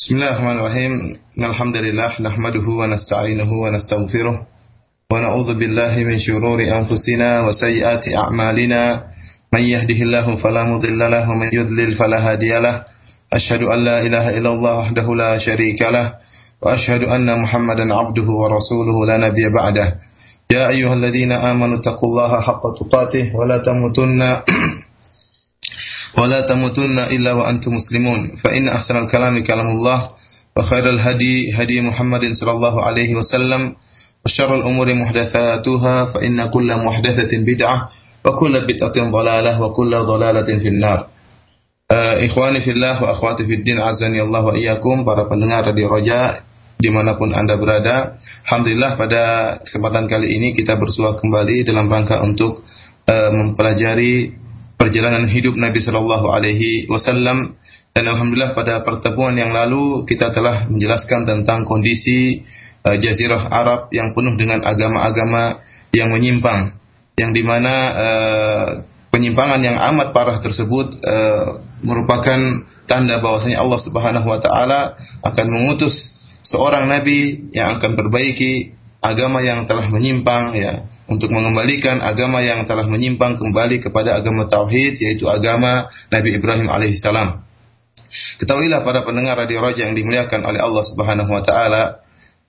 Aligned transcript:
بسم 0.00 0.14
الله 0.16 0.30
الرحمن 0.32 0.58
الرحيم 0.60 0.92
الحمد 1.38 1.76
لله 1.76 2.10
نحمده 2.20 2.66
ونستعينه 2.80 3.50
ونستغفره 3.52 4.36
ونعوذ 5.12 5.54
بالله 5.54 5.94
من 6.08 6.18
شرور 6.18 6.60
أنفسنا 6.78 7.40
وسيئات 7.46 8.04
أعمالنا 8.16 9.04
من 9.52 9.60
يهده 9.60 9.98
الله 10.06 10.36
فلا 10.36 10.62
مضل 10.64 10.98
له 10.98 11.30
ومن 11.30 11.48
يضلل 11.52 11.94
فلا 11.94 12.18
هادي 12.32 12.58
له 12.60 12.84
أشهد 13.32 13.62
أن 13.62 13.78
لا 13.84 13.96
إله 14.06 14.38
إلا 14.38 14.50
الله 14.50 14.72
وحده 14.78 15.06
لا 15.14 15.38
شريك 15.38 15.82
له 15.82 16.14
وأشهد 16.62 17.04
أن 17.04 17.28
محمدا 17.42 17.94
عبده 17.94 18.28
ورسوله 18.42 18.96
لا 19.06 19.16
نبي 19.28 19.48
بعده 19.52 19.94
يا 20.50 20.68
أيها 20.68 20.94
الذين 20.94 21.32
آمنوا 21.32 21.76
اتقوا 21.78 22.08
الله 22.08 22.40
حق 22.40 22.62
تقاته 22.80 23.36
ولا 23.36 23.58
تموتن 23.58 24.20
إلا 27.15 27.31
وأنتم 27.33 27.71
مسلمون 27.73 28.35
فإن 28.43 28.69
أحسن 28.69 28.95
الكلام 28.97 29.43
كلام 29.43 29.67
الله 29.67 29.99
وخير 30.55 30.89
الهدي 30.89 31.53
هدي 31.53 31.81
محمد 31.81 32.23
صلى 32.31 32.51
الله 32.51 32.75
عليه 32.83 33.15
وسلم 33.15 33.75
وشر 34.25 34.55
الأمور 34.55 34.93
محدثاتها 34.93 35.95
فإن 36.05 36.45
كل 36.49 36.69
محدثة 36.85 37.31
بدعة 37.37 37.89
وكل 38.25 38.53
بدعة 38.67 38.97
ضلالة 39.11 39.61
وكل 39.61 39.91
ضلالة 39.95 40.49
في 40.59 40.67
النار 40.67 41.01
Uh, 41.85 42.17
ikhwani 42.25 42.65
fillah 42.65 42.97
wa 42.97 43.13
akhwati 43.13 43.45
fid 43.45 43.61
din 43.61 43.77
azani 43.77 44.17
Allah 44.17 44.41
wa 44.41 44.57
iyyakum 44.57 45.05
para 45.05 45.29
pendengar 45.29 45.69
Radio 45.69 45.85
Roja 45.85 46.41
dimanapun 46.81 47.29
anda 47.29 47.61
berada 47.61 48.17
Alhamdulillah 48.49 48.97
pada 48.97 49.21
kesempatan 49.61 50.09
kali 50.09 50.33
ini 50.33 50.57
kita 50.57 50.81
bersua 50.81 51.13
kembali 51.13 51.61
dalam 51.61 51.85
rangka 51.85 52.25
untuk 52.25 52.65
uh, 53.05 53.29
mempelajari 53.29 54.33
perjalanan 54.80 55.28
hidup 55.28 55.60
Nabi 55.60 55.84
Shallallahu 55.84 56.32
Alaihi 56.32 56.88
Wasallam. 56.88 57.60
Dan 57.92 58.08
alhamdulillah 58.08 58.56
pada 58.56 58.80
pertemuan 58.80 59.36
yang 59.36 59.52
lalu 59.52 60.08
kita 60.08 60.32
telah 60.32 60.64
menjelaskan 60.72 61.28
tentang 61.28 61.68
kondisi 61.68 62.40
uh, 62.88 62.96
Jazirah 62.96 63.52
Arab 63.52 63.92
yang 63.92 64.16
penuh 64.16 64.40
dengan 64.40 64.64
agama-agama 64.64 65.60
yang 65.92 66.08
menyimpang, 66.08 66.80
yang 67.20 67.36
di 67.36 67.42
mana 67.44 67.74
uh, 67.92 68.68
penyimpangan 69.12 69.60
yang 69.60 69.76
amat 69.92 70.16
parah 70.16 70.38
tersebut 70.40 70.96
uh, 71.02 71.60
merupakan 71.84 72.64
tanda 72.86 73.18
bahwasanya 73.20 73.60
Allah 73.60 73.80
Subhanahu 73.82 74.26
Wa 74.26 74.40
Taala 74.40 74.80
akan 75.26 75.46
mengutus 75.50 76.14
seorang 76.46 76.88
nabi 76.88 77.50
yang 77.52 77.76
akan 77.76 77.98
perbaiki 77.98 78.72
agama 79.02 79.42
yang 79.44 79.66
telah 79.66 79.90
menyimpang 79.90 80.54
ya 80.56 80.86
untuk 81.10 81.34
mengembalikan 81.34 81.98
agama 81.98 82.38
yang 82.38 82.62
telah 82.70 82.86
menyimpang 82.86 83.34
kembali 83.34 83.82
kepada 83.82 84.14
agama 84.14 84.46
tauhid 84.46 84.94
yaitu 85.02 85.26
agama 85.26 85.90
Nabi 86.06 86.38
Ibrahim 86.38 86.70
alaihissalam. 86.70 87.42
Ketahuilah 88.38 88.86
para 88.86 89.02
pendengar 89.02 89.38
radio 89.38 89.58
Raja 89.58 89.90
yang 89.90 89.98
dimuliakan 89.98 90.46
oleh 90.46 90.62
Allah 90.62 90.82
Subhanahu 90.86 91.30
wa 91.30 91.42
taala, 91.42 91.82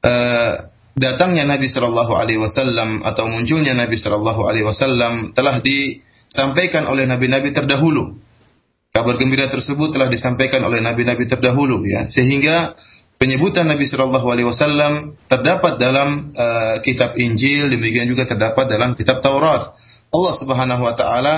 uh, 0.05 0.51
datangnya 0.93 1.45
Nabi 1.49 1.69
sallallahu 1.69 2.13
alaihi 2.13 2.41
wasallam 2.41 3.01
atau 3.01 3.25
munculnya 3.29 3.73
Nabi 3.73 3.97
sallallahu 3.97 4.45
alaihi 4.45 4.65
wasallam 4.65 5.33
telah 5.33 5.61
disampaikan 5.61 6.85
oleh 6.85 7.09
nabi-nabi 7.09 7.53
terdahulu. 7.53 8.17
Kabar 8.91 9.15
gembira 9.17 9.47
tersebut 9.47 9.95
telah 9.95 10.11
disampaikan 10.11 10.61
oleh 10.67 10.83
nabi-nabi 10.83 11.25
terdahulu 11.25 11.81
ya, 11.87 12.09
sehingga 12.11 12.75
penyebutan 13.21 13.69
Nabi 13.69 13.85
Shallallahu 13.85 14.27
Alaihi 14.33 14.49
Wasallam 14.49 15.13
terdapat 15.29 15.77
dalam 15.77 16.33
uh, 16.33 16.81
kitab 16.81 17.13
Injil, 17.21 17.69
demikian 17.69 18.09
juga 18.09 18.25
terdapat 18.25 18.65
dalam 18.65 18.97
kitab 18.97 19.21
Taurat. 19.21 19.61
Allah 20.09 20.33
Subhanahu 20.33 20.81
Wa 20.81 20.97
Taala 20.97 21.35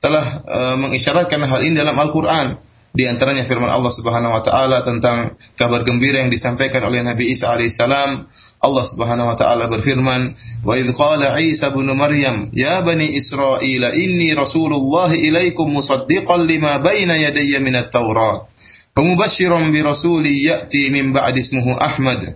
telah 0.00 0.24
uh, 0.48 0.76
mengisyaratkan 0.80 1.44
hal 1.44 1.60
ini 1.60 1.76
dalam 1.76 1.92
Al-Quran. 2.00 2.64
Di 2.96 3.04
antaranya 3.04 3.44
firman 3.44 3.68
Allah 3.68 3.92
Subhanahu 3.92 4.32
Wa 4.32 4.42
Taala 4.48 4.80
tentang 4.80 5.36
kabar 5.60 5.84
gembira 5.84 6.24
yang 6.24 6.32
disampaikan 6.32 6.80
oleh 6.88 7.04
Nabi 7.04 7.28
Isa 7.28 7.52
alaihissalam. 7.52 8.24
Allah 8.56 8.84
Subhanahu 8.88 9.28
Wa 9.28 9.36
Taala 9.36 9.68
berfirman, 9.68 10.32
"Wa 10.64 10.80
idh 10.80 10.96
qala 10.96 11.36
Isa 11.44 11.68
bin 11.76 11.92
Maryam, 11.92 12.48
ya 12.56 12.80
bani 12.80 13.12
Israel, 13.12 13.92
inni 13.92 14.32
Rasulullah 14.32 15.12
ilaikum 15.12 15.68
musaddiqan 15.68 16.48
lima 16.48 16.80
baina 16.80 17.20
yadayya 17.20 17.60
minat 17.60 17.92
Taurat." 17.92 18.48
ومبشرا 18.97 19.59
برسول 19.71 20.25
يأتي 20.27 20.89
من 20.89 21.13
بعد 21.13 21.37
اسمه 21.37 21.67
أحمد 21.85 22.35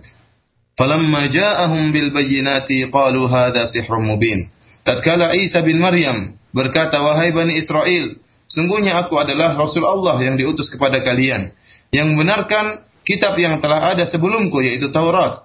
فلما 0.78 1.26
جاءهم 1.26 1.92
بالبينات 1.92 2.70
قالوا 2.92 3.26
هذا 3.28 3.62
سحر 3.64 3.92
مبين 4.00 4.40
tatkala 4.86 5.34
Isa 5.34 5.66
bin 5.66 5.82
Maryam 5.82 6.38
berkata 6.54 7.02
wahai 7.02 7.34
Bani 7.34 7.58
Israel 7.58 8.16
sungguhnya 8.46 8.94
aku 9.02 9.18
adalah 9.18 9.58
Rasul 9.58 9.82
Allah 9.82 10.16
yang 10.22 10.38
diutus 10.38 10.70
kepada 10.70 11.02
kalian 11.02 11.50
yang 11.90 12.14
membenarkan 12.14 12.86
kitab 13.02 13.34
yang 13.36 13.58
telah 13.58 13.92
ada 13.92 14.06
sebelumku 14.06 14.62
yaitu 14.62 14.94
Taurat 14.94 15.42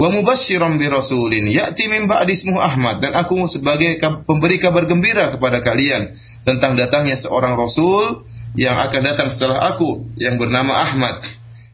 wa 0.00 0.08
mubasysyiran 0.08 0.80
bi 0.80 0.88
rasulin 0.88 1.44
ya'ti 1.44 1.86
min 1.86 2.08
ba'di 2.08 2.34
ismuhu 2.34 2.58
Ahmad 2.58 3.04
dan 3.04 3.14
aku 3.14 3.46
sebagai 3.46 4.00
pemberi 4.24 4.56
kabar 4.56 4.88
gembira 4.88 5.28
kepada 5.30 5.60
kalian 5.60 6.16
tentang 6.42 6.74
datangnya 6.74 7.20
seorang 7.20 7.54
rasul 7.54 8.24
yang 8.55 8.75
akan 8.79 9.01
datang 9.03 9.29
setelah 9.31 9.75
aku 9.75 10.03
yang 10.19 10.39
bernama 10.39 10.73
Ahmad. 10.75 11.23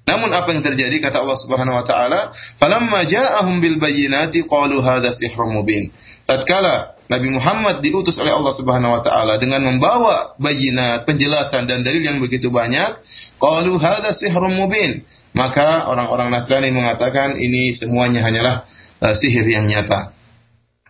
Namun 0.05 0.33
apa 0.33 0.51
yang 0.51 0.65
terjadi 0.65 0.97
kata 0.97 1.21
Allah 1.21 1.39
Subhanahu 1.39 1.77
wa 1.77 1.85
taala, 1.85 2.33
"Falamma 2.57 3.05
ja'ahum 3.05 3.61
bil 3.61 3.77
bayyinati 3.77 4.43
qalu 4.49 4.81
hadza 4.81 5.13
sihrun 5.13 5.53
mubin." 5.55 5.93
Tatkala 6.25 6.99
Nabi 7.07 7.27
Muhammad 7.31 7.79
diutus 7.85 8.17
oleh 8.17 8.33
Allah 8.33 8.51
Subhanahu 8.51 8.91
wa 8.91 9.01
taala 9.05 9.37
dengan 9.37 9.61
membawa 9.63 10.35
bayinat, 10.41 11.07
penjelasan 11.07 11.69
dan 11.69 11.85
dalil 11.85 12.01
yang 12.01 12.17
begitu 12.19 12.51
banyak, 12.51 12.97
qalu 13.37 13.77
hadza 13.77 14.11
sihrun 14.17 14.57
mubin. 14.57 15.05
Maka 15.31 15.87
orang-orang 15.87 16.27
Nasrani 16.27 16.75
mengatakan 16.75 17.39
ini 17.39 17.71
semuanya 17.71 18.19
hanyalah 18.27 18.67
uh, 18.99 19.15
sihir 19.15 19.47
yang 19.47 19.63
nyata. 19.69 20.11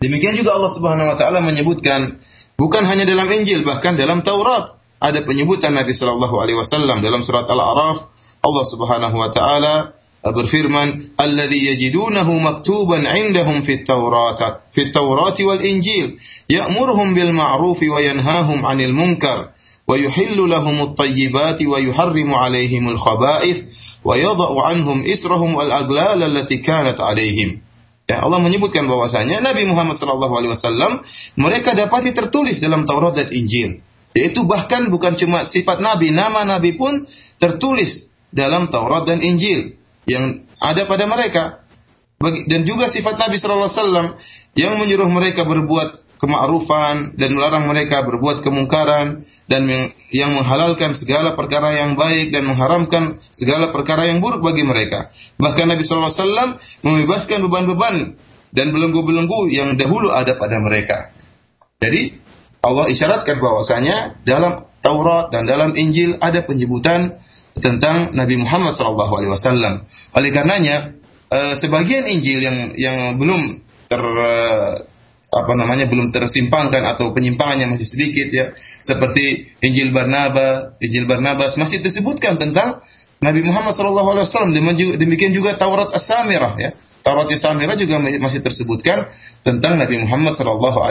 Demikian 0.01 0.33
juga 0.33 0.57
Allah 0.57 0.71
Subhanahu 0.73 1.13
wa 1.13 1.17
taala 1.19 1.45
menyebutkan 1.45 2.17
bukan 2.57 2.83
hanya 2.89 3.05
dalam 3.05 3.29
Injil 3.29 3.61
bahkan 3.61 3.93
dalam 3.93 4.25
Taurat 4.25 4.80
ada 5.01 5.25
penyebutan 5.25 5.73
Nabi 5.73 5.97
Shallallahu 5.97 6.37
Alaihi 6.37 6.61
Wasallam 6.61 7.01
dalam 7.01 7.25
surat 7.25 7.49
Al-A'raf 7.49 7.97
Allah 8.41 8.65
Subhanahu 8.69 9.17
Wa 9.17 9.29
Taala 9.33 9.75
berfirman 10.21 11.17
alladhi 11.17 11.65
yajidunahu 11.73 12.37
maktuban 12.37 13.09
indahum 13.09 13.65
fit 13.65 13.81
tawrat 13.81 14.69
fit 14.69 14.93
tawrat 14.93 15.33
wal 15.41 15.57
injil 15.57 16.21
ya'muruhum 16.45 17.17
bil 17.17 17.33
ma'ruf 17.33 17.81
wa 17.81 17.97
yanhahum 17.97 18.61
'anil 18.61 18.93
munkar 18.93 19.57
wa 19.89 19.97
yuhillu 19.97 20.45
lahum 20.45 20.93
at-tayyibat 20.93 21.57
wa 21.65 21.81
yuharrimu 21.81 22.37
'alayhim 22.37 22.85
al-khaba'ith 22.93 23.65
wa 24.05 24.13
yadh'u 24.13 24.61
'anhum 24.61 25.01
Ya, 28.09 28.27
Allah 28.27 28.43
menyebutkan 28.43 28.91
bahwasanya 28.91 29.39
Nabi 29.39 29.63
Muhammad 29.71 29.95
SAW 29.95 30.99
mereka 31.39 31.71
dapat 31.71 32.11
tertulis 32.11 32.59
dalam 32.59 32.83
Taurat 32.83 33.15
dan 33.15 33.31
Injil. 33.31 33.79
Yaitu 34.11 34.43
bahkan 34.43 34.91
bukan 34.91 35.15
cuma 35.15 35.47
sifat 35.47 35.79
Nabi, 35.79 36.11
nama 36.11 36.43
Nabi 36.43 36.75
pun 36.75 37.07
tertulis 37.39 38.11
dalam 38.31 38.67
Taurat 38.67 39.07
dan 39.07 39.23
Injil 39.23 39.79
yang 40.03 40.43
ada 40.59 40.83
pada 40.87 41.07
mereka. 41.07 41.63
Dan 42.21 42.69
juga 42.69 42.85
sifat 42.91 43.17
Nabi 43.17 43.41
Wasallam 43.41 44.13
yang 44.53 44.77
menyuruh 44.77 45.09
mereka 45.09 45.41
berbuat 45.47 46.01
kemakrufan 46.21 47.17
dan 47.17 47.33
melarang 47.33 47.65
mereka 47.65 48.05
berbuat 48.05 48.45
kemungkaran 48.45 49.25
dan 49.49 49.65
yang 50.13 50.37
menghalalkan 50.37 50.93
segala 50.93 51.33
perkara 51.33 51.81
yang 51.81 51.97
baik 51.97 52.29
dan 52.29 52.45
mengharamkan 52.45 53.17
segala 53.33 53.73
perkara 53.73 54.05
yang 54.05 54.21
buruk 54.21 54.45
bagi 54.45 54.61
mereka. 54.61 55.09
Bahkan 55.41 55.65
Nabi 55.65 55.81
Shallallahu 55.81 56.13
Alaihi 56.13 56.53
membebaskan 56.85 57.41
beban-beban 57.41 57.95
dan 58.53 58.69
belenggu-belenggu 58.69 59.49
yang 59.49 59.73
dahulu 59.81 60.13
ada 60.13 60.37
pada 60.37 60.61
mereka. 60.61 61.09
Jadi 61.81 62.20
Allah 62.61 62.85
isyaratkan 62.93 63.41
bahwasanya 63.41 64.21
dalam 64.21 64.69
Taurat 64.81 65.29
dan 65.29 65.45
dalam 65.45 65.77
Injil 65.77 66.17
ada 66.17 66.41
penyebutan 66.45 67.21
tentang 67.57 68.13
Nabi 68.17 68.41
Muhammad 68.41 68.73
SAW. 68.73 69.85
Oleh 70.17 70.29
karenanya 70.33 70.93
eh, 71.29 71.53
sebagian 71.57 72.09
Injil 72.09 72.41
yang 72.41 72.57
yang 72.77 72.97
belum 73.21 73.61
ter 73.85 74.01
eh, 74.01 74.73
apa 75.31 75.53
namanya 75.55 75.87
belum 75.87 76.11
tersimpangkan 76.11 76.83
atau 76.97 77.15
penyimpangannya 77.15 77.71
masih 77.71 77.87
sedikit 77.87 78.27
ya 78.35 78.45
seperti 78.83 79.55
Injil 79.63 79.95
Barnabas, 79.95 80.75
Injil 80.83 81.07
Barnabas 81.07 81.55
masih 81.55 81.79
disebutkan 81.79 82.35
tentang 82.35 82.83
Nabi 83.21 83.45
Muhammad 83.45 83.71
SAW. 83.71 84.51
Demikian 84.97 85.31
juga 85.31 85.55
Taurat 85.55 85.93
As-Samirah 85.93 86.53
ya. 86.59 86.75
Taurat 87.05 87.29
As-Samirah 87.31 87.77
juga 87.79 88.01
masih 88.01 88.43
tersebutkan 88.43 89.07
tentang 89.45 89.79
Nabi 89.79 90.03
Muhammad 90.03 90.35
SAW 90.35 90.83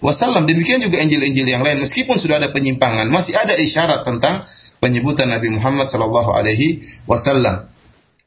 wasallam. 0.00 0.48
Demikian 0.48 0.80
juga 0.80 0.98
Injil-Injil 1.00 1.46
yang 1.46 1.62
lain. 1.64 1.80
Meskipun 1.84 2.16
sudah 2.16 2.40
ada 2.40 2.48
penyimpangan, 2.50 3.06
masih 3.08 3.36
ada 3.36 3.56
isyarat 3.56 4.04
tentang 4.04 4.48
penyebutan 4.80 5.28
Nabi 5.28 5.52
Muhammad 5.52 5.86
sallallahu 5.88 6.32
alaihi 6.32 6.82
wasallam. 7.04 7.68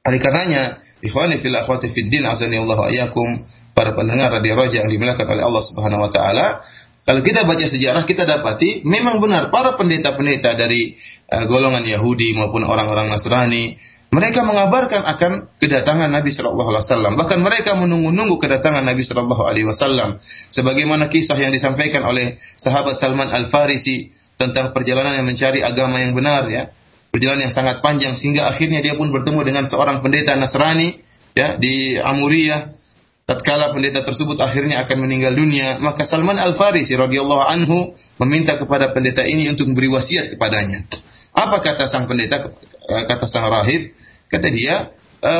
Oleh 0.05 0.19
karenanya, 0.21 0.79
ikhwani 1.01 1.41
fil 1.41 1.55
akhwati 1.57 1.91
fid 1.91 2.13
din 2.13 2.23
azani 2.23 2.61
Allah 2.61 2.87
ayakum 2.87 3.43
para 3.73 3.97
pendengar 3.97 4.29
radio 4.29 4.53
Raja 4.53 4.85
yang 4.85 4.89
dimuliakan 4.93 5.25
oleh 5.25 5.43
Allah 5.43 5.63
Subhanahu 5.65 6.01
wa 6.05 6.11
taala, 6.13 6.61
kalau 7.03 7.19
kita 7.19 7.43
baca 7.43 7.65
sejarah 7.67 8.07
kita 8.07 8.23
dapati 8.23 8.87
memang 8.87 9.19
benar 9.19 9.51
para 9.51 9.75
pendeta-pendeta 9.75 10.55
dari 10.55 10.95
uh, 11.27 11.43
golongan 11.51 11.83
Yahudi 11.83 12.31
maupun 12.31 12.63
orang-orang 12.63 13.11
Nasrani 13.11 13.75
Mereka 14.13 14.45
mengabarkan 14.45 15.09
akan 15.09 15.31
kedatangan 15.57 16.05
Nabi 16.05 16.29
Shallallahu 16.29 16.69
Alaihi 16.69 16.85
Wasallam. 16.85 17.13
Bahkan 17.17 17.39
mereka 17.41 17.73
menunggu-nunggu 17.73 18.37
kedatangan 18.37 18.85
Nabi 18.85 19.01
Shallallahu 19.01 19.41
Alaihi 19.41 19.65
Wasallam. 19.65 20.21
Sebagaimana 20.53 21.09
kisah 21.09 21.33
yang 21.33 21.49
disampaikan 21.49 22.05
oleh 22.05 22.37
sahabat 22.53 22.93
Salman 22.93 23.33
Al 23.33 23.49
Farisi 23.49 24.13
tentang 24.37 24.69
perjalanan 24.69 25.17
yang 25.17 25.25
mencari 25.25 25.65
agama 25.65 25.97
yang 25.97 26.13
benar, 26.13 26.45
ya, 26.45 26.69
perjalanan 27.09 27.49
yang 27.49 27.55
sangat 27.57 27.81
panjang 27.81 28.13
sehingga 28.13 28.45
akhirnya 28.45 28.85
dia 28.85 28.93
pun 28.93 29.09
bertemu 29.09 29.41
dengan 29.49 29.65
seorang 29.65 30.05
pendeta 30.05 30.37
Nasrani, 30.37 30.93
ya, 31.33 31.57
di 31.57 31.97
Amuriyah. 31.97 32.85
Tatkala 33.23 33.71
pendeta 33.71 34.03
tersebut 34.03 34.35
akhirnya 34.43 34.83
akan 34.83 35.09
meninggal 35.09 35.31
dunia, 35.33 35.79
maka 35.79 36.03
Salman 36.03 36.37
Al 36.37 36.53
Farisi 36.59 36.93
radhiyallahu 36.93 37.43
anhu 37.49 37.95
meminta 38.19 38.59
kepada 38.59 38.91
pendeta 38.91 39.23
ini 39.25 39.47
untuk 39.47 39.71
memberi 39.71 39.89
wasiat 39.89 40.35
kepadanya. 40.35 40.85
Apa 41.33 41.63
kata 41.63 41.89
sang 41.89 42.05
pendeta? 42.05 42.51
Kata 42.83 43.23
sang 43.23 43.47
rahib, 43.47 43.95
Kata 44.33 44.49
dia, 44.49 44.89
e, 45.21 45.33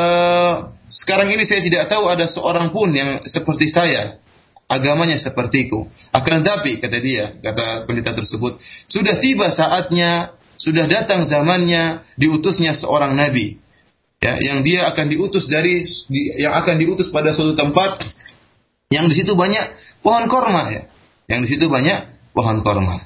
sekarang 0.86 1.34
ini 1.34 1.50
saya 1.50 1.66
tidak 1.66 1.90
tahu 1.90 2.06
ada 2.06 2.30
seorang 2.30 2.70
pun 2.70 2.94
yang 2.94 3.26
seperti 3.26 3.66
saya, 3.74 4.22
agamanya 4.70 5.18
sepertiku. 5.18 5.90
Akan 6.14 6.46
tetapi, 6.46 6.78
kata 6.78 6.98
dia, 7.02 7.34
kata 7.42 7.90
pendeta 7.90 8.14
tersebut, 8.14 8.62
sudah 8.86 9.18
tiba 9.18 9.50
saatnya, 9.50 10.38
sudah 10.62 10.86
datang 10.86 11.26
zamannya 11.26 12.06
diutusnya 12.22 12.78
seorang 12.78 13.18
nabi. 13.18 13.58
Ya, 14.22 14.40
yang 14.40 14.62
dia 14.62 14.88
akan 14.88 15.10
diutus 15.12 15.52
dari 15.52 15.84
yang 16.40 16.56
akan 16.56 16.80
diutus 16.80 17.12
pada 17.12 17.36
suatu 17.36 17.60
tempat 17.60 18.00
yang 18.88 19.12
di 19.12 19.20
situ 19.20 19.36
banyak 19.36 19.74
pohon 20.00 20.32
korma 20.32 20.70
ya. 20.72 20.88
Yang 21.28 21.40
di 21.44 21.48
situ 21.58 21.66
banyak 21.68 22.32
pohon 22.32 22.64
korma. 22.64 23.04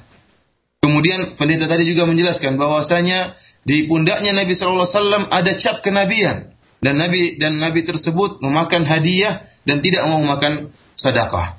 Kemudian 0.78 1.34
pendeta 1.34 1.66
tadi 1.66 1.84
juga 1.84 2.06
menjelaskan 2.06 2.54
bahwasanya 2.56 3.34
di 3.66 3.90
pundaknya 3.90 4.32
Nabi 4.32 4.54
Shallallahu 4.54 4.86
Alaihi 4.86 4.96
Wasallam 4.96 5.24
ada 5.28 5.52
cap 5.58 5.76
kenabian 5.82 6.54
dan 6.78 6.94
Nabi 6.96 7.36
dan 7.36 7.58
Nabi 7.58 7.82
tersebut 7.82 8.38
memakan 8.40 8.86
hadiah 8.86 9.44
dan 9.66 9.82
tidak 9.82 10.06
mau 10.06 10.22
makan 10.22 10.70
sedekah. 10.94 11.58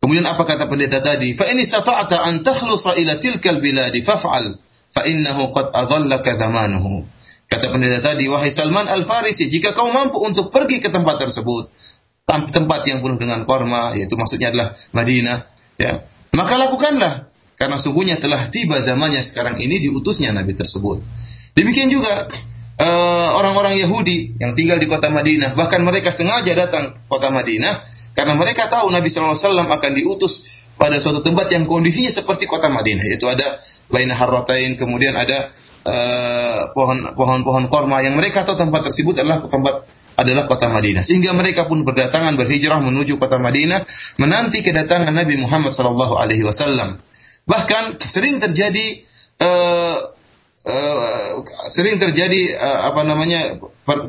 Kemudian 0.00 0.24
apa 0.24 0.48
kata 0.48 0.64
pendeta 0.70 1.04
tadi? 1.04 1.36
Fa 1.36 1.44
ini 1.50 1.68
sata'ata 1.68 2.24
an 2.24 2.40
takhlusa 2.40 2.96
ila 2.96 3.20
tilkal 3.20 3.60
biladi 3.60 4.00
faf'al 4.00 4.56
fa 4.96 5.04
innahu 5.04 5.52
qad 5.52 5.76
adallaka 5.76 6.40
zamanuhu. 6.40 7.04
Kata 7.50 7.66
pendeta 7.74 8.14
tadi, 8.14 8.30
wahai 8.30 8.54
Salman 8.54 8.86
Al-Farisi, 8.86 9.50
jika 9.50 9.74
kau 9.74 9.90
mampu 9.90 10.22
untuk 10.22 10.54
pergi 10.54 10.78
ke 10.78 10.86
tempat 10.86 11.18
tersebut, 11.18 11.74
tempat 12.30 12.86
yang 12.86 13.02
penuh 13.02 13.18
dengan 13.18 13.42
korma, 13.42 13.90
yaitu 13.98 14.14
maksudnya 14.14 14.54
adalah 14.54 14.78
Madinah, 14.94 15.38
ya, 15.74 16.06
maka 16.30 16.54
lakukanlah. 16.54 17.29
Karena 17.60 17.76
sungguhnya 17.76 18.16
telah 18.16 18.48
tiba 18.48 18.80
zamannya 18.80 19.20
sekarang 19.20 19.60
ini 19.60 19.84
diutusnya 19.84 20.32
Nabi 20.32 20.56
tersebut. 20.56 21.04
Demikian 21.52 21.92
juga 21.92 22.24
eh, 22.80 23.28
orang-orang 23.36 23.76
uh, 23.76 23.80
Yahudi 23.84 24.40
yang 24.40 24.56
tinggal 24.56 24.80
di 24.80 24.88
kota 24.88 25.12
Madinah, 25.12 25.52
bahkan 25.52 25.84
mereka 25.84 26.08
sengaja 26.08 26.56
datang 26.56 26.96
ke 26.96 27.00
kota 27.04 27.28
Madinah 27.28 27.84
karena 28.16 28.32
mereka 28.32 28.64
tahu 28.72 28.88
Nabi 28.88 29.12
SAW 29.12 29.36
akan 29.60 29.92
diutus 29.92 30.40
pada 30.80 30.96
suatu 31.04 31.20
tempat 31.20 31.52
yang 31.52 31.68
kondisinya 31.68 32.08
seperti 32.08 32.48
kota 32.48 32.72
Madinah, 32.72 33.04
yaitu 33.04 33.28
ada 33.28 33.60
Baina 33.92 34.16
Harratain, 34.16 34.80
kemudian 34.80 35.12
ada 35.12 35.52
pohon-pohon 36.72 37.64
uh, 37.64 37.68
korma 37.68 38.00
yang 38.00 38.16
mereka 38.16 38.48
tahu 38.48 38.56
tempat 38.56 38.88
tersebut 38.88 39.20
adalah 39.20 39.44
tempat 39.44 39.84
adalah 40.16 40.48
kota 40.48 40.72
Madinah. 40.72 41.04
Sehingga 41.04 41.36
mereka 41.36 41.68
pun 41.68 41.84
berdatangan 41.84 42.40
berhijrah 42.40 42.80
menuju 42.80 43.20
kota 43.20 43.36
Madinah 43.36 43.84
menanti 44.16 44.64
kedatangan 44.64 45.12
Nabi 45.12 45.40
Muhammad 45.44 45.76
sallallahu 45.76 46.16
alaihi 46.16 46.44
wasallam. 46.44 47.00
Bahkan 47.50 47.98
sering 48.06 48.38
terjadi 48.38 49.02
uh, 49.42 49.96
uh, 50.62 51.30
sering 51.74 51.98
terjadi 51.98 52.54
uh, 52.54 52.94
apa 52.94 53.02
namanya 53.02 53.58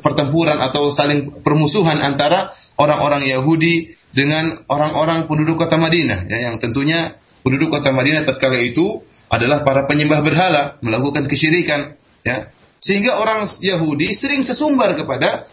pertempuran 0.06 0.62
atau 0.62 0.94
saling 0.94 1.42
permusuhan 1.42 1.98
antara 1.98 2.54
orang-orang 2.78 3.26
Yahudi 3.26 3.98
dengan 4.14 4.62
orang-orang 4.70 5.26
penduduk 5.26 5.58
kota 5.58 5.82
Madinah. 5.82 6.30
Ya, 6.30 6.52
yang 6.52 6.62
tentunya 6.62 7.18
penduduk 7.42 7.74
kota 7.74 7.90
Madinah 7.90 8.28
tatkala 8.30 8.62
itu 8.62 9.02
adalah 9.32 9.64
para 9.64 9.88
penyembah 9.88 10.22
berhala 10.22 10.62
melakukan 10.84 11.26
kesyirikan. 11.26 11.98
Ya. 12.22 12.52
Sehingga 12.82 13.18
orang 13.18 13.48
Yahudi 13.62 14.14
sering 14.18 14.44
sesumbar 14.44 14.94
kepada 14.98 15.48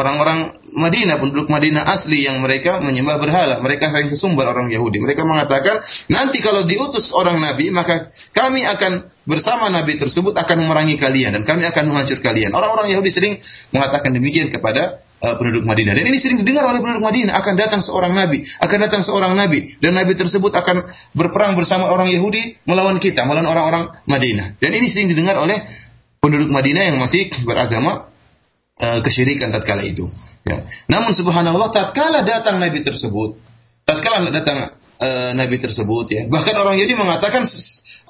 orang-orang 0.00 0.56
Madinah, 0.70 1.20
penduduk 1.20 1.52
Madinah 1.52 1.84
asli 1.84 2.24
yang 2.24 2.40
mereka 2.40 2.80
menyembah 2.80 3.20
berhala. 3.20 3.60
Mereka 3.60 3.92
sering 3.92 4.08
sesumbar 4.08 4.48
orang 4.48 4.72
Yahudi. 4.72 5.02
Mereka 5.02 5.26
mengatakan, 5.28 5.84
nanti 6.08 6.40
kalau 6.40 6.64
diutus 6.64 7.12
orang 7.12 7.36
Nabi, 7.42 7.68
maka 7.68 8.08
kami 8.32 8.64
akan 8.64 9.12
bersama 9.28 9.68
Nabi 9.68 10.00
tersebut 10.00 10.32
akan 10.34 10.56
memerangi 10.66 10.96
kalian 10.98 11.36
dan 11.36 11.42
kami 11.44 11.62
akan 11.68 11.84
menghancur 11.92 12.18
kalian. 12.24 12.50
Orang-orang 12.50 12.90
Yahudi 12.96 13.10
sering 13.12 13.38
mengatakan 13.70 14.10
demikian 14.10 14.50
kepada 14.50 15.02
uh, 15.22 15.34
penduduk 15.38 15.62
Madinah. 15.62 15.94
Dan 15.94 16.04
ini 16.08 16.18
sering 16.18 16.40
didengar 16.40 16.66
oleh 16.66 16.80
penduduk 16.82 17.04
Madinah. 17.04 17.36
Akan 17.38 17.54
datang 17.54 17.84
seorang 17.84 18.16
Nabi, 18.16 18.42
akan 18.58 18.78
datang 18.80 19.02
seorang 19.06 19.32
Nabi. 19.38 19.78
Dan 19.78 19.94
Nabi 19.94 20.18
tersebut 20.18 20.50
akan 20.50 20.90
berperang 21.14 21.54
bersama 21.54 21.92
orang 21.92 22.10
Yahudi 22.10 22.58
melawan 22.66 22.98
kita, 22.98 23.22
melawan 23.28 23.46
orang-orang 23.46 23.84
Madinah. 24.08 24.58
Dan 24.58 24.74
ini 24.74 24.90
sering 24.90 25.12
didengar 25.12 25.38
oleh 25.38 25.60
penduduk 26.20 26.52
Madinah 26.52 26.90
yang 26.90 26.98
masih 27.00 27.32
beragama 27.46 28.09
uh, 28.80 28.98
kesyirikan 29.04 29.52
tatkala 29.52 29.84
itu. 29.84 30.08
Ya. 30.42 30.64
Namun 30.88 31.12
subhanallah 31.12 31.68
tatkala 31.70 32.24
datang 32.24 32.58
nabi 32.58 32.80
tersebut, 32.80 33.36
tatkala 33.84 34.32
datang 34.32 34.72
uh, 34.98 35.30
nabi 35.36 35.60
tersebut 35.60 36.06
ya, 36.08 36.22
bahkan 36.32 36.56
orang 36.56 36.80
Yahudi 36.80 36.96
mengatakan 36.96 37.44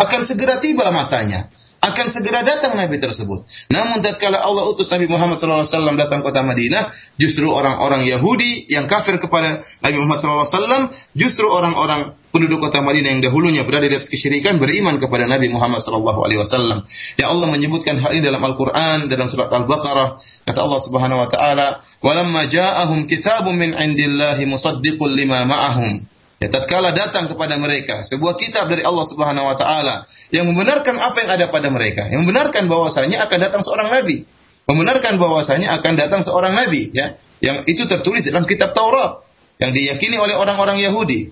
akan 0.00 0.20
segera 0.24 0.62
tiba 0.62 0.88
masanya 0.94 1.50
akan 1.80 2.06
segera 2.12 2.44
datang 2.44 2.76
Nabi 2.76 3.00
tersebut. 3.00 3.48
Namun 3.72 4.04
tatkala 4.04 4.36
Allah 4.36 4.68
utus 4.68 4.92
Nabi 4.92 5.08
Muhammad 5.08 5.40
SAW 5.40 5.96
datang 5.96 6.20
kota 6.20 6.44
Madinah, 6.44 6.92
justru 7.16 7.48
orang-orang 7.48 8.04
Yahudi 8.04 8.68
yang 8.68 8.84
kafir 8.84 9.16
kepada 9.16 9.64
Nabi 9.80 9.96
Muhammad 9.96 10.20
SAW, 10.20 10.92
justru 11.16 11.48
orang-orang 11.48 12.20
penduduk 12.30 12.60
kota 12.60 12.84
Madinah 12.84 13.16
yang 13.16 13.22
dahulunya 13.24 13.64
berada 13.64 13.88
di 13.88 13.96
atas 13.96 14.12
kesyirikan 14.12 14.60
beriman 14.60 15.00
kepada 15.00 15.24
Nabi 15.24 15.48
Muhammad 15.48 15.80
SAW. 15.80 16.84
Ya 17.16 17.32
Allah 17.32 17.46
menyebutkan 17.48 17.96
hal 17.96 18.12
ini 18.12 18.28
dalam 18.28 18.44
Al-Quran, 18.44 19.08
dalam 19.08 19.26
surat 19.32 19.48
Al-Baqarah. 19.48 20.20
Kata 20.44 20.60
Allah 20.60 20.80
Subhanahu 20.84 21.18
Wa 21.24 21.28
Taala, 21.32 21.66
"Walamma 22.04 22.44
ja'ahum 22.44 23.08
kitabun 23.08 23.56
min 23.56 23.72
indillahi 23.72 24.44
musaddiqul 24.44 25.16
lima 25.16 25.48
ma'ahum." 25.48 26.09
Ya, 26.40 26.48
tatkala 26.48 26.96
datang 26.96 27.28
kepada 27.28 27.60
mereka 27.60 28.00
sebuah 28.00 28.40
kitab 28.40 28.72
dari 28.72 28.80
Allah 28.80 29.04
Subhanahu 29.04 29.44
wa 29.44 29.56
taala 29.60 30.08
yang 30.32 30.48
membenarkan 30.48 30.96
apa 30.96 31.20
yang 31.20 31.30
ada 31.36 31.46
pada 31.52 31.68
mereka, 31.68 32.08
yang 32.08 32.24
membenarkan 32.24 32.64
bahwasanya 32.64 33.28
akan 33.28 33.38
datang 33.44 33.60
seorang 33.60 33.92
nabi, 33.92 34.24
membenarkan 34.64 35.20
bahwasanya 35.20 35.68
akan 35.76 35.92
datang 36.00 36.24
seorang 36.24 36.56
nabi, 36.56 36.96
ya, 36.96 37.20
yang 37.44 37.68
itu 37.68 37.84
tertulis 37.84 38.24
dalam 38.24 38.48
kitab 38.48 38.72
Taurat 38.72 39.20
yang 39.60 39.76
diyakini 39.76 40.16
oleh 40.16 40.32
orang-orang 40.32 40.80
Yahudi. 40.80 41.28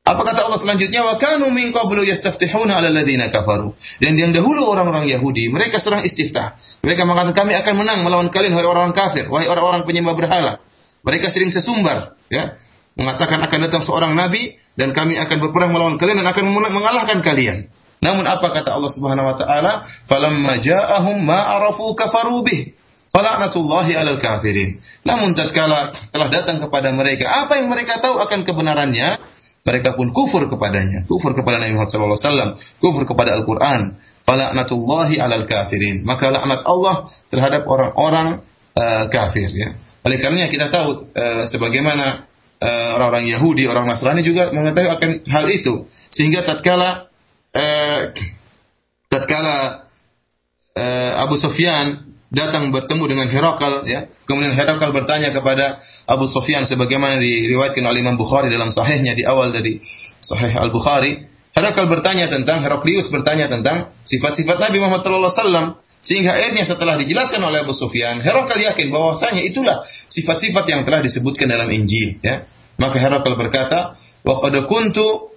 Apa 0.00 0.24
kata 0.24 0.48
Allah 0.48 0.58
selanjutnya? 0.64 1.04
Wa 1.04 1.20
kanu 1.20 1.52
min 1.52 1.68
qablu 1.68 2.00
yastaftihuna 2.00 2.80
'ala 2.80 2.88
alladziina 2.88 3.28
kafaru. 3.28 3.76
Dan 4.00 4.16
yang 4.16 4.32
dahulu 4.32 4.64
orang-orang 4.64 5.12
Yahudi, 5.12 5.52
mereka 5.52 5.76
serang 5.76 6.08
istiftah. 6.08 6.56
Mereka 6.80 7.04
mengatakan 7.04 7.36
kami 7.36 7.52
akan 7.52 7.74
menang 7.84 8.00
melawan 8.00 8.32
kalian 8.32 8.56
wahai 8.56 8.64
orang 8.64 8.96
kafir, 8.96 9.28
wahai 9.28 9.44
orang-orang 9.44 9.84
penyembah 9.84 10.16
berhala. 10.16 10.52
Mereka 11.04 11.28
sering 11.28 11.52
sesumbar, 11.52 12.16
ya 12.32 12.61
mengatakan 12.98 13.40
akan 13.40 13.58
datang 13.68 13.82
seorang 13.84 14.12
nabi 14.12 14.56
dan 14.76 14.92
kami 14.96 15.16
akan 15.20 15.36
berperang 15.40 15.72
melawan 15.72 15.96
kalian 16.00 16.24
dan 16.24 16.28
akan 16.28 16.44
mengalahkan 16.52 17.20
kalian. 17.20 17.68
Namun 18.02 18.26
apa 18.26 18.50
kata 18.50 18.74
Allah 18.74 18.90
Subhanahu 18.90 19.30
wa 19.30 19.36
taala? 19.38 19.72
Falamma 20.10 20.58
ja'ahum 20.58 21.22
ma 21.22 21.54
arafu 21.54 21.94
kafaru 21.94 22.42
bih. 22.42 22.74
Fala'natullahi 23.12 23.92
'alal 23.94 24.18
kafirin. 24.18 24.80
Namun 25.04 25.36
tatkala 25.36 25.92
telah 26.10 26.28
datang 26.32 26.58
kepada 26.64 26.90
mereka 26.90 27.44
apa 27.44 27.60
yang 27.60 27.68
mereka 27.68 28.00
tahu 28.00 28.16
akan 28.18 28.42
kebenarannya, 28.42 29.20
mereka 29.62 29.94
pun 29.94 30.10
kufur 30.10 30.48
kepadanya, 30.48 31.04
kufur 31.06 31.36
kepada 31.36 31.60
Nabi 31.60 31.76
Muhammad 31.76 31.92
sallallahu 31.92 32.16
alaihi 32.18 32.26
wasallam, 32.26 32.50
kufur 32.82 33.04
kepada 33.06 33.36
Al-Qur'an. 33.38 34.00
Fala'natullahi 34.24 35.20
'alal 35.20 35.44
kafirin. 35.44 36.02
Maka 36.02 36.32
laknat 36.32 36.64
Allah 36.64 37.06
terhadap 37.28 37.68
orang-orang 37.68 38.42
uh, 38.74 39.04
kafir 39.12 39.50
ya. 39.52 39.76
Oleh 40.02 40.18
karenanya 40.18 40.50
kita 40.50 40.72
tahu 40.72 41.12
uh, 41.14 41.44
sebagaimana 41.46 42.26
orang-orang 42.94 43.26
Yahudi, 43.26 43.66
orang 43.66 43.90
Nasrani 43.90 44.22
juga 44.22 44.54
mengetahui 44.54 44.90
akan 44.90 45.10
hal 45.26 45.46
itu. 45.50 45.90
Sehingga 46.14 46.46
tatkala 46.46 47.10
eh, 47.50 48.14
tatkala 49.10 49.88
eh, 50.76 51.12
Abu 51.18 51.34
Sufyan 51.40 52.12
datang 52.32 52.72
bertemu 52.72 53.04
dengan 53.04 53.26
Herakal 53.28 53.84
ya. 53.84 54.08
Kemudian 54.24 54.56
Herakal 54.56 54.94
bertanya 54.94 55.34
kepada 55.34 55.82
Abu 56.08 56.24
Sufyan 56.30 56.64
sebagaimana 56.64 57.20
diriwayatkan 57.20 57.84
oleh 57.84 58.00
Imam 58.00 58.16
Bukhari 58.16 58.48
dalam 58.48 58.72
sahihnya 58.72 59.12
di 59.12 59.26
awal 59.28 59.52
dari 59.52 59.82
Sahih 60.22 60.56
Al-Bukhari. 60.56 61.28
Herakal 61.52 61.84
bertanya 61.84 62.32
tentang 62.32 62.64
Heraklius 62.64 63.12
bertanya 63.12 63.52
tentang 63.52 63.92
sifat-sifat 64.08 64.56
Nabi 64.56 64.80
Muhammad 64.80 65.04
sallallahu 65.04 65.28
alaihi 65.28 65.42
wasallam 65.44 65.66
sehingga 66.02 66.34
akhirnya 66.34 66.66
setelah 66.66 66.98
dijelaskan 66.98 67.38
oleh 67.46 67.62
Abu 67.62 67.76
Sufyan, 67.76 68.18
Herakal 68.24 68.58
yakin 68.58 68.90
bahwasanya 68.90 69.38
itulah 69.46 69.86
sifat-sifat 69.86 70.64
yang 70.66 70.82
telah 70.82 70.98
disebutkan 70.98 71.46
dalam 71.46 71.70
Injil. 71.70 72.18
Ya. 72.24 72.42
Maka 72.78 72.96
Herakal 73.00 73.34
berkata, 73.36 73.98
"Wa 74.24 74.40
qad 74.40 74.54
kuntu 74.68 75.32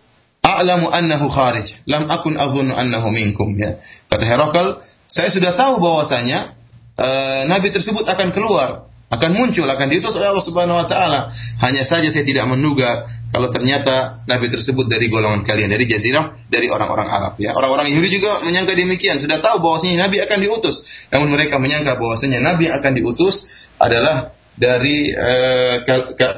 a'lamu 0.45 0.91
annahu 0.91 1.27
kharij, 1.27 1.83
lam 1.89 2.07
akun 2.07 2.37
adhunnu 2.39 2.75
annahu 2.75 3.11
minkum." 3.11 3.55
Ya. 3.57 3.81
Kata 4.07 4.23
Herakal, 4.23 4.83
saya 5.05 5.29
sudah 5.31 5.53
tahu 5.53 5.81
bahwasanya 5.81 6.55
uh, 6.97 7.41
nabi 7.47 7.69
tersebut 7.71 8.07
akan 8.07 8.31
keluar, 8.31 8.89
akan 9.11 9.31
muncul, 9.37 9.67
akan 9.69 9.87
diutus 9.87 10.15
oleh 10.17 10.33
Allah 10.33 10.45
Subhanahu 10.45 10.81
wa 10.81 10.87
taala. 10.89 11.31
Hanya 11.61 11.85
saja 11.85 12.09
saya 12.09 12.25
tidak 12.25 12.49
menduga 12.49 13.05
kalau 13.35 13.51
ternyata 13.51 14.23
nabi 14.31 14.47
tersebut 14.47 14.87
dari 14.87 15.11
golongan 15.11 15.43
kalian, 15.43 15.67
dari 15.67 15.85
jazirah, 15.85 16.47
dari 16.47 16.71
orang-orang 16.71 17.07
Arab 17.11 17.33
ya. 17.35 17.51
Orang-orang 17.51 17.91
Yahudi 17.91 18.17
juga 18.17 18.39
menyangka 18.41 18.73
demikian, 18.73 19.19
sudah 19.19 19.43
tahu 19.43 19.59
bahwasanya 19.59 20.07
nabi 20.07 20.23
akan 20.23 20.39
diutus. 20.39 20.81
Namun 21.11 21.35
mereka 21.35 21.59
menyangka 21.59 21.99
bahwasanya 21.99 22.39
nabi 22.39 22.71
yang 22.71 22.79
akan 22.79 22.91
diutus 22.95 23.43
adalah 23.75 24.31
dari 24.55 25.12
uh, 25.12 25.83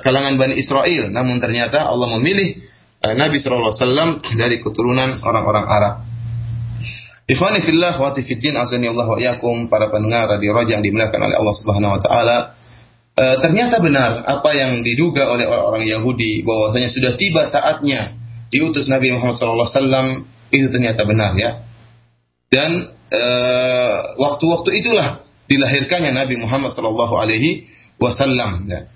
kalangan 0.01 0.35
Bani 0.41 0.57
Israel. 0.57 1.13
Namun 1.13 1.37
ternyata 1.37 1.85
Allah 1.85 2.17
memilih 2.17 2.57
uh, 3.05 3.13
Nabi 3.13 3.37
SAW 3.37 4.21
dari 4.37 4.57
keturunan 4.61 5.21
orang-orang 5.21 5.65
Arab. 5.69 5.95
Ikhwani 7.27 7.59
fillah 7.59 7.99
wa 7.99 8.15
fiddin 8.15 8.55
azani 8.55 8.87
Allah 8.87 9.03
wa 9.03 9.19
iyakum 9.19 9.67
para 9.67 9.91
pendengar 9.91 10.31
radio 10.31 10.55
Raja 10.55 10.79
yang 10.79 10.83
dimuliakan 10.83 11.27
oleh 11.27 11.35
Allah 11.35 11.55
Subhanahu 11.59 11.91
wa 11.91 11.99
taala. 11.99 12.37
E, 13.11 13.23
ternyata 13.43 13.83
benar 13.83 14.23
apa 14.23 14.55
yang 14.55 14.79
diduga 14.79 15.27
oleh 15.27 15.43
orang-orang 15.43 15.91
Yahudi 15.91 16.47
bahwasanya 16.47 16.87
sudah 16.87 17.19
tiba 17.19 17.43
saatnya 17.43 18.15
diutus 18.47 18.87
Nabi 18.87 19.11
Muhammad 19.11 19.35
SAW 19.35 20.23
itu 20.55 20.71
ternyata 20.71 21.03
benar 21.03 21.35
ya. 21.35 21.67
Dan 22.47 22.95
waktu-waktu 24.15 24.79
itulah 24.79 25.27
dilahirkannya 25.51 26.15
Nabi 26.15 26.39
Muhammad 26.39 26.71
SAW 26.71 26.95
alaihi 27.11 27.67
wasallam 27.97 28.65
ya. 28.69 28.89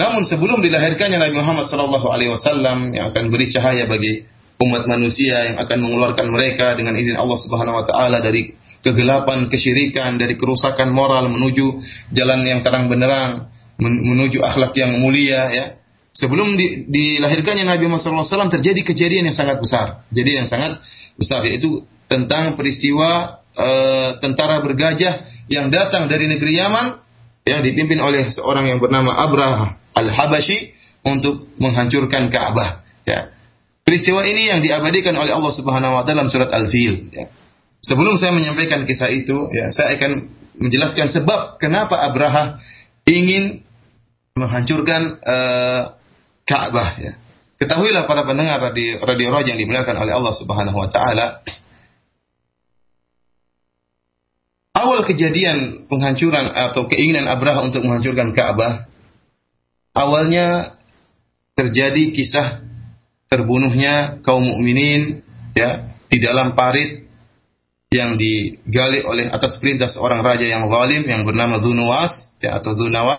Namun 0.00 0.24
sebelum 0.24 0.64
dilahirkannya 0.64 1.20
Nabi 1.20 1.36
Muhammad 1.36 1.68
SAW 1.68 1.92
alaihi 2.08 2.32
wasallam 2.32 2.96
yang 2.96 3.12
akan 3.12 3.28
beri 3.28 3.52
cahaya 3.52 3.84
bagi 3.84 4.24
umat 4.60 4.88
manusia 4.88 5.52
yang 5.52 5.56
akan 5.60 5.78
mengeluarkan 5.80 6.26
mereka 6.32 6.72
dengan 6.76 6.96
izin 6.96 7.20
Allah 7.20 7.36
Subhanahu 7.36 7.80
wa 7.80 7.84
taala 7.84 8.24
dari 8.24 8.56
kegelapan, 8.80 9.52
kesyirikan, 9.52 10.16
dari 10.16 10.40
kerusakan 10.40 10.88
moral 10.92 11.28
menuju 11.28 11.84
jalan 12.16 12.40
yang 12.48 12.60
terang 12.64 12.88
benderang, 12.88 13.52
menuju 13.80 14.40
akhlak 14.40 14.72
yang 14.76 14.96
mulia 15.00 15.42
ya. 15.52 15.66
Sebelum 16.10 16.58
di, 16.58 16.90
dilahirkannya 16.90 17.64
Nabi 17.68 17.86
Muhammad 17.86 18.26
SAW 18.26 18.50
terjadi 18.50 18.82
kejadian 18.82 19.30
yang 19.30 19.36
sangat 19.36 19.62
besar. 19.62 20.02
Jadi 20.10 20.30
yang 20.42 20.48
sangat 20.48 20.82
besar 21.14 21.44
yaitu 21.46 21.86
tentang 22.10 22.58
peristiwa 22.58 23.40
e, 23.54 23.68
tentara 24.18 24.58
bergajah 24.58 25.22
yang 25.46 25.70
datang 25.70 26.10
dari 26.10 26.26
negeri 26.26 26.58
Yaman 26.58 26.86
yang 27.50 27.60
dipimpin 27.66 27.98
oleh 27.98 28.30
seorang 28.30 28.70
yang 28.70 28.78
bernama 28.78 29.10
Abraha 29.18 29.74
al-Habashi 29.98 30.70
untuk 31.02 31.50
menghancurkan 31.58 32.30
Ka'bah. 32.30 32.86
Ya. 33.02 33.34
Peristiwa 33.82 34.22
ini 34.22 34.46
yang 34.54 34.62
diabadikan 34.62 35.18
oleh 35.18 35.34
Allah 35.34 35.50
Subhanahu 35.50 35.98
wa 35.98 36.02
taala 36.06 36.22
dalam 36.22 36.28
surat 36.30 36.50
Al-Fil 36.54 37.10
ya. 37.10 37.26
Sebelum 37.80 38.20
saya 38.20 38.36
menyampaikan 38.36 38.84
kisah 38.84 39.08
itu, 39.08 39.48
ya, 39.56 39.72
saya 39.72 39.96
akan 39.96 40.28
menjelaskan 40.60 41.08
sebab 41.08 41.56
kenapa 41.56 41.96
Abraha 41.96 42.60
ingin 43.08 43.64
menghancurkan 44.36 45.16
uh, 45.24 45.82
Ka'bah 46.44 47.00
ya. 47.00 47.12
Ketahuilah 47.60 48.08
para 48.08 48.24
pendengar 48.24 48.56
radio, 48.60 49.00
radio 49.04 49.36
yang 49.44 49.60
dimuliakan 49.60 49.96
oleh 49.96 50.12
Allah 50.16 50.32
Subhanahu 50.32 50.76
wa 50.76 50.88
taala, 50.88 51.44
awal 54.86 55.04
kejadian 55.04 55.86
penghancuran 55.86 56.50
atau 56.50 56.88
keinginan 56.88 57.28
Abraha 57.28 57.64
untuk 57.66 57.84
menghancurkan 57.84 58.32
Ka'bah 58.32 58.88
awalnya 59.94 60.76
terjadi 61.54 62.14
kisah 62.14 62.64
terbunuhnya 63.30 64.18
kaum 64.24 64.42
mukminin 64.42 65.22
ya 65.54 65.92
di 66.10 66.18
dalam 66.18 66.58
parit 66.58 67.06
yang 67.90 68.14
digali 68.14 69.02
oleh 69.02 69.26
atas 69.30 69.58
perintah 69.58 69.90
seorang 69.90 70.22
raja 70.22 70.46
yang 70.46 70.70
zalim 70.70 71.02
yang 71.06 71.22
bernama 71.26 71.58
Zunuwas 71.58 72.34
ya 72.38 72.58
atau 72.62 72.74
Zunawas 72.74 73.18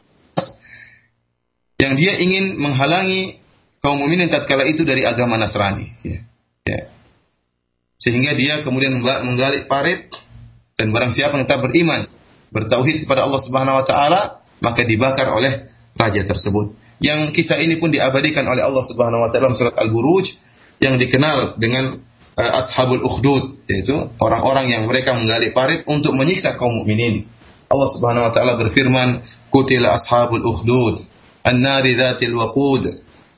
yang 1.79 1.97
dia 1.99 2.15
ingin 2.19 2.61
menghalangi 2.61 3.41
kaum 3.81 3.99
mukminin 3.99 4.29
tatkala 4.29 4.63
itu 4.69 4.85
dari 4.85 5.03
agama 5.03 5.35
Nasrani 5.35 5.89
ya. 6.05 6.19
ya. 6.63 6.79
Sehingga 7.97 8.37
dia 8.37 8.61
kemudian 8.61 9.01
menggali 9.01 9.65
parit 9.65 10.07
dan 10.81 10.89
barang 10.89 11.13
siapa 11.13 11.37
yang 11.37 11.45
tetap 11.45 11.61
beriman 11.61 12.09
bertauhid 12.49 13.05
kepada 13.05 13.29
Allah 13.29 13.37
Subhanahu 13.37 13.77
wa 13.77 13.85
taala 13.85 14.41
maka 14.65 14.81
dibakar 14.81 15.29
oleh 15.29 15.69
raja 15.93 16.25
tersebut. 16.25 16.73
Yang 16.97 17.37
kisah 17.37 17.61
ini 17.61 17.77
pun 17.77 17.93
diabadikan 17.93 18.45
oleh 18.49 18.65
Allah 18.65 18.81
Subhanahu 18.89 19.21
wa 19.21 19.29
taala 19.29 19.53
dalam 19.53 19.57
surat 19.57 19.77
Al-Buruj 19.77 20.25
yang 20.81 20.97
dikenal 20.97 21.61
dengan 21.61 22.01
uh, 22.33 22.51
Ashabul 22.57 23.05
Ukhdud 23.05 23.61
yaitu 23.69 23.93
orang-orang 24.17 24.73
yang 24.73 24.83
mereka 24.89 25.13
menggali 25.13 25.53
parit 25.53 25.85
untuk 25.85 26.17
menyiksa 26.17 26.57
kaum 26.57 26.81
mukminin. 26.81 27.29
Allah 27.71 27.89
Subhanahu 27.93 28.25
wa 28.27 28.31
taala 28.33 28.53
berfirman, 28.59 29.23
"Qutila 29.47 29.95
ashabul 29.95 30.43
ukhdud, 30.43 31.07
an-nari 31.47 31.95
dzatil 31.95 32.35
waqud, 32.35 32.83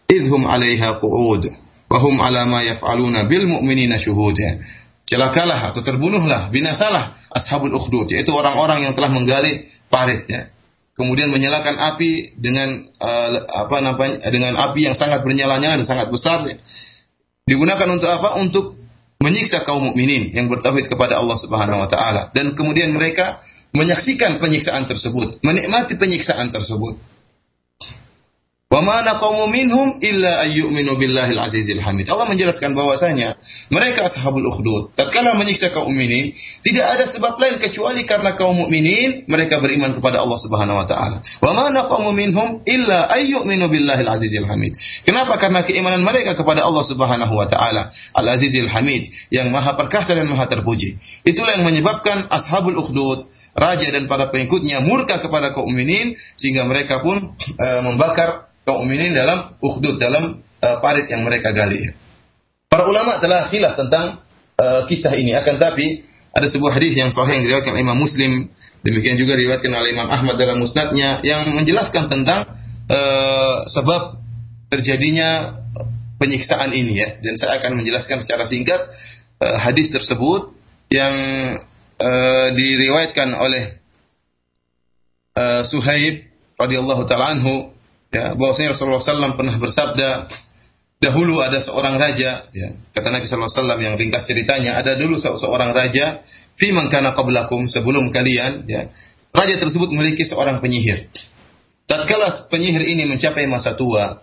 idhum 0.09 0.50
'alaiha 0.50 0.97
qu'ud, 0.97 1.53
wa 1.91 1.97
hum 2.01 2.17
'ala 2.17 2.50
ma 2.50 2.65
yaf'aluna 2.65 3.29
bil 3.29 3.45
mu'minina 3.45 4.01
syuhud." 4.01 4.33
Celakalah 5.03 5.75
atau 5.75 5.83
terbunuhlah, 5.83 6.48
binasalah 6.50 7.19
ashabul 7.33 7.75
ukhdud, 7.75 8.07
yaitu 8.15 8.31
orang-orang 8.31 8.88
yang 8.88 8.93
telah 8.95 9.12
menggali 9.12 9.67
parit 9.91 10.24
ya 10.31 10.53
kemudian 10.93 11.33
menyalakan 11.33 11.75
api 11.93 12.38
dengan 12.38 12.69
uh, 13.01 13.29
apa 13.50 13.77
namanya 13.81 14.29
dengan 14.29 14.53
api 14.57 14.86
yang 14.86 14.95
sangat 14.98 15.25
bernyala-nyala 15.25 15.81
dan 15.81 15.88
sangat 15.88 16.07
besar. 16.13 16.45
Digunakan 17.43 17.88
untuk 17.89 18.07
apa? 18.07 18.39
Untuk 18.39 18.77
menyiksa 19.19 19.67
kaum 19.67 19.91
mukminin 19.91 20.31
yang 20.31 20.48
bertauhid 20.48 20.88
kepada 20.88 21.19
Allah 21.19 21.38
Subhanahu 21.39 21.83
wa 21.83 21.89
taala. 21.89 22.29
Dan 22.31 22.53
kemudian 22.55 22.93
mereka 22.93 23.41
menyaksikan 23.74 24.38
penyiksaan 24.38 24.86
tersebut 24.86 25.41
menikmati 25.41 25.98
penyiksaan 25.98 26.53
tersebut 26.53 26.93
Wa 28.74 28.82
ma 28.82 29.06
naqamu 29.06 29.53
minhum 29.53 30.01
illa 30.01 30.42
ayyuminu 30.50 30.98
billahil 30.98 31.38
azizil 31.38 31.77
hamid. 31.77 32.10
Allah 32.10 32.25
menjelaskan 32.25 32.74
bahwasanya 32.74 33.38
mereka 33.70 34.10
ashabul 34.10 34.42
ukhdud. 34.50 34.98
Tatkala 34.98 35.38
menyiksa 35.38 35.70
kaum 35.70 35.94
mukminin, 35.94 36.34
tidak 36.65 36.98
ada 36.98 37.06
sebab 37.06 37.38
lain 37.38 37.62
kecuali 37.62 38.01
karena 38.10 38.34
kaum 38.34 38.58
mukminin 38.58 39.30
mereka 39.30 39.62
beriman 39.62 39.94
kepada 39.94 40.25
Allah 40.25 40.39
Subhanahu 40.42 40.82
wa 40.82 40.88
taala. 40.89 41.22
Wa 41.22 41.53
ma 41.53 41.70
naqamu 41.70 42.18
minhum 42.18 42.65
illa 42.65 43.13
ayyuminu 43.13 43.70
billahil 43.70 44.10
azizil 44.10 44.50
hamid. 44.50 44.74
Kenapa? 45.06 45.38
Karena 45.38 45.62
keimanan 45.62 46.01
mereka 46.01 46.34
kepada 46.34 46.65
Allah 46.65 46.82
Subhanahu 46.82 47.34
wa 47.38 47.46
taala, 47.46 47.94
Al 48.18 48.25
Azizil 48.25 48.65
Hamid, 48.65 49.06
yang 49.30 49.53
Maha 49.53 49.77
perkasa 49.77 50.18
dan 50.18 50.25
Maha 50.25 50.50
terpuji. 50.50 50.98
Itulah 51.22 51.62
yang 51.62 51.70
menyebabkan 51.70 52.25
ashabul 52.34 52.74
ukhdud 52.74 53.30
raja 53.53 53.86
dan 53.94 54.10
para 54.10 54.34
pengikutnya 54.34 54.82
murka 54.82 55.22
kepada 55.22 55.53
kaum 55.53 55.70
mukminin 55.70 56.18
sehingga 56.34 56.65
mereka 56.65 57.06
pun 57.06 57.38
e, 57.38 57.68
membakar 57.86 58.50
kaum 58.63 58.88
mukminin 58.88 59.12
dalam 59.12 59.55
ukhdud 59.60 60.00
dalam 60.00 60.39
uh, 60.39 60.77
parit 60.79 61.08
yang 61.12 61.24
mereka 61.27 61.51
gali. 61.51 61.91
Para 62.72 62.88
ulama 62.89 63.20
telah 63.20 63.51
khilaf 63.51 63.77
tentang 63.77 64.24
uh, 64.58 64.82
kisah 64.88 65.13
ini. 65.13 65.36
Akan 65.36 65.60
tapi 65.60 66.03
ada 66.34 66.48
sebuah 66.50 66.74
hadis 66.79 66.98
yang 66.98 67.13
sahih 67.13 67.38
yang 67.38 67.43
diriwayatkan 67.46 67.75
Imam 67.77 68.00
Muslim. 68.00 68.50
Demikian 68.84 69.15
juga 69.15 69.38
diriwayatkan 69.38 69.72
oleh 69.72 69.96
Imam 69.96 70.10
Ahmad 70.10 70.36
dalam 70.36 70.60
musnadnya 70.60 71.24
yang 71.24 71.48
menjelaskan 71.55 72.12
tentang 72.12 72.50
uh, 72.89 73.63
sebab 73.67 74.20
terjadinya 74.74 75.60
penyiksaan 76.17 76.72
ini 76.74 76.93
ya. 76.98 77.10
Dan 77.20 77.36
saya 77.38 77.60
akan 77.62 77.84
menjelaskan 77.84 78.24
secara 78.24 78.48
singkat 78.48 78.82
uh, 79.43 79.58
hadis 79.60 79.91
tersebut 79.91 80.55
yang 80.91 81.13
uh, 82.00 82.48
diriwayatkan 82.55 83.29
oleh 83.38 83.77
uh, 85.38 85.62
Suhaib 85.67 86.27
radhiyallahu 86.58 87.03
taala 87.10 87.38
anhu 87.38 87.73
ya 88.13 88.38
bahwasanya 88.38 88.77
Rasulullah 88.77 89.01
SAW 89.01 89.34
pernah 89.34 89.58
bersabda 89.58 90.10
dahulu 91.01 91.41
ada 91.41 91.58
seorang 91.58 91.98
raja 91.98 92.46
ya 92.53 92.67
kata 92.93 93.10
Nabi 93.10 93.25
SAW 93.25 93.82
yang 93.82 93.98
ringkas 93.98 94.29
ceritanya 94.29 94.77
ada 94.77 94.93
dulu 94.93 95.17
seorang 95.17 95.74
raja 95.74 96.22
fi 96.53 96.70
man 96.70 96.93
kana 96.93 97.17
qablakum 97.17 97.65
sebelum 97.65 98.13
kalian 98.13 98.70
ya 98.70 98.93
raja 99.34 99.58
tersebut 99.58 99.89
memiliki 99.89 100.24
seorang 100.24 100.62
penyihir. 100.62 101.10
Tatkala 101.89 102.48
penyihir 102.48 102.86
ini 102.86 103.10
mencapai 103.10 103.50
masa 103.50 103.74
tua 103.74 104.22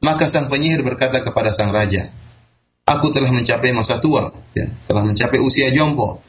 maka 0.00 0.30
sang 0.30 0.46
penyihir 0.46 0.86
berkata 0.86 1.20
kepada 1.20 1.50
sang 1.50 1.74
raja 1.74 2.14
aku 2.86 3.10
telah 3.10 3.34
mencapai 3.34 3.74
masa 3.74 3.98
tua 3.98 4.30
ya 4.54 4.70
telah 4.86 5.02
mencapai 5.02 5.42
usia 5.42 5.74
jompo. 5.74 6.22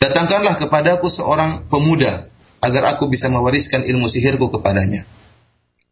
Datangkanlah 0.00 0.60
kepadaku 0.60 1.08
seorang 1.08 1.68
pemuda 1.68 2.28
agar 2.64 2.96
aku 2.96 3.08
bisa 3.08 3.28
mewariskan 3.28 3.84
ilmu 3.84 4.08
sihirku 4.08 4.52
kepadanya 4.52 5.08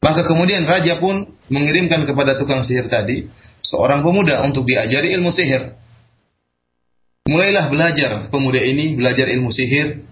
maka 0.05 0.29
kemudian 0.29 0.69
raja 0.69 1.01
pun 1.01 1.25
mengirimkan 1.49 2.05
kepada 2.05 2.37
tukang 2.37 2.61
sihir 2.61 2.93
tadi 2.93 3.25
seorang 3.65 4.05
pemuda 4.05 4.45
untuk 4.45 4.69
diajari 4.69 5.17
ilmu 5.17 5.33
sihir. 5.33 5.73
Mulailah 7.25 7.73
belajar 7.73 8.29
pemuda 8.29 8.61
ini 8.61 9.01
belajar 9.01 9.33
ilmu 9.33 9.49
sihir 9.49 10.05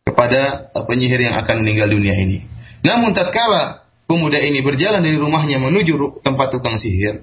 kepada 0.00 0.72
penyihir 0.88 1.28
yang 1.28 1.36
akan 1.36 1.60
meninggal 1.60 1.92
dunia 1.92 2.16
ini. 2.16 2.40
Namun 2.80 3.12
tatkala 3.12 3.84
pemuda 4.08 4.40
ini 4.40 4.64
berjalan 4.64 5.04
dari 5.04 5.20
rumahnya 5.20 5.60
menuju 5.60 6.24
tempat 6.24 6.48
tukang 6.48 6.80
sihir, 6.80 7.20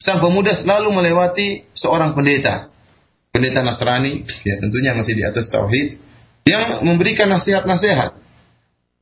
sang 0.00 0.24
pemuda 0.24 0.56
selalu 0.56 0.96
melewati 0.96 1.68
seorang 1.76 2.16
pendeta. 2.16 2.72
Pendeta 3.30 3.62
Nasrani, 3.62 4.26
ya 4.42 4.58
tentunya 4.58 4.90
masih 4.96 5.14
di 5.14 5.22
atas 5.22 5.52
tauhid, 5.54 6.02
yang 6.48 6.82
memberikan 6.82 7.30
nasihat-nasihat 7.30 8.16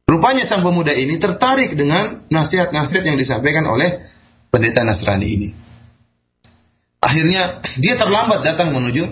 Rupanya 0.09 0.49
sang 0.49 0.65
pemuda 0.65 0.97
ini 0.97 1.21
tertarik 1.21 1.77
dengan 1.77 2.25
nasihat-nasihat 2.33 3.05
yang 3.05 3.21
disampaikan 3.21 3.69
oleh 3.69 4.09
pendeta 4.49 4.81
Nasrani 4.81 5.29
ini. 5.29 5.49
Akhirnya 6.97 7.61
dia 7.77 8.01
terlambat 8.01 8.41
datang 8.41 8.73
menuju 8.73 9.05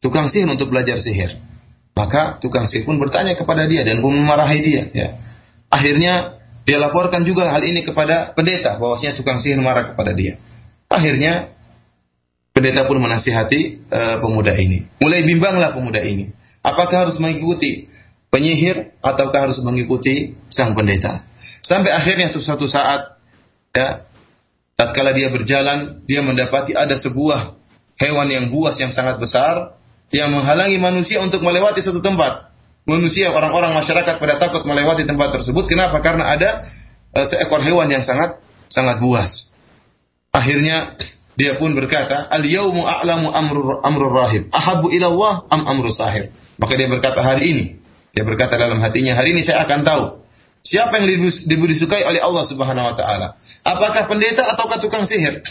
tukang 0.00 0.32
sihir 0.32 0.48
untuk 0.48 0.72
belajar 0.72 0.96
sihir. 0.96 1.36
Maka 1.92 2.40
tukang 2.40 2.64
sihir 2.64 2.88
pun 2.88 2.96
bertanya 2.96 3.36
kepada 3.36 3.68
dia 3.68 3.84
dan 3.84 4.00
pun 4.00 4.16
memarahi 4.16 4.58
dia. 4.64 4.82
Ya. 4.96 5.08
Akhirnya 5.68 6.40
dia 6.64 6.80
laporkan 6.80 7.28
juga 7.28 7.52
hal 7.52 7.60
ini 7.60 7.84
kepada 7.84 8.32
pendeta 8.32 8.80
bahwasanya 8.80 9.12
tukang 9.12 9.44
sihir 9.44 9.60
marah 9.60 9.92
kepada 9.92 10.16
dia. 10.16 10.40
Akhirnya 10.88 11.52
pendeta 12.56 12.88
pun 12.88 12.96
menasihati 12.96 13.92
uh, 13.92 14.16
pemuda 14.24 14.56
ini. 14.56 14.88
Mulai 15.04 15.20
bimbanglah 15.28 15.76
pemuda 15.76 16.00
ini. 16.00 16.32
Apakah 16.64 17.04
harus 17.06 17.20
mengikuti 17.20 17.91
penyihir 18.32 18.96
ataukah 19.04 19.52
harus 19.52 19.60
mengikuti 19.60 20.32
sang 20.48 20.72
pendeta? 20.72 21.28
Sampai 21.60 21.92
akhirnya 21.92 22.32
suatu 22.32 22.64
saat 22.64 23.20
ya 23.76 24.08
tatkala 24.74 25.12
dia 25.12 25.28
berjalan 25.28 26.02
dia 26.08 26.24
mendapati 26.24 26.72
ada 26.72 26.96
sebuah 26.96 27.54
hewan 28.00 28.28
yang 28.32 28.44
buas 28.48 28.74
yang 28.80 28.90
sangat 28.90 29.20
besar 29.20 29.76
yang 30.12 30.32
menghalangi 30.32 30.76
manusia 30.80 31.20
untuk 31.20 31.44
melewati 31.44 31.80
suatu 31.84 32.00
tempat. 32.00 32.52
Manusia, 32.82 33.30
orang-orang 33.30 33.78
masyarakat 33.78 34.18
pada 34.18 34.42
takut 34.42 34.66
melewati 34.66 35.06
tempat 35.06 35.38
tersebut. 35.38 35.70
Kenapa? 35.70 36.02
Karena 36.02 36.34
ada 36.34 36.66
uh, 37.14 37.24
seekor 37.24 37.62
hewan 37.62 37.86
yang 37.88 38.02
sangat 38.02 38.42
sangat 38.66 38.98
buas. 38.98 39.48
Akhirnya 40.34 40.98
dia 41.38 41.56
pun 41.56 41.72
berkata, 41.78 42.26
"Al 42.26 42.42
yaumu 42.42 42.82
a'lamu 42.82 43.30
amrur 43.30 43.80
amrur 43.86 44.12
rahib, 44.12 44.50
ahabu 44.50 44.90
ila 44.90 45.46
am 45.48 45.62
amru 45.64 45.94
sahir." 45.94 46.34
Maka 46.58 46.74
dia 46.74 46.90
berkata 46.90 47.22
hari 47.22 47.42
ini, 47.54 47.64
dia 48.12 48.22
berkata 48.28 48.60
dalam 48.60 48.78
hatinya, 48.80 49.16
hari 49.16 49.32
ini 49.32 49.42
saya 49.44 49.64
akan 49.64 49.80
tahu 49.82 50.04
siapa 50.62 51.00
yang 51.00 51.08
disukai 51.48 52.04
oleh 52.04 52.20
Allah 52.20 52.44
Subhanahu 52.44 52.86
wa 52.92 52.94
taala. 52.94 53.34
Apakah 53.64 54.06
pendeta 54.06 54.46
ataukah 54.52 54.78
tukang 54.78 55.08
sihir? 55.08 55.42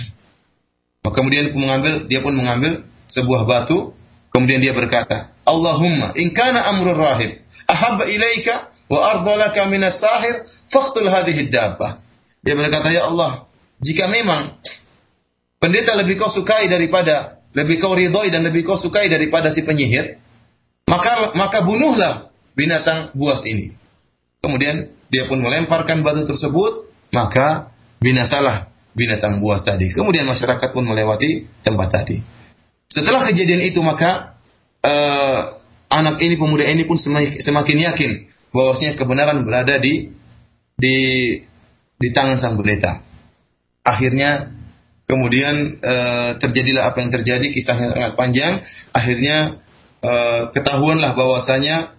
Kemudian 1.02 1.52
mengambil 1.58 2.06
dia 2.06 2.22
pun 2.22 2.38
mengambil 2.38 2.86
sebuah 3.10 3.44
batu 3.50 3.98
Kemudian 4.32 4.64
dia 4.64 4.72
berkata, 4.72 5.36
Allahumma 5.44 6.16
in 6.16 6.32
kana 6.32 6.64
amrul 6.72 6.96
rahib 6.96 7.36
ahabba 7.68 8.08
ilaika 8.08 8.72
wa 8.88 9.00
ardalaka 9.20 9.68
minas 9.68 10.00
sahir 10.00 10.48
faqtul 10.72 11.12
hadhihi 11.12 11.52
dabbah. 11.52 12.00
Dia 12.40 12.56
berkata, 12.56 12.88
ya 12.96 13.12
Allah, 13.12 13.52
jika 13.84 14.08
memang 14.08 14.56
pendeta 15.60 16.00
lebih 16.00 16.16
kau 16.16 16.32
sukai 16.32 16.72
daripada 16.72 17.44
lebih 17.52 17.84
kau 17.84 17.92
ridhoi 17.92 18.32
dan 18.32 18.48
lebih 18.48 18.64
kau 18.64 18.80
sukai 18.80 19.12
daripada 19.12 19.52
si 19.52 19.68
penyihir, 19.68 20.16
maka 20.88 21.36
maka 21.36 21.68
bunuhlah 21.68 22.31
binatang 22.56 23.16
buas 23.16 23.44
ini. 23.48 23.74
Kemudian 24.42 24.90
dia 25.12 25.28
pun 25.28 25.38
melemparkan 25.38 26.02
batu 26.02 26.26
tersebut, 26.26 26.90
maka 27.14 27.72
binasalah 28.02 28.72
binatang 28.98 29.40
buas 29.40 29.64
tadi. 29.64 29.92
Kemudian 29.92 30.28
masyarakat 30.28 30.70
pun 30.74 30.84
melewati 30.84 31.48
tempat 31.64 31.90
tadi. 31.92 32.18
Setelah 32.92 33.24
kejadian 33.28 33.64
itu 33.64 33.80
maka 33.80 34.36
uh, 34.84 35.62
anak 35.88 36.20
ini 36.20 36.36
pemuda 36.36 36.68
ini 36.68 36.84
pun 36.84 37.00
semakin, 37.00 37.78
yakin 37.92 38.12
bahwasanya 38.52 39.00
kebenaran 39.00 39.48
berada 39.48 39.80
di 39.80 40.12
di 40.76 40.98
di 41.96 42.08
tangan 42.12 42.36
sang 42.36 42.60
pendeta. 42.60 43.00
Akhirnya 43.86 44.52
kemudian 45.08 45.80
uh, 45.80 46.36
terjadilah 46.36 46.92
apa 46.92 46.98
yang 47.00 47.12
terjadi 47.16 47.48
kisahnya 47.52 47.96
sangat 47.96 48.14
panjang. 48.20 48.54
Akhirnya 48.92 49.62
uh, 50.04 50.52
ketahuanlah 50.52 51.16
bahwasanya 51.16 51.96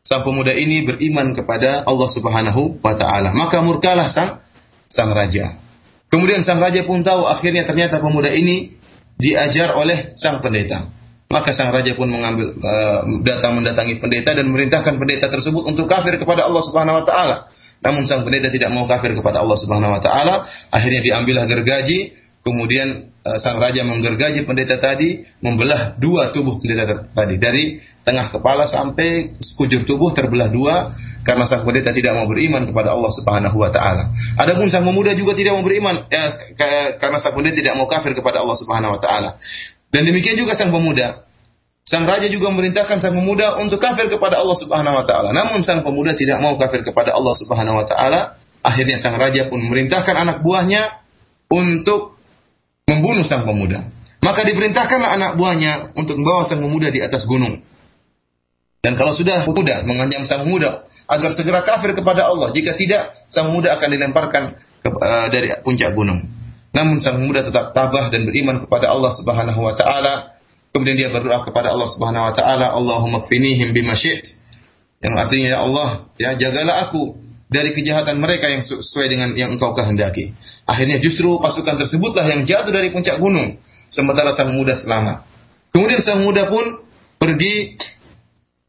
sang 0.00 0.24
pemuda 0.24 0.56
ini 0.56 0.84
beriman 0.84 1.36
kepada 1.36 1.84
Allah 1.84 2.08
Subhanahu 2.08 2.80
wa 2.80 2.94
taala. 2.96 3.32
Maka 3.36 3.60
murkalah 3.60 4.08
sang 4.08 4.40
sang 4.88 5.12
raja. 5.12 5.60
Kemudian 6.10 6.42
sang 6.42 6.58
raja 6.58 6.82
pun 6.82 7.06
tahu 7.06 7.28
akhirnya 7.28 7.62
ternyata 7.62 8.02
pemuda 8.02 8.32
ini 8.32 8.74
diajar 9.20 9.76
oleh 9.76 10.16
sang 10.18 10.42
pendeta. 10.42 10.90
Maka 11.30 11.54
sang 11.54 11.70
raja 11.70 11.94
pun 11.94 12.10
mengambil 12.10 12.58
uh, 12.58 13.00
datang 13.22 13.54
mendatangi 13.54 14.02
pendeta 14.02 14.34
dan 14.34 14.50
memerintahkan 14.50 14.98
pendeta 14.98 15.30
tersebut 15.30 15.62
untuk 15.62 15.86
kafir 15.86 16.18
kepada 16.18 16.42
Allah 16.50 16.62
Subhanahu 16.66 16.98
wa 16.98 17.04
taala. 17.06 17.36
Namun 17.80 18.02
sang 18.04 18.26
pendeta 18.26 18.50
tidak 18.50 18.74
mau 18.74 18.90
kafir 18.90 19.14
kepada 19.14 19.38
Allah 19.38 19.54
Subhanahu 19.54 19.94
wa 19.94 20.02
taala, 20.02 20.44
akhirnya 20.74 21.00
diambillah 21.00 21.46
gergaji, 21.46 22.12
kemudian 22.42 23.09
sang 23.20 23.60
raja 23.60 23.84
menggergaji 23.84 24.48
pendeta 24.48 24.80
tadi, 24.80 25.20
membelah 25.44 26.00
dua 26.00 26.32
tubuh 26.32 26.56
pendeta 26.56 27.04
tadi 27.12 27.36
dari 27.36 27.76
tengah 28.00 28.32
kepala 28.32 28.64
sampai 28.64 29.36
sekujur 29.36 29.84
tubuh 29.84 30.16
terbelah 30.16 30.48
dua 30.48 30.96
karena 31.20 31.44
sang 31.44 31.68
pendeta 31.68 31.92
tidak 31.92 32.16
mau 32.16 32.24
beriman 32.24 32.64
kepada 32.72 32.96
Allah 32.96 33.12
Subhanahu 33.12 33.56
wa 33.60 33.68
taala. 33.68 34.08
Adapun 34.40 34.72
sang 34.72 34.88
pemuda 34.88 35.12
juga 35.12 35.36
tidak 35.36 35.52
mau 35.52 35.64
beriman 35.64 36.08
ya, 36.08 36.56
karena 36.96 37.20
sang 37.20 37.36
pendeta 37.36 37.60
tidak 37.60 37.74
mau 37.76 37.84
kafir 37.84 38.16
kepada 38.16 38.40
Allah 38.40 38.56
Subhanahu 38.56 38.96
wa 38.96 39.00
taala. 39.00 39.36
Dan 39.92 40.08
demikian 40.08 40.40
juga 40.40 40.56
sang 40.56 40.72
pemuda. 40.72 41.28
Sang 41.84 42.06
raja 42.06 42.24
juga 42.30 42.48
memerintahkan 42.54 43.02
sang 43.02 43.12
pemuda 43.12 43.58
untuk 43.60 43.82
kafir 43.82 44.08
kepada 44.08 44.40
Allah 44.40 44.56
Subhanahu 44.56 44.96
wa 44.96 45.04
taala. 45.04 45.34
Namun 45.36 45.60
sang 45.60 45.84
pemuda 45.84 46.16
tidak 46.16 46.40
mau 46.40 46.56
kafir 46.56 46.86
kepada 46.86 47.12
Allah 47.12 47.34
Subhanahu 47.36 47.76
wa 47.76 47.84
taala. 47.84 48.20
Akhirnya 48.64 48.96
sang 48.96 49.16
raja 49.20 49.48
pun 49.48 49.60
memerintahkan 49.60 50.14
anak 50.14 50.40
buahnya 50.40 51.04
untuk 51.50 52.19
membunuh 52.90 53.22
sang 53.22 53.46
pemuda. 53.46 53.86
Maka 54.20 54.44
diperintahkanlah 54.44 55.10
anak 55.16 55.30
buahnya 55.38 55.94
untuk 55.94 56.18
membawa 56.18 56.44
sang 56.44 56.60
pemuda 56.60 56.90
di 56.90 57.00
atas 57.00 57.24
gunung. 57.24 57.62
Dan 58.80 58.96
kalau 58.96 59.12
sudah 59.12 59.44
muda 59.44 59.84
mengancam 59.84 60.24
sang 60.24 60.48
muda 60.48 60.88
agar 61.04 61.30
segera 61.36 61.60
kafir 61.62 61.92
kepada 61.92 62.26
Allah, 62.26 62.48
jika 62.50 62.74
tidak 62.74 63.28
sang 63.28 63.52
muda 63.52 63.76
akan 63.76 63.88
dilemparkan 63.92 64.56
ke, 64.80 64.88
uh, 64.88 65.28
dari 65.28 65.52
puncak 65.60 65.92
gunung. 65.92 66.24
Namun 66.72 66.96
sang 67.04 67.20
muda 67.20 67.44
tetap 67.44 67.76
tabah 67.76 68.08
dan 68.08 68.24
beriman 68.24 68.64
kepada 68.64 68.88
Allah 68.88 69.12
Subhanahu 69.12 69.60
wa 69.60 69.74
taala. 69.76 70.38
Kemudian 70.70 70.96
dia 70.96 71.10
berdoa 71.10 71.44
kepada 71.44 71.74
Allah 71.74 71.88
Subhanahu 71.92 72.30
wa 72.30 72.34
taala, 72.34 72.72
Allahumma 72.72 73.26
kfinihim 73.26 73.76
bima 73.76 73.92
Yang 75.00 75.14
artinya 75.18 75.48
ya 75.50 75.58
Allah, 75.60 75.88
ya 76.16 76.30
jagalah 76.38 76.88
aku 76.88 77.20
dari 77.50 77.74
kejahatan 77.74 78.22
mereka 78.22 78.48
yang 78.48 78.62
sesuai 78.62 79.06
dengan 79.10 79.28
yang 79.34 79.50
engkau 79.58 79.74
kehendaki. 79.74 80.32
Akhirnya 80.70 81.02
justru 81.02 81.34
pasukan 81.42 81.74
tersebutlah 81.82 82.22
yang 82.30 82.46
jatuh 82.46 82.70
dari 82.70 82.94
puncak 82.94 83.18
gunung, 83.18 83.58
sementara 83.90 84.30
sang 84.30 84.54
muda 84.54 84.78
selamat. 84.78 85.26
Kemudian 85.74 85.98
sang 85.98 86.22
muda 86.22 86.46
pun 86.46 86.62
pergi 87.18 87.74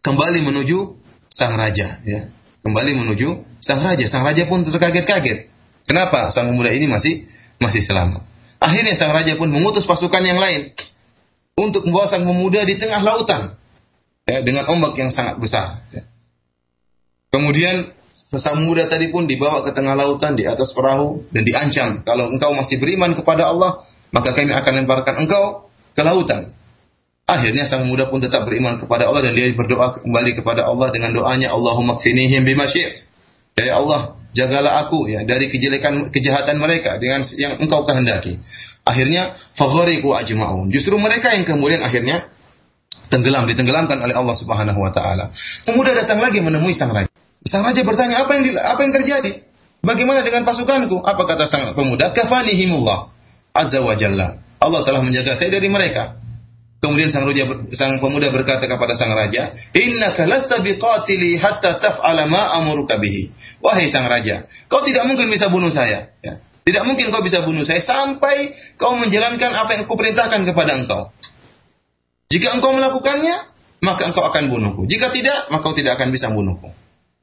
kembali 0.02 0.42
menuju 0.42 0.98
sang 1.30 1.54
raja 1.54 2.02
ya. 2.02 2.34
Kembali 2.66 2.98
menuju 2.98 3.62
sang 3.62 3.86
raja. 3.86 4.06
Sang 4.10 4.26
raja 4.26 4.50
pun 4.50 4.66
terkaget-kaget. 4.66 5.54
Kenapa 5.86 6.34
sang 6.34 6.50
pemuda 6.50 6.74
ini 6.74 6.90
masih 6.90 7.30
masih 7.62 7.86
selamat? 7.86 8.26
Akhirnya 8.58 8.98
sang 8.98 9.14
raja 9.14 9.38
pun 9.38 9.50
mengutus 9.54 9.86
pasukan 9.86 10.22
yang 10.26 10.42
lain 10.42 10.74
untuk 11.58 11.86
membawa 11.86 12.10
sang 12.10 12.26
pemuda 12.26 12.66
di 12.66 12.78
tengah 12.82 13.02
lautan 13.02 13.58
ya, 14.26 14.42
dengan 14.42 14.70
ombak 14.70 14.98
yang 14.98 15.10
sangat 15.14 15.38
besar 15.38 15.86
ya. 15.94 16.06
kemudian 17.34 17.92
sang 18.40 18.64
pemuda 18.64 18.88
tadi 18.88 19.12
pun 19.12 19.28
dibawa 19.28 19.66
ke 19.68 19.76
tengah 19.76 19.92
lautan 19.98 20.40
di 20.40 20.48
atas 20.48 20.72
perahu 20.72 21.28
dan 21.36 21.44
diancam 21.44 21.90
kalau 22.08 22.32
engkau 22.32 22.56
masih 22.56 22.80
beriman 22.80 23.12
kepada 23.12 23.52
Allah 23.52 23.84
maka 24.16 24.32
kami 24.32 24.56
akan 24.56 24.84
lemparkan 24.84 25.16
engkau 25.20 25.68
ke 25.92 26.02
lautan 26.04 26.56
Akhirnya 27.32 27.64
sang 27.64 27.88
muda 27.88 28.12
pun 28.12 28.20
tetap 28.20 28.44
beriman 28.44 28.76
kepada 28.76 29.08
Allah 29.08 29.24
dan 29.24 29.32
dia 29.32 29.48
berdoa 29.56 30.04
kembali 30.04 30.44
kepada 30.44 30.68
Allah 30.68 30.92
dengan 30.92 31.16
doanya 31.16 31.56
Allahumma 31.56 31.96
kfinihim 31.96 32.44
bima 32.44 32.68
Ya 33.56 33.78
Allah, 33.78 34.20
jagalah 34.36 34.84
aku 34.88 35.08
ya 35.08 35.24
dari 35.24 35.48
kejelekan 35.48 36.12
kejahatan 36.12 36.60
mereka 36.60 37.00
dengan 37.00 37.24
yang 37.40 37.56
engkau 37.62 37.88
kehendaki. 37.88 38.36
Akhirnya 38.84 39.38
faghariqu 39.56 40.12
ajma'un. 40.12 40.68
Justru 40.74 41.00
mereka 41.00 41.32
yang 41.32 41.48
kemudian 41.48 41.80
akhirnya 41.86 42.28
tenggelam, 43.08 43.48
ditenggelamkan 43.48 44.02
oleh 44.02 44.16
Allah 44.18 44.36
Subhanahu 44.36 44.80
wa 44.82 44.92
taala. 44.92 45.32
Sang 45.64 45.80
muda 45.80 45.96
datang 45.96 46.20
lagi 46.20 46.44
menemui 46.44 46.76
sang 46.76 46.92
raja. 46.92 47.12
Sang 47.42 47.66
raja 47.66 47.82
bertanya, 47.82 48.22
"Apa 48.26 48.38
yang 48.38 48.54
apa 48.58 48.80
yang 48.86 48.94
terjadi? 48.94 49.32
Bagaimana 49.82 50.22
dengan 50.22 50.46
pasukanku?" 50.46 51.02
Apa 51.02 51.26
kata 51.26 51.50
sang 51.50 51.74
pemuda? 51.74 52.14
"Kafanihimullah 52.14 53.10
azza 53.58 53.82
wa 53.82 53.98
jalla." 53.98 54.38
Allah 54.62 54.82
telah 54.86 55.02
menjaga 55.02 55.34
saya 55.34 55.58
dari 55.58 55.66
mereka. 55.66 56.22
Kemudian 56.82 57.14
sang 57.14 57.30
raja 57.30 57.46
sang 57.78 58.02
pemuda 58.02 58.34
berkata 58.34 58.66
kepada 58.66 58.94
sang 58.98 59.14
raja, 59.14 59.54
"Innaka 59.74 60.26
lasta 60.26 60.66
biqatili 60.66 61.38
hatta 61.38 61.78
taf'ala 61.78 62.26
ma 62.26 62.58
amuruka 62.58 62.98
bihi." 62.98 63.30
Wahai 63.62 63.86
sang 63.90 64.10
raja, 64.10 64.50
kau 64.66 64.82
tidak 64.82 65.06
mungkin 65.06 65.30
bisa 65.30 65.50
bunuh 65.54 65.70
saya, 65.70 66.10
ya. 66.26 66.42
Tidak 66.62 66.82
mungkin 66.86 67.14
kau 67.14 67.22
bisa 67.22 67.46
bunuh 67.46 67.66
saya 67.66 67.82
sampai 67.82 68.54
kau 68.82 68.98
menjalankan 68.98 69.50
apa 69.54 69.78
yang 69.78 69.82
aku 69.86 69.94
perintahkan 69.94 70.42
kepada 70.46 70.78
engkau. 70.78 71.14
Jika 72.34 72.54
engkau 72.58 72.74
melakukannya, 72.74 73.50
maka 73.86 74.10
engkau 74.10 74.26
akan 74.26 74.50
bunuhku. 74.50 74.86
Jika 74.90 75.14
tidak, 75.14 75.54
maka 75.54 75.62
kau 75.62 75.78
tidak 75.78 76.02
akan 76.02 76.10
bisa 76.10 76.34
bunuhku. 76.34 76.70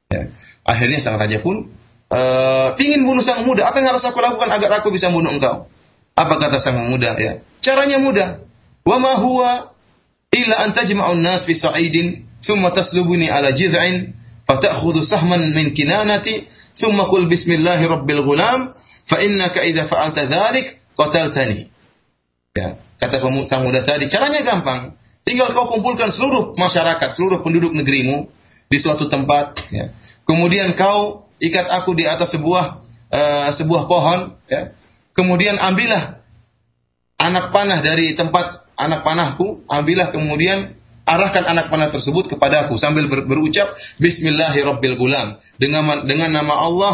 Ya. 0.09 0.33
Akhirnya 0.65 0.97
sang 1.05 1.21
raja 1.21 1.37
pun 1.45 1.69
uh, 2.09 2.73
ingin 2.81 3.05
bunuh 3.05 3.21
sang 3.21 3.45
muda. 3.45 3.69
Apa 3.69 3.77
yang 3.77 3.93
harus 3.93 4.01
aku 4.01 4.17
lakukan 4.17 4.49
agar 4.49 4.81
aku 4.81 4.89
bisa 4.89 5.13
bunuh 5.13 5.29
engkau? 5.29 5.69
Apa 6.17 6.33
kata 6.41 6.57
sang 6.57 6.81
muda? 6.89 7.13
Ya, 7.21 7.45
caranya 7.61 8.01
mudah 8.01 8.41
Wa 8.89 8.97
ma 8.97 9.21
huwa 9.21 9.69
illa 10.33 10.65
an 10.65 10.73
tajma'u 10.73 11.13
an-nas 11.13 11.45
fi 11.45 11.53
sa'idin 11.53 12.25
thumma 12.41 12.73
taslubuni 12.73 13.29
ala 13.29 13.53
jiz'in 13.53 14.17
fata'khudhu 14.49 15.05
sahman 15.05 15.53
min 15.53 15.77
kinanati 15.77 16.49
thumma 16.73 17.05
qul 17.05 17.29
bismillahi 17.29 17.85
rabbil 17.85 18.25
ghulam 18.25 18.73
fa 19.05 19.21
innaka 19.21 19.61
idza 19.61 19.85
fa'alta 19.85 20.25
dzalik 20.25 20.73
qataltani. 20.97 21.69
Ya, 22.57 22.81
kata 22.97 23.21
sang 23.45 23.61
muda 23.61 23.85
tadi, 23.85 24.09
caranya 24.09 24.41
gampang. 24.41 24.97
Tinggal 25.21 25.53
kau 25.53 25.69
kumpulkan 25.69 26.09
seluruh 26.09 26.57
masyarakat, 26.57 27.13
seluruh 27.13 27.45
penduduk 27.45 27.77
negerimu 27.77 28.25
di 28.69 28.77
suatu 28.77 29.09
tempat, 29.09 29.67
ya. 29.73 29.91
Kemudian 30.23 30.77
kau 30.77 31.25
ikat 31.41 31.67
aku 31.73 31.97
di 31.97 32.05
atas 32.05 32.37
sebuah 32.37 32.63
uh, 33.09 33.49
sebuah 33.51 33.89
pohon, 33.89 34.37
ya. 34.45 34.71
Kemudian 35.17 35.57
ambillah 35.57 36.21
anak 37.19 37.51
panah 37.51 37.81
dari 37.83 38.15
tempat 38.15 38.69
anak 38.79 39.03
panahku, 39.03 39.67
ambillah 39.67 40.13
kemudian 40.15 40.79
arahkan 41.03 41.43
anak 41.43 41.67
panah 41.73 41.89
tersebut 41.89 42.29
kepadaku 42.31 42.77
sambil 42.77 43.09
ber, 43.09 43.25
berucap 43.25 43.73
Bismillahirrahmanirrahim 43.97 45.41
dengan 45.57 46.05
dengan 46.05 46.29
nama 46.31 46.53
Allah 46.63 46.93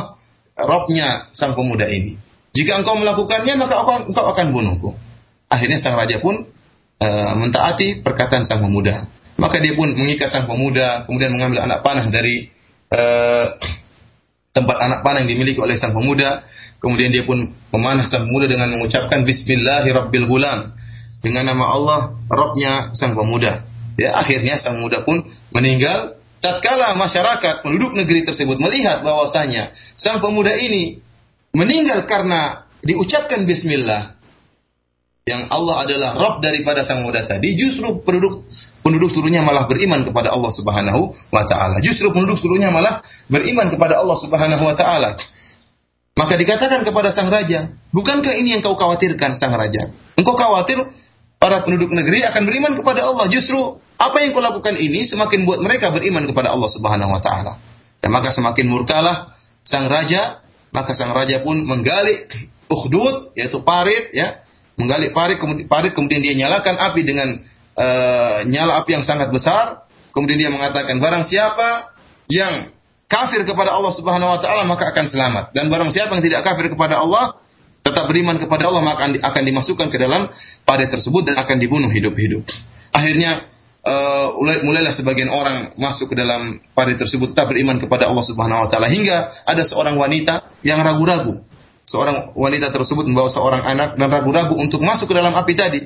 Robnya 0.55 1.27
sang 1.35 1.51
pemuda 1.51 1.91
ini. 1.91 2.15
Jika 2.55 2.79
engkau 2.79 2.95
melakukannya 2.95 3.59
maka 3.59 3.83
engkau 4.07 4.25
akan 4.31 4.55
bunuhku. 4.55 4.95
Akhirnya 5.51 5.75
sang 5.83 5.99
raja 5.99 6.23
pun 6.23 6.47
e, 6.95 7.07
mentaati 7.35 7.99
perkataan 7.99 8.47
sang 8.47 8.63
pemuda. 8.63 9.03
Maka 9.35 9.59
dia 9.59 9.75
pun 9.75 9.91
mengikat 9.99 10.31
sang 10.31 10.47
pemuda, 10.47 11.03
kemudian 11.03 11.31
mengambil 11.35 11.67
anak 11.67 11.83
panah 11.83 12.07
dari 12.07 12.47
e, 12.87 13.01
tempat 14.55 14.77
anak 14.79 14.99
panah 15.03 15.27
yang 15.27 15.31
dimiliki 15.35 15.59
oleh 15.59 15.75
sang 15.75 15.91
pemuda. 15.91 16.47
Kemudian 16.79 17.11
dia 17.11 17.27
pun 17.27 17.51
memanah 17.75 18.07
sang 18.07 18.29
pemuda 18.29 18.47
dengan 18.47 18.71
mengucapkan 18.71 19.27
Bismillahirrahmanirrahim 19.27 20.71
dengan 21.19 21.43
nama 21.51 21.65
Allah, 21.73 21.99
Robnya 22.31 22.95
sang 22.95 23.17
pemuda. 23.17 23.65
Ya, 23.99 24.15
akhirnya 24.15 24.55
sang 24.61 24.79
pemuda 24.79 25.03
pun 25.03 25.27
meninggal. 25.51 26.15
Tatkala 26.39 26.93
masyarakat 26.93 27.65
penduduk 27.65 27.97
negeri 27.97 28.21
tersebut 28.21 28.61
melihat 28.61 29.01
bahwasanya 29.01 29.73
sang 29.97 30.21
pemuda 30.21 30.53
ini 30.53 31.01
meninggal 31.55 32.05
karena 32.05 32.69
diucapkan 32.85 33.49
Bismillah, 33.49 34.14
yang 35.25 35.49
Allah 35.49 35.89
adalah 35.89 36.11
Rob 36.21 36.35
daripada 36.37 36.85
sang 36.85 37.01
muda 37.01 37.25
tadi, 37.25 37.57
justru 37.57 37.97
penduduk 38.05 38.45
penduduk 38.85 39.09
seluruhnya 39.09 39.41
malah 39.41 39.65
beriman 39.65 40.05
kepada 40.05 40.29
Allah 40.29 40.53
Subhanahu 40.53 41.17
wa 41.33 41.43
taala. 41.49 41.81
Justru 41.81 42.13
penduduk 42.13 42.37
seluruhnya 42.37 42.69
malah 42.69 43.01
beriman 43.25 43.73
kepada 43.73 43.97
Allah 43.97 44.13
Subhanahu 44.21 44.61
wa 44.61 44.77
taala. 44.77 45.17
Maka 46.13 46.37
dikatakan 46.37 46.85
kepada 46.85 47.09
sang 47.09 47.33
raja, 47.33 47.73
bukankah 47.89 48.37
ini 48.37 48.53
yang 48.53 48.61
kau 48.61 48.77
khawatirkan 48.77 49.33
sang 49.33 49.57
raja? 49.57 49.89
Engkau 50.13 50.37
khawatir 50.37 50.77
para 51.41 51.65
penduduk 51.65 51.89
negeri 51.89 52.21
akan 52.21 52.45
beriman 52.45 52.77
kepada 52.77 53.09
Allah. 53.09 53.25
Justru 53.25 53.81
apa 53.97 54.21
yang 54.21 54.29
kau 54.29 54.45
lakukan 54.45 54.77
ini 54.77 55.09
semakin 55.09 55.41
buat 55.49 55.57
mereka 55.57 55.89
beriman 55.89 56.29
kepada 56.29 56.53
Allah 56.53 56.69
Subhanahu 56.69 57.09
wa 57.09 57.21
taala. 57.25 57.57
Dan 57.97 58.13
maka 58.13 58.29
semakin 58.29 58.69
murkalah 58.69 59.33
sang 59.65 59.89
raja, 59.89 60.45
maka 60.69 60.93
sang 60.93 61.09
raja 61.17 61.41
pun 61.41 61.65
menggali 61.65 62.29
ukhdud 62.69 63.33
yaitu 63.33 63.65
parit 63.65 64.13
ya, 64.13 64.44
menggali 64.75 65.11
parit 65.15 65.39
kemudian 65.39 65.67
parit 65.67 65.91
kemudian 65.95 66.21
dia 66.21 66.35
nyalakan 66.35 66.75
api 66.75 67.01
dengan 67.03 67.41
uh, 67.75 68.43
nyala 68.47 68.83
api 68.83 68.99
yang 68.99 69.05
sangat 69.05 69.31
besar, 69.31 69.87
kemudian 70.11 70.39
dia 70.39 70.51
mengatakan 70.51 70.99
barang 70.99 71.23
siapa 71.27 71.95
yang 72.31 72.71
kafir 73.05 73.45
kepada 73.45 73.71
Allah 73.71 73.93
Subhanahu 73.93 74.33
wa 74.35 74.39
taala 74.41 74.65
maka 74.65 74.91
akan 74.91 75.05
selamat 75.05 75.45
dan 75.53 75.69
barang 75.69 75.91
siapa 75.93 76.11
yang 76.17 76.23
tidak 76.25 76.41
kafir 76.43 76.73
kepada 76.73 76.99
Allah 76.99 77.37
tetap 77.85 78.09
beriman 78.09 78.41
kepada 78.41 78.65
Allah 78.65 78.81
maka 78.81 79.05
akan 79.13 79.43
dimasukkan 79.45 79.87
ke 79.93 79.97
dalam 80.01 80.25
parit 80.65 80.89
tersebut 80.89 81.21
dan 81.29 81.37
akan 81.37 81.61
dibunuh 81.61 81.87
hidup-hidup. 81.93 82.41
Akhirnya 82.89 83.45
uh, 83.85 84.33
mulailah 84.41 84.89
sebagian 84.89 85.29
orang 85.29 85.77
masuk 85.77 86.11
ke 86.11 86.15
dalam 86.17 86.57
parit 86.73 86.97
tersebut 86.97 87.37
tetap 87.37 87.53
beriman 87.53 87.77
kepada 87.77 88.09
Allah 88.09 88.25
Subhanahu 88.25 88.65
wa 88.65 88.69
taala 88.73 88.89
hingga 88.89 89.45
ada 89.45 89.61
seorang 89.61 89.95
wanita 90.01 90.49
yang 90.65 90.81
ragu-ragu. 90.81 91.45
Seorang 91.85 92.33
wanita 92.33 92.73
tersebut 92.73 93.05
membawa 93.05 93.29
seorang 93.29 93.61
anak 93.61 93.89
dan 93.97 94.09
ragu-ragu 94.09 94.57
untuk 94.57 94.81
masuk 94.81 95.09
ke 95.09 95.15
dalam 95.15 95.33
api 95.37 95.53
tadi. 95.53 95.81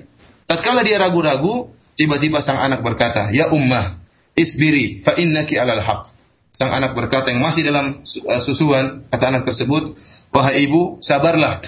Tatkala 0.47 0.81
dia 0.81 0.95
ragu-ragu, 0.97 1.69
tiba-tiba 1.99 2.39
sang 2.39 2.57
anak 2.57 2.81
berkata, 2.81 3.29
"Ya 3.35 3.51
ummah, 3.51 3.99
isbiri 4.33 5.03
fa 5.03 5.19
innaki 5.19 5.59
alal 5.59 5.83
haq." 5.83 6.15
Sang 6.55 6.71
anak 6.71 6.95
berkata 6.95 7.29
yang 7.29 7.43
masih 7.43 7.67
dalam 7.67 8.01
uh, 8.03 8.41
susuan, 8.41 9.05
kata 9.11 9.23
anak 9.27 9.43
tersebut, 9.45 9.95
"Wahai 10.31 10.65
ibu, 10.65 10.97
sabarlah 11.03 11.61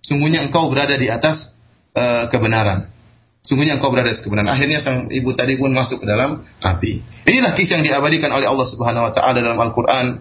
sungguhnya 0.00 0.42
engkau 0.42 0.68
berada 0.72 0.96
di 0.96 1.06
atas 1.06 1.54
uh, 1.94 2.26
kebenaran. 2.32 2.88
Sungguhnya 3.40 3.80
engkau 3.80 3.88
berada 3.88 4.12
di 4.12 4.20
kebenaran. 4.20 4.52
Akhirnya 4.52 4.82
sang 4.82 5.08
ibu 5.08 5.32
tadi 5.32 5.56
pun 5.56 5.72
masuk 5.72 6.04
ke 6.04 6.06
dalam 6.08 6.44
api. 6.60 7.00
Inilah 7.24 7.56
kisah 7.56 7.80
yang 7.80 7.86
diabadikan 7.86 8.28
oleh 8.34 8.44
Allah 8.44 8.66
Subhanahu 8.68 9.08
wa 9.08 9.12
taala 9.14 9.40
dalam 9.40 9.56
Al-Qur'an 9.56 10.20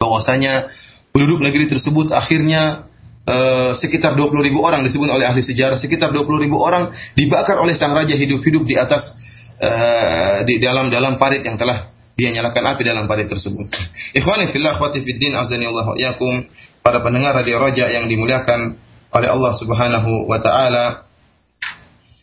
bahwasanya 0.00 0.66
penduduk 1.10 1.42
negeri 1.42 1.66
tersebut 1.66 2.14
akhirnya 2.14 2.86
uh, 3.26 3.72
sekitar 3.74 4.14
20 4.14 4.46
ribu 4.46 4.62
orang 4.62 4.86
disebut 4.86 5.10
oleh 5.10 5.26
ahli 5.26 5.42
sejarah 5.42 5.78
sekitar 5.78 6.14
20 6.14 6.44
ribu 6.46 6.58
orang 6.58 6.94
dibakar 7.18 7.58
oleh 7.58 7.74
sang 7.74 7.94
raja 7.94 8.14
hidup-hidup 8.14 8.62
di 8.66 8.78
atas 8.78 9.14
uh, 9.58 10.46
di 10.46 10.62
dalam 10.62 10.88
dalam 10.88 11.18
parit 11.18 11.42
yang 11.42 11.58
telah 11.58 11.90
dia 12.20 12.28
nyalakan 12.36 12.76
api 12.76 12.84
dalam 12.84 13.08
parit 13.08 13.32
tersebut. 13.32 13.72
Ikhwani 14.12 14.52
fillah 14.52 14.76
din 15.00 15.32
azani 15.32 15.64
Allah 15.64 15.96
yakum 15.96 16.44
para 16.84 17.00
pendengar 17.00 17.32
radio 17.32 17.56
Roja 17.56 17.88
yang 17.88 18.12
dimuliakan 18.12 18.76
oleh 19.16 19.28
Allah 19.28 19.52
Subhanahu 19.56 20.28
wa 20.28 20.36
taala. 20.36 21.08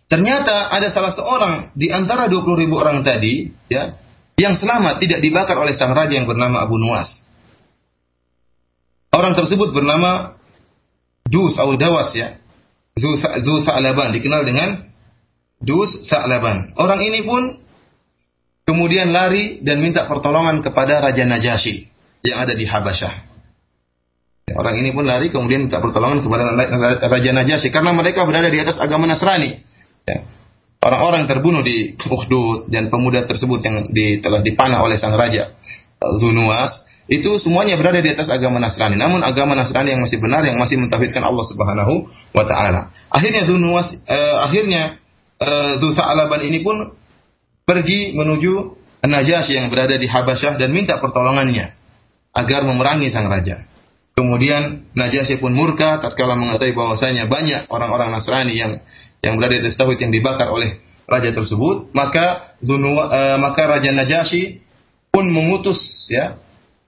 Ternyata 0.08 0.71
ada 0.71 0.88
salah 0.88 1.12
seorang 1.12 1.76
di 1.76 1.91
antara 1.91 2.32
20 2.32 2.63
ribu 2.63 2.80
orang 2.80 3.04
tadi, 3.04 3.52
ya, 3.67 3.91
yang 4.39 4.56
selamat 4.56 5.04
tidak 5.04 5.19
dibakar 5.19 5.60
oleh 5.60 5.76
sang 5.76 5.91
raja 5.91 6.15
yang 6.15 6.30
bernama 6.30 6.63
Abu 6.63 6.80
Nuwas. 6.80 7.27
Orang 9.13 9.34
tersebut 9.34 9.74
bernama 9.74 10.38
Dus 11.28 11.60
atau 11.60 11.76
Dawas 11.76 12.15
ya. 12.15 12.39
Zu 12.98 13.62
Sa'laban 13.62 14.15
dikenal 14.15 14.48
dengan 14.48 14.88
Dus 15.62 16.08
Sa'laban. 16.10 16.74
Orang 16.80 17.04
ini 17.04 17.22
pun 17.28 17.62
kemudian 18.67 19.13
lari 19.13 19.62
dan 19.62 19.80
minta 19.80 20.06
pertolongan 20.10 20.60
kepada 20.65 21.00
Raja 21.04 21.24
Najasyi 21.24 21.88
yang 22.26 22.43
ada 22.43 22.54
di 22.58 22.65
Habasyah. 22.67 23.13
Orang 24.58 24.80
ini 24.80 24.96
pun 24.96 25.04
lari 25.04 25.28
kemudian 25.28 25.67
minta 25.67 25.84
pertolongan 25.84 26.24
kepada 26.24 26.56
Raja 27.12 27.32
Najasyi 27.36 27.70
karena 27.70 27.91
mereka 27.91 28.24
berada 28.24 28.48
di 28.48 28.60
atas 28.60 28.80
agama 28.80 29.06
Nasrani. 29.06 29.52
Ya. 30.08 30.24
Orang-orang 30.78 31.28
terbunuh 31.28 31.65
di 31.65 32.00
Ukhdud 32.00 32.72
dan 32.72 32.88
pemuda 32.88 33.28
tersebut 33.28 33.60
yang 33.60 33.91
di, 33.91 34.24
telah 34.24 34.39
dipanah 34.39 34.86
oleh 34.86 34.96
sang 34.96 35.17
raja 35.17 35.52
Zunuas 36.22 36.86
itu 37.08 37.39
semuanya 37.39 37.80
berada 37.80 38.04
di 38.04 38.12
atas 38.12 38.28
agama 38.28 38.60
Nasrani. 38.60 39.00
Namun 39.00 39.24
agama 39.24 39.56
Nasrani 39.56 39.96
yang 39.96 40.04
masih 40.04 40.20
benar 40.20 40.43
yang 40.43 40.60
masih 40.60 40.76
mentauhidkan 40.76 41.24
Allah 41.24 41.46
Subhanahu 41.48 41.93
wa 42.36 42.43
taala. 42.43 42.91
Akhirnya 43.08 43.48
Zunuas 43.48 43.96
eh, 44.04 44.38
akhirnya 44.43 45.00
eh, 45.39 46.04
Alaban 46.04 46.43
ini 46.43 46.60
pun 46.62 46.91
pergi 47.63 48.15
menuju 48.15 48.76
Najasyi 49.08 49.56
yang 49.56 49.72
berada 49.72 49.96
di 49.96 50.04
Habasyah 50.04 50.60
dan 50.60 50.74
minta 50.76 51.00
pertolongannya 51.00 51.72
agar 52.36 52.67
memerangi 52.67 53.08
sang 53.08 53.32
raja. 53.32 53.63
Kemudian 54.17 54.91
Najasyi 54.98 55.39
pun 55.39 55.56
murka 55.56 56.04
tatkala 56.04 56.36
mengetahui 56.36 56.76
bahwasanya 56.76 57.32
banyak 57.32 57.72
orang-orang 57.72 58.12
Nasrani 58.12 58.58
yang 58.58 58.84
yang 59.24 59.39
berada 59.39 59.63
di 59.63 59.70
tauhid 59.72 60.02
yang 60.02 60.12
dibakar 60.12 60.52
oleh 60.52 60.84
raja 61.08 61.32
tersebut, 61.32 61.96
maka 61.96 62.58
Zunwa, 62.60 63.08
uh, 63.08 63.38
maka 63.39 63.63
Raja 63.63 63.96
Najasyi 63.96 64.60
pun 65.08 65.32
mengutus 65.32 66.12
ya 66.12 66.36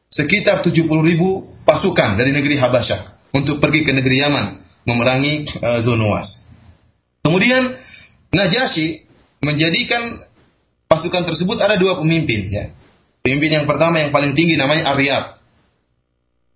sekitar 0.09 0.65
70 0.65 0.89
ribu 0.89 1.45
pasukan 1.63 2.17
dari 2.17 2.33
negeri 2.33 2.57
Habasyah 2.57 3.33
untuk 3.37 3.61
pergi 3.61 3.85
ke 3.85 3.93
negeri 3.93 4.25
Yaman 4.25 4.45
memerangi 4.89 5.45
uh, 5.61 5.79
Zunuwas. 5.85 6.45
Kemudian 7.21 7.77
Najasyi 8.29 9.05
menjadikan 9.41 10.21
pasukan 10.85 11.25
tersebut 11.25 11.57
ada 11.61 11.77
dua 11.77 11.97
pemimpin 11.97 12.49
ya. 12.49 12.69
Pemimpin 13.25 13.61
yang 13.61 13.65
pertama 13.65 14.01
yang 14.01 14.13
paling 14.13 14.37
tinggi 14.37 14.53
namanya 14.53 14.93
Aryab 14.93 15.39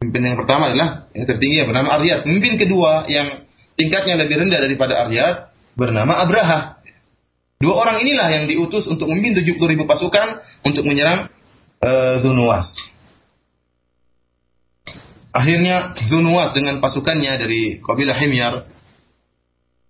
Pemimpin 0.03 0.35
yang 0.35 0.35
pertama 0.35 0.67
adalah 0.67 1.07
yang 1.15 1.23
tertinggi 1.23 1.63
yang 1.63 1.71
bernama 1.71 1.95
Aryad. 1.95 2.27
Pemimpin 2.27 2.59
kedua 2.59 3.07
yang 3.07 3.47
tingkatnya 3.79 4.19
lebih 4.19 4.35
rendah 4.35 4.59
daripada 4.59 4.99
Aryad 5.07 5.47
bernama 5.79 6.19
Abraha. 6.19 6.83
Dua 7.55 7.79
orang 7.79 8.03
inilah 8.03 8.27
yang 8.35 8.43
diutus 8.51 8.91
untuk 8.91 9.07
memimpin 9.07 9.39
70 9.39 9.63
ribu 9.63 9.87
pasukan 9.87 10.43
untuk 10.67 10.83
menyerang 10.83 11.31
uh, 11.79 12.19
Zunuwas. 12.19 12.67
Akhirnya 15.33 15.97
Zunuwas 16.05 16.53
dengan 16.53 16.77
pasukannya 16.77 17.33
dari 17.41 17.81
kabilah 17.81 18.13
Himyar 18.13 18.53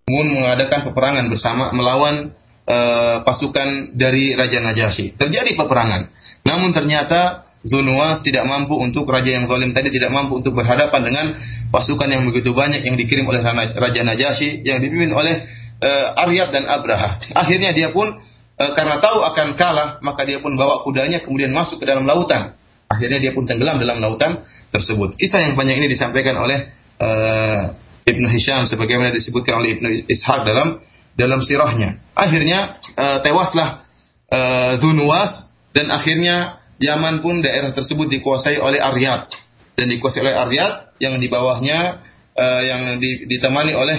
pun 0.07 0.25
mengadakan 0.31 0.87
peperangan 0.87 1.27
bersama 1.27 1.75
melawan 1.75 2.31
uh, 2.63 3.27
pasukan 3.27 3.91
dari 3.91 4.39
Raja 4.39 4.63
Najasyi. 4.63 5.19
Terjadi 5.19 5.59
peperangan. 5.59 6.07
Namun 6.47 6.71
ternyata 6.71 7.43
Zunuwas 7.63 8.19
tidak 8.23 8.43
mampu 8.43 8.75
untuk 8.75 9.07
raja 9.07 9.39
yang 9.39 9.47
zalim 9.47 9.71
tadi 9.71 9.87
tidak 9.87 10.11
mampu 10.11 10.43
untuk 10.43 10.51
berhadapan 10.51 10.99
dengan 10.99 11.25
pasukan 11.71 12.11
yang 12.11 12.27
begitu 12.27 12.51
banyak 12.51 12.83
yang 12.83 12.99
dikirim 12.99 13.23
oleh 13.23 13.39
Raja 13.79 14.03
Najasyi 14.03 14.67
yang 14.67 14.83
dipimpin 14.83 15.15
oleh 15.15 15.43
uh, 15.79 16.23
Aryab 16.27 16.51
dan 16.51 16.67
Abraha. 16.67 17.23
Akhirnya 17.43 17.71
dia 17.71 17.91
pun 17.91 18.19
uh, 18.59 18.71
karena 18.75 18.99
tahu 18.99 19.27
akan 19.27 19.47
kalah, 19.59 19.89
maka 20.03 20.27
dia 20.27 20.43
pun 20.43 20.55
bawa 20.55 20.83
kudanya 20.87 21.23
kemudian 21.23 21.51
masuk 21.51 21.79
ke 21.79 21.85
dalam 21.87 22.03
lautan 22.03 22.55
Akhirnya 22.93 23.17
dia 23.17 23.31
pun 23.33 23.49
tenggelam 23.49 23.81
dalam 23.81 23.97
lautan 23.97 24.45
tersebut. 24.69 25.17
Kisah 25.17 25.41
yang 25.49 25.57
panjang 25.57 25.81
ini 25.81 25.89
disampaikan 25.89 26.37
oleh 26.37 26.69
uh, 27.01 27.73
Ibnu 28.05 28.27
Hisham 28.29 28.69
sebagaimana 28.69 29.09
disebutkan 29.09 29.57
oleh 29.57 29.79
Ibnu 29.79 29.87
Ishaq 30.05 30.45
dalam 30.45 30.79
dalam 31.17 31.39
sirahnya. 31.41 31.97
Akhirnya 32.13 32.77
uh, 32.97 33.17
tewaslah 33.25 33.85
uh, 34.29 34.73
Dhunuwas 34.77 35.49
dan 35.73 35.89
akhirnya 35.89 36.61
Yaman 36.81 37.23
pun 37.23 37.39
daerah 37.39 37.71
tersebut 37.71 38.11
dikuasai 38.11 38.59
oleh 38.59 38.81
Aryat 38.81 39.31
dan 39.77 39.87
dikuasai 39.87 40.25
oleh 40.25 40.35
Aryat 40.35 40.97
yang 40.99 41.15
di 41.21 41.29
bawahnya 41.31 42.01
uh, 42.35 42.61
yang 42.61 42.99
ditemani 43.01 43.73
oleh 43.77 43.97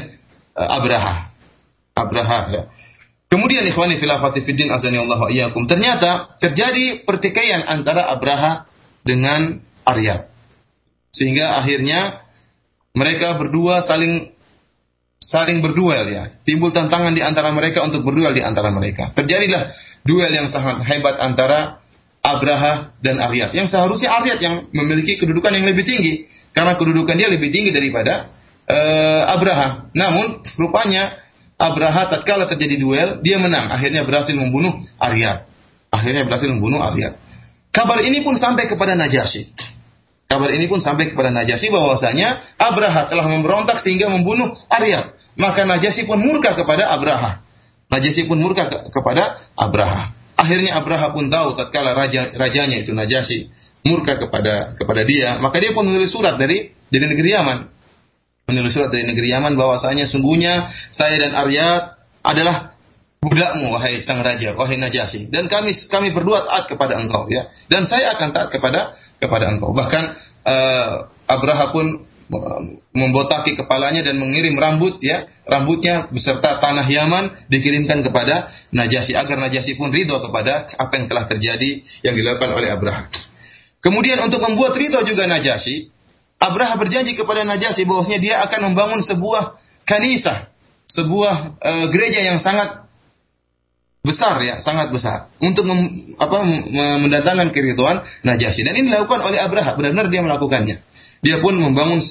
uh, 0.59 0.79
Abraha. 0.79 1.33
Abraha 1.95 2.41
ya. 2.51 2.63
Kemudian 3.31 3.67
ikhwani 3.67 3.99
filafati 3.99 4.47
fiddin 4.47 4.71
azani. 4.71 5.01
Ternyata 5.67 6.39
terjadi 6.39 7.03
pertikaian 7.03 7.67
antara 7.67 8.07
Abraha 8.15 8.71
dengan 9.05 9.61
Arya. 9.87 10.27
Sehingga 11.15 11.61
akhirnya 11.61 12.25
mereka 12.97 13.39
berdua 13.39 13.85
saling 13.85 14.35
saling 15.23 15.61
berduel 15.63 16.11
ya. 16.11 16.25
Timbul 16.43 16.75
tantangan 16.75 17.15
di 17.15 17.23
antara 17.23 17.55
mereka 17.55 17.85
untuk 17.85 18.03
berduel 18.03 18.35
di 18.35 18.43
antara 18.43 18.73
mereka. 18.75 19.15
Terjadilah 19.15 19.71
duel 20.03 20.33
yang 20.33 20.49
sangat 20.51 20.83
hebat 20.85 21.21
antara 21.21 21.85
Abraha 22.25 22.97
dan 23.05 23.21
Aryat. 23.21 23.53
Yang 23.53 23.77
seharusnya 23.77 24.11
Aryat 24.21 24.41
yang 24.41 24.55
memiliki 24.73 25.21
kedudukan 25.21 25.53
yang 25.53 25.69
lebih 25.69 25.85
tinggi 25.85 26.25
karena 26.57 26.75
kedudukan 26.81 27.15
dia 27.15 27.29
lebih 27.29 27.53
tinggi 27.53 27.71
daripada 27.71 28.33
uh, 28.69 29.23
Abraha. 29.33 29.93
Namun 29.93 30.41
rupanya 30.57 31.21
Abraha 31.61 32.11
tatkala 32.11 32.51
terjadi 32.51 32.77
duel, 32.81 33.09
dia 33.23 33.39
menang. 33.39 33.71
Akhirnya 33.71 34.03
berhasil 34.03 34.35
membunuh 34.35 34.83
Arya. 34.99 35.47
Akhirnya 35.93 36.27
berhasil 36.27 36.51
membunuh 36.51 36.83
Arya. 36.83 37.15
Kabar 37.75 37.99
ini 38.07 38.23
pun 38.23 38.39
sampai 38.39 38.71
kepada 38.71 38.95
Najasyi. 38.95 39.51
Kabar 40.31 40.55
ini 40.55 40.71
pun 40.71 40.79
sampai 40.79 41.11
kepada 41.11 41.35
Najasyi 41.35 41.75
bahwasanya 41.75 42.55
Abraha 42.55 43.11
telah 43.11 43.27
memberontak 43.27 43.83
sehingga 43.83 44.07
membunuh 44.07 44.55
Arya. 44.71 45.11
Maka 45.35 45.67
Najasyi 45.67 46.07
pun 46.07 46.23
murka 46.23 46.55
kepada 46.55 46.95
Abraha. 46.95 47.43
Najasyi 47.91 48.31
pun 48.31 48.39
murka 48.39 48.71
ke 48.71 48.79
kepada 48.95 49.43
Abraha. 49.59 50.15
Akhirnya 50.39 50.79
Abraha 50.79 51.11
pun 51.11 51.27
tahu 51.27 51.59
tatkala 51.59 51.99
raja 51.99 52.31
rajanya 52.39 52.79
itu 52.79 52.95
Najasyi 52.95 53.51
murka 53.83 54.23
kepada 54.23 54.79
kepada 54.79 55.03
dia, 55.03 55.37
maka 55.43 55.59
dia 55.59 55.75
pun 55.75 55.85
menulis 55.85 56.15
surat 56.15 56.39
dari 56.39 56.71
dari 56.89 57.05
negeri 57.11 57.35
Yaman 57.35 57.59
menulis 58.45 58.77
surat 58.77 58.93
dari 58.93 59.09
negeri 59.09 59.33
Yaman 59.33 59.57
bahwasanya 59.57 60.05
sungguhnya 60.05 60.69
saya 60.93 61.17
dan 61.17 61.33
Arya 61.33 61.97
adalah 62.21 62.74
budakmu 63.25 63.73
wahai 63.73 64.05
sang 64.05 64.21
raja 64.21 64.53
wahai 64.55 64.77
Najasi. 64.77 65.33
Dan 65.33 65.49
kami 65.49 65.73
kami 65.89 66.13
berdua 66.13 66.45
taat 66.45 66.69
kepada 66.69 67.01
engkau 67.01 67.27
ya. 67.33 67.49
Dan 67.67 67.89
saya 67.89 68.13
akan 68.15 68.29
taat 68.37 68.49
kepada 68.53 68.95
kepada 69.17 69.49
engkau. 69.49 69.73
Bahkan 69.73 70.05
uh, 70.45 70.95
Abraha 71.25 71.73
pun 71.73 72.05
eh, 72.05 72.63
membotaki 72.93 73.57
kepalanya 73.57 74.05
dan 74.05 74.21
mengirim 74.21 74.53
rambut 74.61 75.01
ya. 75.01 75.25
Rambutnya 75.49 76.09
beserta 76.13 76.61
tanah 76.61 76.85
Yaman 76.85 77.49
dikirimkan 77.49 78.05
kepada 78.05 78.53
Najasi 78.73 79.17
agar 79.17 79.41
Najasi 79.41 79.77
pun 79.81 79.89
ridho 79.89 80.21
kepada 80.21 80.69
apa 80.77 80.93
yang 81.01 81.07
telah 81.09 81.25
terjadi 81.25 81.71
yang 82.05 82.15
dilakukan 82.17 82.53
oleh 82.53 82.69
Abraha. 82.73 83.09
Kemudian 83.81 84.21
untuk 84.25 84.41
membuat 84.41 84.77
ridho 84.77 85.01
juga 85.05 85.29
Najasi, 85.29 85.93
Abraha 86.41 86.77
berjanji 86.77 87.17
kepada 87.17 87.45
Najasyi 87.45 87.89
bahwasanya 87.89 88.21
dia 88.21 88.37
akan 88.45 88.73
membangun 88.73 89.01
sebuah 89.01 89.57
kanisah, 89.89 90.49
sebuah 90.89 91.35
uh, 91.61 91.87
gereja 91.89 92.21
yang 92.21 92.41
sangat 92.41 92.84
besar 94.05 94.37
ya, 94.45 94.61
sangat 94.61 94.93
besar 94.93 95.33
untuk 95.41 95.65
mem, 95.65 96.13
apa 96.21 96.45
mendatangkan 97.01 97.51
keriduan 97.51 98.05
Najasyi. 98.23 98.63
Dan 98.63 98.77
ini 98.77 98.93
dilakukan 98.93 99.25
oleh 99.25 99.41
Abraha, 99.41 99.75
benar-benar 99.75 100.13
dia 100.13 100.21
melakukannya. 100.21 100.77
Dia 101.25 101.41
pun 101.41 101.57
membangun 101.57 102.05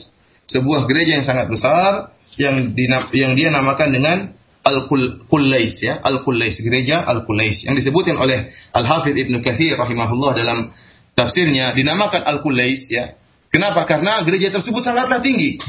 sebuah 0.49 0.89
gereja 0.89 1.21
yang 1.21 1.25
sangat 1.25 1.47
besar 1.47 2.11
yang 2.41 2.73
di, 2.73 2.89
yang 3.13 3.37
dia 3.37 3.53
namakan 3.53 3.93
dengan 3.93 4.17
Al-Qulais 4.65 5.75
ya, 5.85 6.01
Al-Qulais, 6.01 6.57
gereja 6.65 7.05
Al-Qulais 7.05 7.69
yang 7.69 7.77
disebutkan 7.77 8.17
oleh 8.17 8.49
Al-Hafidz 8.73 9.29
Ibnu 9.29 9.45
Katsir 9.45 9.77
rahimahullah 9.77 10.33
dalam 10.33 10.73
tafsirnya 11.13 11.77
dinamakan 11.77 12.25
Al-Qulais 12.25 12.89
ya, 12.89 13.13
Kenapa? 13.53 13.85
Karena 13.85 14.17
gereja 14.25 14.49
tersebut 14.49 14.81
sangatlah 14.81 15.21
tinggi. 15.21 15.61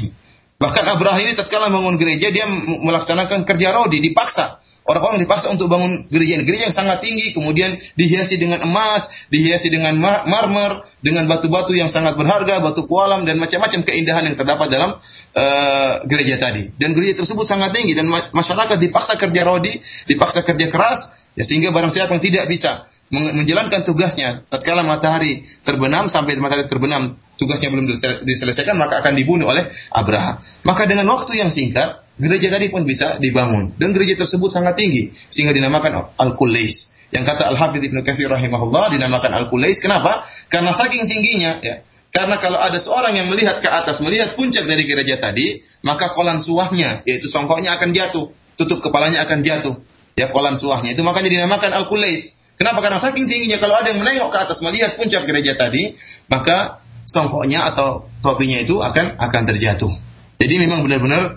Bahkan 0.57 0.85
Abraha 0.89 1.21
ini 1.21 1.37
tatkala 1.37 1.69
bangun 1.69 2.01
gereja 2.01 2.33
dia 2.33 2.49
melaksanakan 2.81 3.45
kerja 3.45 3.77
rodi 3.77 4.01
dipaksa. 4.01 4.57
Orang-orang 4.85 5.17
dipaksa 5.17 5.49
untuk 5.49 5.65
bangun 5.65 6.05
gereja 6.13 6.37
ini. 6.37 6.45
Gereja 6.45 6.69
yang 6.69 6.77
sangat 6.77 7.01
tinggi, 7.01 7.33
kemudian 7.33 7.73
dihiasi 7.97 8.37
dengan 8.37 8.61
emas, 8.69 9.09
dihiasi 9.33 9.73
dengan 9.73 9.97
marmer, 9.97 10.85
dengan 11.01 11.25
batu-batu 11.25 11.73
yang 11.73 11.89
sangat 11.89 12.13
berharga, 12.13 12.61
batu 12.61 12.85
kualam 12.85 13.25
dan 13.25 13.41
macam-macam 13.41 13.81
keindahan 13.81 14.29
yang 14.29 14.37
terdapat 14.37 14.69
dalam 14.69 15.01
uh, 15.33 16.05
gereja 16.05 16.37
tadi. 16.37 16.69
Dan 16.77 16.93
gereja 16.93 17.17
tersebut 17.17 17.49
sangat 17.49 17.73
tinggi 17.73 17.97
dan 17.97 18.05
masyarakat 18.13 18.77
dipaksa 18.77 19.17
kerja 19.17 19.41
rodi, 19.41 19.73
dipaksa 20.05 20.45
kerja 20.45 20.69
keras, 20.69 21.01
ya 21.33 21.41
sehingga 21.41 21.73
barang 21.73 21.89
siapa 21.89 22.13
yang 22.13 22.21
tidak 22.21 22.45
bisa 22.45 22.85
menjalankan 23.09 23.85
tugasnya 23.85 24.45
tatkala 24.49 24.81
matahari 24.81 25.45
terbenam 25.61 26.09
sampai 26.09 26.41
matahari 26.41 26.65
terbenam 26.65 27.17
tugasnya 27.37 27.69
belum 27.69 27.85
diselesaikan 28.25 28.73
maka 28.77 29.01
akan 29.01 29.17
dibunuh 29.17 29.49
oleh 29.49 29.65
Abraha. 29.89 30.45
Maka 30.61 30.85
dengan 30.85 31.09
waktu 31.09 31.41
yang 31.41 31.49
singkat 31.49 32.04
gereja 32.15 32.47
tadi 32.51 32.71
pun 32.71 32.87
bisa 32.87 33.19
dibangun 33.19 33.75
dan 33.75 33.91
gereja 33.91 34.15
tersebut 34.19 34.47
sangat 34.47 34.79
tinggi 34.79 35.11
sehingga 35.27 35.51
dinamakan 35.51 36.15
Al-Qulais. 36.15 36.91
Yang 37.13 37.25
kata 37.31 37.53
Al-Hafidz 37.53 37.85
Ibnu 37.85 38.01
Katsir 38.01 38.27
rahimahullah 38.27 38.91
dinamakan 38.91 39.31
Al-Qulais 39.35 39.77
kenapa? 39.79 40.25
Karena 40.47 40.71
saking 40.73 41.05
tingginya 41.05 41.59
ya. 41.61 41.83
Karena 42.15 42.39
kalau 42.39 42.55
ada 42.55 42.79
seorang 42.79 43.11
yang 43.11 43.27
melihat 43.27 43.59
ke 43.59 43.67
atas, 43.67 43.99
melihat 43.99 44.39
puncak 44.39 44.63
dari 44.63 44.87
gereja 44.87 45.19
tadi, 45.19 45.59
maka 45.83 46.15
kolan 46.15 46.39
suahnya, 46.39 47.03
yaitu 47.03 47.27
songkoknya 47.27 47.75
akan 47.75 47.91
jatuh, 47.91 48.31
tutup 48.55 48.79
kepalanya 48.79 49.27
akan 49.27 49.43
jatuh. 49.43 49.83
Ya, 50.15 50.31
kolan 50.31 50.55
suahnya 50.55 50.95
itu 50.95 51.03
makanya 51.03 51.43
dinamakan 51.43 51.75
Al-Qulais. 51.75 52.39
Kenapa? 52.55 52.79
Karena 52.79 53.03
saking 53.03 53.27
tingginya 53.27 53.59
kalau 53.59 53.75
ada 53.75 53.91
yang 53.91 53.99
menengok 53.99 54.31
ke 54.31 54.39
atas 54.47 54.63
melihat 54.63 54.95
puncak 54.95 55.27
gereja 55.27 55.59
tadi, 55.59 55.99
maka 56.31 56.79
songkoknya 57.03 57.67
atau 57.75 58.07
topinya 58.23 58.63
itu 58.63 58.79
akan 58.79 59.19
akan 59.19 59.43
terjatuh. 59.51 59.91
Jadi 60.39 60.55
memang 60.55 60.87
benar-benar 60.87 61.35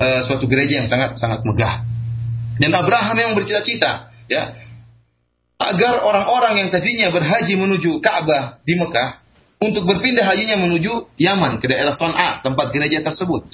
uh, 0.00 0.20
suatu 0.24 0.44
gereja 0.48 0.84
yang 0.84 0.88
sangat 0.88 1.16
sangat 1.20 1.42
megah. 1.44 1.84
Dan 2.56 2.72
Abraham 2.72 3.14
memang 3.20 3.34
bercita-cita, 3.36 4.08
ya, 4.32 4.56
agar 5.60 6.00
orang-orang 6.04 6.64
yang 6.64 6.68
tadinya 6.72 7.12
berhaji 7.12 7.52
menuju 7.56 8.00
Ka'bah 8.00 8.64
di 8.64 8.80
Mekah 8.80 9.20
untuk 9.60 9.88
berpindah 9.88 10.24
hajinya 10.24 10.60
menuju 10.60 11.16
Yaman 11.16 11.60
ke 11.60 11.68
daerah 11.68 11.92
Son'a 11.92 12.44
tempat 12.44 12.72
gereja 12.72 13.00
tersebut. 13.00 13.44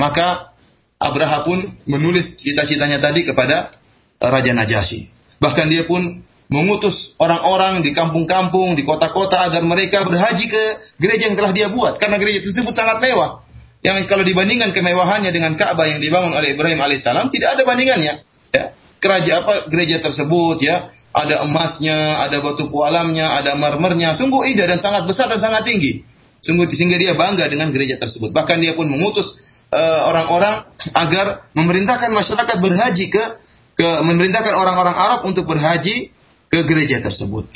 Maka 0.00 0.52
Abraham 0.96 1.40
pun 1.44 1.58
menulis 1.84 2.36
cita-citanya 2.40 3.02
tadi 3.02 3.28
kepada 3.28 3.76
Raja 4.22 4.52
Najasyi. 4.54 5.10
Bahkan 5.42 5.66
dia 5.68 5.84
pun 5.84 6.22
mengutus 6.52 7.16
orang-orang 7.18 7.80
di 7.80 7.90
kampung-kampung, 7.96 8.76
di 8.76 8.84
kota-kota 8.84 9.50
agar 9.50 9.64
mereka 9.64 10.04
berhaji 10.04 10.46
ke 10.46 10.62
gereja 11.00 11.32
yang 11.32 11.36
telah 11.36 11.52
dia 11.52 11.68
buat. 11.72 11.98
Karena 11.98 12.20
gereja 12.20 12.44
tersebut 12.44 12.72
sangat 12.76 13.02
mewah. 13.02 13.42
Yang 13.82 14.06
kalau 14.06 14.22
dibandingkan 14.22 14.70
kemewahannya 14.70 15.34
dengan 15.34 15.58
Ka'bah 15.58 15.90
yang 15.90 15.98
dibangun 15.98 16.30
oleh 16.30 16.54
Ibrahim 16.54 16.78
alaihissalam, 16.78 17.34
tidak 17.34 17.58
ada 17.58 17.62
bandingannya. 17.66 18.22
Ya. 18.54 18.64
Kerajaan 19.02 19.38
apa 19.42 19.54
gereja 19.66 19.98
tersebut 19.98 20.62
ya, 20.62 20.86
ada 21.10 21.42
emasnya, 21.42 22.22
ada 22.22 22.38
batu 22.38 22.70
pualamnya, 22.70 23.34
ada 23.42 23.58
marmernya, 23.58 24.14
sungguh 24.14 24.46
indah 24.54 24.70
dan 24.70 24.78
sangat 24.78 25.10
besar 25.10 25.26
dan 25.26 25.42
sangat 25.42 25.66
tinggi. 25.66 26.06
Sungguh 26.38 26.70
sehingga 26.70 26.94
dia 26.94 27.18
bangga 27.18 27.50
dengan 27.50 27.74
gereja 27.74 27.98
tersebut. 27.98 28.30
Bahkan 28.30 28.62
dia 28.62 28.78
pun 28.78 28.86
mengutus 28.86 29.34
eh, 29.70 30.00
orang-orang 30.06 30.66
uh, 30.66 31.02
agar 31.02 31.50
memerintahkan 31.54 32.10
masyarakat 32.10 32.56
berhaji 32.58 33.10
ke 33.10 33.24
ke 33.72 33.88
memerintahkan 34.04 34.54
orang-orang 34.54 34.94
Arab 34.94 35.20
untuk 35.26 35.46
berhaji 35.46 36.10
ke 36.50 36.58
gereja 36.66 37.00
tersebut. 37.00 37.50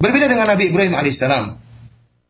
Berbeda 0.00 0.26
dengan 0.26 0.50
Nabi 0.50 0.68
Ibrahim 0.68 0.98
alaihissalam. 0.98 1.62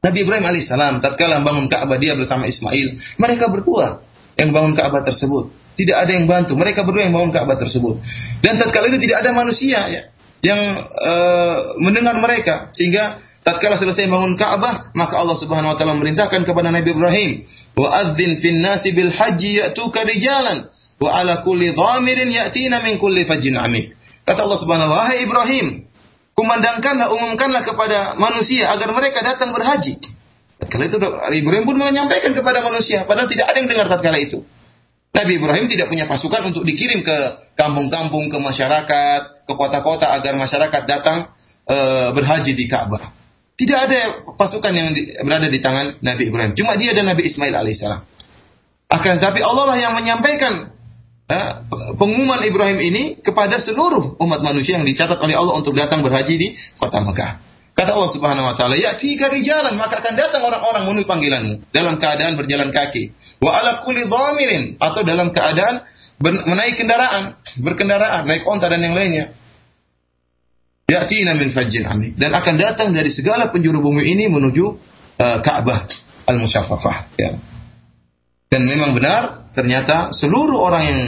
Nabi 0.03 0.27
Ibrahim 0.27 0.43
alaihissalam 0.51 0.99
tatkala 0.99 1.39
membangun 1.39 1.71
Ka'bah 1.71 1.95
dia 1.95 2.19
bersama 2.19 2.51
Ismail, 2.51 2.99
mereka 3.23 3.47
berdua 3.47 4.03
yang 4.35 4.51
bangun 4.51 4.75
Ka'bah 4.75 5.07
tersebut. 5.07 5.55
Tidak 5.79 5.95
ada 5.95 6.11
yang 6.11 6.27
bantu, 6.27 6.59
mereka 6.59 6.83
berdua 6.83 7.07
yang 7.07 7.15
bangun 7.15 7.31
Ka'bah 7.31 7.55
tersebut. 7.55 8.03
Dan 8.43 8.59
tatkala 8.59 8.91
itu 8.91 8.99
tidak 8.99 9.23
ada 9.23 9.31
manusia 9.31 9.79
ya 9.87 10.03
yang 10.43 10.59
uh, 10.83 11.79
mendengar 11.79 12.19
mereka 12.19 12.75
sehingga 12.75 13.23
tatkala 13.47 13.79
selesai 13.79 14.11
bangun 14.11 14.35
Ka'bah 14.35 14.91
maka 14.99 15.23
Allah 15.23 15.39
Subhanahu 15.39 15.71
wa 15.71 15.77
taala 15.79 15.95
memerintahkan 15.95 16.43
kepada 16.51 16.75
Nabi 16.75 16.99
Ibrahim 16.99 17.31
wa 17.79 17.95
adzin 17.95 18.43
fin 18.43 18.59
nasi 18.59 18.91
bil 18.91 19.15
haji 19.15 19.63
ya'tuka 19.63 20.03
rijalan 20.03 20.67
wa 20.99 21.15
ala 21.15 21.47
kulli 21.47 21.71
dhamirin 21.71 22.27
ya'tina 22.27 22.83
min 22.83 22.99
kulli 22.99 23.23
fajjin 23.23 23.55
amik. 23.55 23.95
Kata 24.27 24.51
Allah 24.51 24.59
Subhanahu 24.59 24.91
wa 24.91 24.99
taala, 24.99 25.15
Ibrahim, 25.23 25.67
kumandangkanlah, 26.33 27.13
umumkanlah 27.13 27.63
kepada 27.65 27.99
manusia 28.17 28.73
agar 28.73 28.93
mereka 28.93 29.21
datang 29.21 29.53
berhaji. 29.53 30.01
Tatkala 30.63 30.87
itu 30.87 30.97
Ibrahim 31.43 31.65
pun 31.67 31.77
menyampaikan 31.77 32.31
kepada 32.33 32.63
manusia, 32.63 33.03
padahal 33.03 33.27
tidak 33.27 33.51
ada 33.51 33.57
yang 33.59 33.69
dengar 33.69 33.87
tatkala 33.91 34.19
itu. 34.23 34.47
Nabi 35.13 35.37
Ibrahim 35.37 35.69
tidak 35.69 35.93
punya 35.93 36.09
pasukan 36.09 36.41
untuk 36.49 36.65
dikirim 36.65 37.05
ke 37.05 37.17
kampung-kampung, 37.53 38.33
ke 38.33 38.39
masyarakat, 38.41 39.45
ke 39.45 39.53
kota-kota 39.53 40.09
agar 40.09 40.41
masyarakat 40.41 40.83
datang 40.89 41.29
e, 41.69 41.77
berhaji 42.17 42.57
di 42.57 42.65
Ka'bah. 42.65 43.13
Tidak 43.53 43.79
ada 43.79 44.01
pasukan 44.33 44.73
yang 44.73 44.97
berada 45.21 45.53
di 45.53 45.61
tangan 45.61 46.01
Nabi 46.01 46.33
Ibrahim. 46.33 46.57
Cuma 46.57 46.81
dia 46.81 46.97
dan 46.97 47.13
Nabi 47.13 47.29
Ismail 47.29 47.53
alaihissalam. 47.53 48.01
Akan 48.89 49.21
tapi 49.21 49.45
Allah 49.45 49.65
lah 49.69 49.79
yang 49.79 49.93
menyampaikan 49.93 50.53
ya, 50.65 50.73
pengumuman 51.97 52.41
Ibrahim 52.43 52.79
ini 52.83 53.03
kepada 53.21 53.59
seluruh 53.63 54.19
umat 54.19 54.41
manusia 54.43 54.79
yang 54.79 54.87
dicatat 54.87 55.19
oleh 55.21 55.37
Allah 55.37 55.55
untuk 55.59 55.77
datang 55.77 56.03
berhaji 56.03 56.35
di 56.39 56.49
kota 56.79 56.99
Mekah. 57.03 57.33
Kata 57.73 57.97
Allah 57.97 58.13
Subhanahu 58.13 58.47
wa 58.53 58.55
taala, 58.55 58.77
"Ya 58.77 58.93
tiga 59.01 59.33
jalan 59.33 59.81
maka 59.81 60.05
akan 60.05 60.15
datang 60.15 60.45
orang-orang 60.45 60.85
memenuhi 60.85 61.09
panggilanmu 61.09 61.55
dalam 61.73 61.97
keadaan 61.97 62.37
berjalan 62.37 62.69
kaki. 62.69 63.17
Wa 63.41 63.51
ala 63.59 63.71
kulli 63.83 64.05
dhamirin 64.05 64.77
atau 64.77 65.01
dalam 65.03 65.33
keadaan 65.33 65.89
menaik 66.23 66.79
kendaraan, 66.79 67.35
berkendaraan, 67.59 68.23
naik 68.29 68.47
onta 68.47 68.69
dan 68.69 68.85
yang 68.85 68.95
lainnya. 68.95 69.35
Ya'tina 70.87 71.33
min 71.35 71.49
fajjin 71.51 71.89
ami 71.89 72.13
dan 72.13 72.37
akan 72.37 72.55
datang 72.61 72.93
dari 72.93 73.09
segala 73.09 73.49
penjuru 73.49 73.81
bumi 73.81 74.05
ini 74.05 74.29
menuju 74.29 74.65
uh, 75.17 75.39
Ka'bah 75.41 75.89
al-Musyaffafah 76.29 76.97
ya. 77.17 77.33
Dan 78.53 78.69
memang 78.69 78.93
benar 78.93 79.42
ternyata 79.53 80.13
seluruh 80.13 80.59
orang 80.59 80.83
yang 80.85 81.01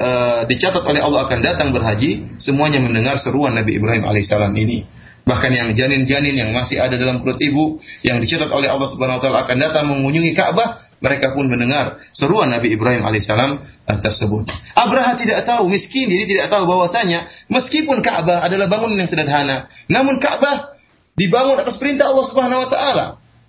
uh, 0.00 0.40
dicatat 0.48 0.84
oleh 0.84 1.00
Allah 1.00 1.28
akan 1.28 1.40
datang 1.40 1.68
berhaji 1.72 2.38
semuanya 2.40 2.80
mendengar 2.80 3.16
seruan 3.20 3.56
Nabi 3.56 3.76
Ibrahim 3.80 4.04
alaihissalam 4.04 4.52
ini. 4.56 4.84
Bahkan 5.26 5.50
yang 5.50 5.68
janin-janin 5.74 6.38
yang 6.38 6.54
masih 6.54 6.78
ada 6.78 6.94
dalam 6.94 7.18
perut 7.18 7.42
ibu 7.42 7.82
yang 8.06 8.22
dicatat 8.22 8.46
oleh 8.46 8.70
Allah 8.70 8.86
Subhanahu 8.86 9.18
wa 9.18 9.22
taala 9.22 9.38
akan 9.42 9.56
datang 9.58 9.84
mengunjungi 9.90 10.38
Ka'bah, 10.38 10.78
mereka 11.02 11.34
pun 11.34 11.50
mendengar 11.50 11.98
seruan 12.14 12.46
Nabi 12.46 12.78
Ibrahim 12.78 13.02
alaihissalam 13.02 13.58
uh, 13.58 13.98
tersebut. 14.06 14.46
Abraha 14.78 15.18
tidak 15.18 15.42
tahu, 15.42 15.66
miskin, 15.66 16.06
jadi 16.06 16.24
tidak 16.30 16.46
tahu 16.54 16.70
bahwasanya 16.70 17.26
meskipun 17.50 18.06
Ka'bah 18.06 18.46
adalah 18.46 18.70
bangunan 18.70 19.02
yang 19.02 19.10
sederhana, 19.10 19.66
namun 19.90 20.22
Ka'bah 20.22 20.78
dibangun 21.18 21.58
atas 21.58 21.80
perintah 21.80 22.06
Allah 22.06 22.26
Subhanahu 22.30 22.62
wa 22.62 22.68
taala. 22.70 23.06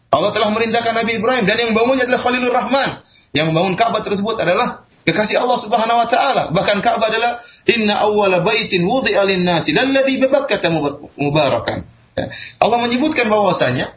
Allah 0.07 0.31
telah 0.31 0.49
merintahkan 0.55 0.93
Nabi 0.97 1.19
Ibrahim 1.19 1.43
dan 1.45 1.55
yang 1.59 1.69
membangunnya 1.75 2.07
adalah 2.07 2.21
Khalilur 2.23 2.55
Rahman. 2.55 3.05
Yang 3.37 3.53
membangun 3.53 3.77
Ka'bah 3.77 4.01
tersebut 4.01 4.33
adalah 4.41 4.89
kekasih 5.05 5.37
Allah 5.37 5.57
Subhanahu 5.61 6.01
wa 6.01 6.07
taala. 6.09 6.43
Bahkan 6.49 6.77
Ka'bah 6.81 7.07
adalah 7.13 7.45
inna 7.69 8.01
awwala 8.01 8.41
baitin 8.41 8.81
wudi'a 8.81 9.21
lin-nasi 9.29 9.77
lalladzi 9.77 10.17
bi 10.17 10.27
mubarakan. 11.21 11.85
Ya. 12.17 12.25
Allah 12.57 12.77
menyebutkan 12.81 13.29
bahwasanya 13.29 13.93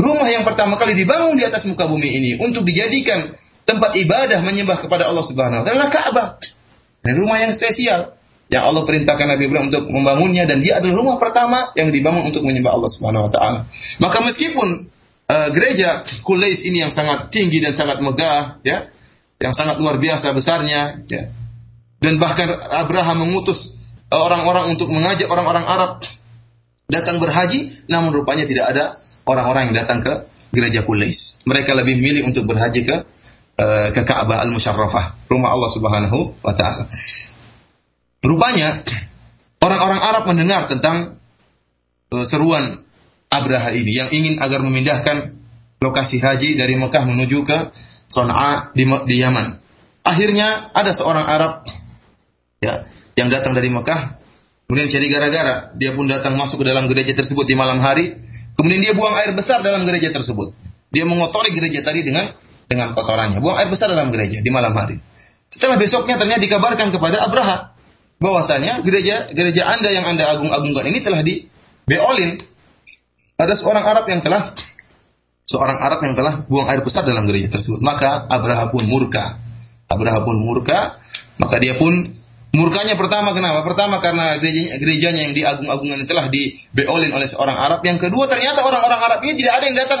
rumah 0.00 0.24
yang 0.32 0.48
pertama 0.48 0.80
kali 0.80 0.96
dibangun 0.96 1.36
di 1.36 1.44
atas 1.44 1.68
muka 1.68 1.84
bumi 1.84 2.08
ini 2.08 2.30
untuk 2.40 2.64
dijadikan 2.64 3.36
tempat 3.68 3.92
ibadah 4.00 4.40
menyembah 4.40 4.80
kepada 4.80 5.04
Allah 5.04 5.22
Subhanahu 5.28 5.60
wa 5.60 5.64
taala 5.68 5.76
adalah 5.76 5.90
Ka'bah. 5.92 6.28
Dan 7.00 7.16
rumah 7.16 7.40
yang 7.40 7.52
spesial 7.52 8.16
yang 8.50 8.66
Allah 8.66 8.82
perintahkan 8.82 9.26
Nabi 9.30 9.46
Ibrahim 9.46 9.70
untuk 9.70 9.86
membangunnya 9.86 10.42
dan 10.44 10.58
dia 10.58 10.82
adalah 10.82 10.98
rumah 10.98 11.16
pertama 11.22 11.70
yang 11.78 11.94
dibangun 11.94 12.28
untuk 12.34 12.42
menyembah 12.42 12.74
Allah 12.74 12.90
Subhanahu 12.90 13.26
wa 13.28 13.30
taala. 13.30 13.58
Maka 14.02 14.18
meskipun 14.26 14.90
uh, 15.30 15.48
gereja 15.54 16.02
Kulais 16.26 16.60
ini 16.66 16.82
yang 16.82 16.90
sangat 16.90 17.30
tinggi 17.30 17.62
dan 17.62 17.72
sangat 17.78 18.02
megah 18.02 18.58
ya, 18.66 18.90
yang 19.38 19.54
sangat 19.54 19.78
luar 19.78 20.02
biasa 20.02 20.34
besarnya 20.34 21.06
ya. 21.06 21.30
Dan 22.00 22.16
bahkan 22.16 22.48
Abraham 22.56 23.28
mengutus 23.28 23.76
eh, 24.08 24.16
orang-orang 24.16 24.72
untuk 24.72 24.88
mengajak 24.88 25.28
orang-orang 25.28 25.68
Arab 25.68 25.92
datang 26.88 27.20
berhaji, 27.20 27.86
namun 27.92 28.16
rupanya 28.16 28.48
tidak 28.48 28.72
ada 28.72 28.84
orang-orang 29.28 29.70
yang 29.70 29.84
datang 29.84 30.00
ke 30.00 30.12
gereja 30.50 30.80
Qulais. 30.82 31.36
Mereka 31.44 31.76
lebih 31.76 32.00
memilih 32.00 32.26
untuk 32.32 32.48
berhaji 32.48 32.88
ke 32.88 32.96
uh, 33.60 33.88
ke 33.92 34.00
Ka'bah 34.02 34.42
Al-Musyarrafah, 34.48 35.28
rumah 35.28 35.52
Allah 35.52 35.70
Subhanahu 35.76 36.18
wa 36.40 36.52
taala. 36.56 36.88
Rupanya 38.24 38.80
orang-orang 39.60 40.00
Arab 40.00 40.24
mendengar 40.24 40.72
tentang 40.72 41.20
seruan 42.26 42.82
Abraha 43.30 43.70
ini 43.72 43.94
yang 43.94 44.10
ingin 44.10 44.42
agar 44.42 44.60
memindahkan 44.60 45.38
lokasi 45.80 46.18
haji 46.18 46.58
dari 46.58 46.74
Mekah 46.76 47.06
menuju 47.06 47.46
ke 47.46 47.58
Son'a 48.10 48.74
di, 48.74 48.84
di 49.06 49.16
Yaman. 49.22 49.62
Akhirnya 50.02 50.74
ada 50.74 50.90
seorang 50.90 51.24
Arab 51.24 51.64
ya 52.58 52.90
yang 53.14 53.30
datang 53.30 53.54
dari 53.54 53.70
Mekah 53.70 54.18
kemudian 54.66 54.90
jadi 54.90 55.06
gara-gara 55.08 55.72
dia 55.78 55.94
pun 55.94 56.10
datang 56.10 56.34
masuk 56.36 56.62
ke 56.62 56.66
dalam 56.66 56.90
gereja 56.90 57.14
tersebut 57.14 57.46
di 57.46 57.54
malam 57.54 57.78
hari 57.78 58.18
Kemudian 58.60 58.84
dia 58.84 58.92
buang 58.92 59.16
air 59.16 59.32
besar 59.32 59.64
dalam 59.64 59.88
gereja 59.88 60.12
tersebut. 60.12 60.52
Dia 60.92 61.08
mengotori 61.08 61.54
gereja 61.56 61.80
tadi 61.80 62.04
dengan 62.04 62.34
dengan 62.68 62.92
kotorannya. 62.92 63.40
Buang 63.40 63.56
air 63.56 63.72
besar 63.72 63.88
dalam 63.88 64.12
gereja 64.12 64.44
di 64.44 64.50
malam 64.52 64.76
hari. 64.76 65.00
Setelah 65.48 65.80
besoknya 65.80 66.20
ternyata 66.20 66.44
dikabarkan 66.44 66.92
kepada 66.92 67.24
Abraha 67.24 67.72
bahwasanya 68.20 68.84
gereja 68.84 69.32
gereja 69.32 69.64
Anda 69.64 69.88
yang 69.96 70.04
Anda 70.04 70.28
agung-agungkan 70.36 70.84
ini 70.92 71.00
telah 71.00 71.24
di 71.24 71.48
beolin. 71.88 72.36
Ada 73.40 73.56
seorang 73.56 73.84
Arab 73.88 74.04
yang 74.04 74.20
telah 74.20 74.52
seorang 75.48 75.80
Arab 75.80 76.04
yang 76.04 76.12
telah 76.12 76.44
buang 76.44 76.68
air 76.68 76.84
besar 76.84 77.08
dalam 77.08 77.24
gereja 77.24 77.48
tersebut. 77.56 77.80
Maka 77.80 78.28
Abraha 78.28 78.68
pun 78.68 78.84
murka. 78.84 79.40
Abraha 79.88 80.22
pun 80.22 80.36
murka, 80.38 81.00
maka 81.40 81.56
dia 81.58 81.74
pun 81.80 82.20
Murkanya 82.50 82.98
pertama 82.98 83.30
kenapa? 83.30 83.62
Pertama 83.62 84.02
karena 84.02 84.34
gerejanya, 84.42 84.74
gerejanya 84.82 85.20
yang 85.30 85.34
diagung-agungkan 85.38 86.02
telah 86.02 86.26
dibeolin 86.34 87.14
oleh 87.14 87.30
seorang 87.30 87.54
Arab. 87.54 87.78
Yang 87.86 88.10
kedua 88.10 88.26
ternyata 88.26 88.66
orang-orang 88.66 88.98
Arab 88.98 89.18
ini 89.22 89.38
tidak 89.38 89.62
ada 89.62 89.64
yang 89.70 89.78
datang 89.78 90.00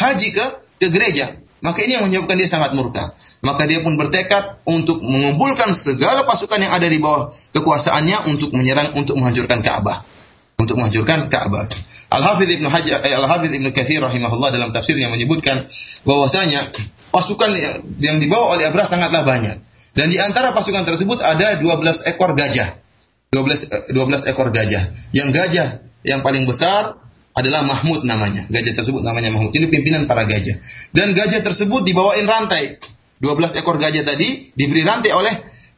haji 0.00 0.28
ke 0.32 0.44
ke 0.80 0.86
gereja. 0.88 1.36
Maka 1.60 1.84
ini 1.84 2.00
yang 2.00 2.08
menyebabkan 2.08 2.40
dia 2.40 2.48
sangat 2.48 2.72
murka. 2.72 3.12
Maka 3.44 3.68
dia 3.68 3.84
pun 3.84 4.00
bertekad 4.00 4.64
untuk 4.64 5.04
mengumpulkan 5.04 5.76
segala 5.76 6.24
pasukan 6.24 6.56
yang 6.56 6.72
ada 6.72 6.88
di 6.88 6.96
bawah 6.96 7.36
kekuasaannya 7.52 8.32
untuk 8.32 8.56
menyerang, 8.56 8.96
untuk 8.96 9.20
menghancurkan 9.20 9.60
Ka'bah. 9.60 10.00
Untuk 10.56 10.80
menghancurkan 10.80 11.28
Ka'bah. 11.28 11.68
Al-Hafidh 12.10 12.58
Ibnu 12.58 12.66
Hajar, 12.66 13.06
eh, 13.06 13.14
Al-Hafidh 13.14 13.54
Ibnu 13.54 13.70
Katsir 13.70 14.02
rahimahullah 14.02 14.50
dalam 14.50 14.74
tafsirnya 14.74 15.06
menyebutkan 15.14 15.70
bahwasanya 16.02 16.74
pasukan 17.14 17.54
yang 18.02 18.18
dibawa 18.18 18.58
oleh 18.58 18.66
Abrah 18.66 18.90
sangatlah 18.90 19.22
banyak. 19.22 19.62
Dan 19.94 20.10
di 20.10 20.18
antara 20.18 20.50
pasukan 20.50 20.86
tersebut 20.86 21.22
ada 21.22 21.58
12 21.58 22.06
ekor 22.10 22.34
gajah. 22.34 22.78
12 23.30 23.94
12 23.94 23.94
eh, 23.94 24.30
ekor 24.34 24.50
gajah. 24.50 25.14
Yang 25.14 25.28
gajah 25.34 25.68
yang 26.02 26.26
paling 26.26 26.50
besar 26.50 26.98
adalah 27.34 27.62
Mahmud 27.62 28.02
namanya. 28.02 28.50
Gajah 28.50 28.74
tersebut 28.74 29.06
namanya 29.06 29.30
Mahmud. 29.30 29.54
Ini 29.54 29.70
pimpinan 29.70 30.10
para 30.10 30.26
gajah. 30.26 30.58
Dan 30.90 31.14
gajah 31.14 31.42
tersebut 31.46 31.86
dibawain 31.86 32.26
rantai. 32.26 32.78
12 33.22 33.60
ekor 33.60 33.76
gajah 33.78 34.02
tadi 34.02 34.50
diberi 34.56 34.82
rantai 34.82 35.12
oleh 35.14 35.34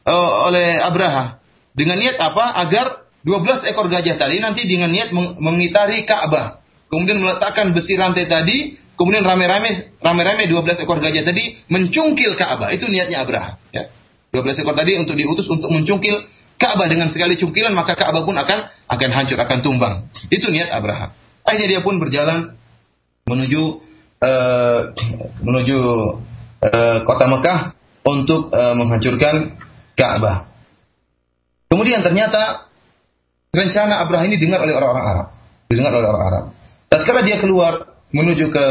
uh, 0.07 0.49
oleh 0.49 0.81
Abraha. 0.81 1.37
Dengan 1.73 1.99
niat 1.99 2.17
apa? 2.17 2.57
Agar 2.65 3.02
12 3.23 3.71
ekor 3.71 3.87
gajah 3.87 4.19
tadi 4.19 4.43
nanti 4.43 4.67
dengan 4.67 4.91
niat 4.91 5.15
mengitari 5.15 6.03
Ka'bah. 6.03 6.59
Kemudian 6.91 7.23
meletakkan 7.23 7.71
besi 7.71 7.95
rantai 7.95 8.27
tadi, 8.27 8.75
kemudian 8.99 9.23
rame-rame 9.23 9.97
rame-rame 10.03 10.43
12 10.51 10.83
ekor 10.83 10.99
gajah 10.99 11.23
tadi 11.23 11.55
mencungkil 11.71 12.35
Ka'bah. 12.35 12.75
Itu 12.75 12.91
niatnya 12.91 13.23
Abraha, 13.23 13.55
ya. 13.71 13.87
12 14.35 14.61
ekor 14.65 14.75
tadi 14.75 14.99
untuk 14.99 15.15
diutus 15.15 15.47
untuk 15.47 15.71
mencungkil 15.71 16.27
Ka'bah 16.59 16.87
dengan 16.91 17.07
sekali 17.07 17.39
cungkilan 17.39 17.71
maka 17.71 17.95
Ka'bah 17.95 18.27
pun 18.27 18.35
akan 18.35 18.59
akan 18.91 19.09
hancur 19.15 19.39
akan 19.39 19.59
tumbang. 19.63 20.11
Itu 20.27 20.51
niat 20.51 20.69
Abraham. 20.75 21.15
Akhirnya 21.47 21.79
dia 21.79 21.81
pun 21.83 21.99
berjalan 21.99 22.55
menuju 23.23 23.61
uh, 24.19 24.81
menuju 25.43 25.79
uh, 26.59 26.97
kota 27.07 27.25
Mekah 27.31 27.59
untuk 28.03 28.51
uh, 28.51 28.75
menghancurkan 28.75 29.55
Ka'bah. 29.95 30.51
Kemudian 31.71 32.03
ternyata 32.03 32.69
rencana 33.53 34.01
Abraham 34.01 34.33
ini 34.33 34.41
didengar 34.41 34.65
oleh 34.65 34.73
orang-orang 34.73 35.05
Arab. 35.05 35.27
Didengar 35.69 35.93
oleh 35.93 36.07
orang 36.09 36.25
Arab. 36.25 36.43
Tatkala 36.89 37.21
dia 37.21 37.37
keluar 37.37 37.93
menuju 38.09 38.49
ke 38.49 38.65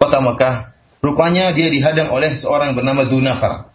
kota 0.00 0.18
Mekah, 0.24 0.72
rupanya 1.04 1.52
dia 1.52 1.68
dihadang 1.68 2.12
oleh 2.12 2.36
seorang 2.36 2.72
bernama 2.72 3.04
Dunafar 3.04 3.68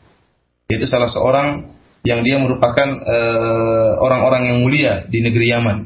yaitu 0.71 0.89
salah 0.89 1.11
seorang 1.11 1.69
yang 2.03 2.25
dia 2.25 2.35
merupakan 2.41 2.87
eh, 2.87 3.91
orang-orang 3.99 4.41
uh, 4.43 4.47
yang 4.51 4.57
mulia 4.59 4.93
di 5.07 5.23
negeri 5.23 5.55
Yaman. 5.55 5.77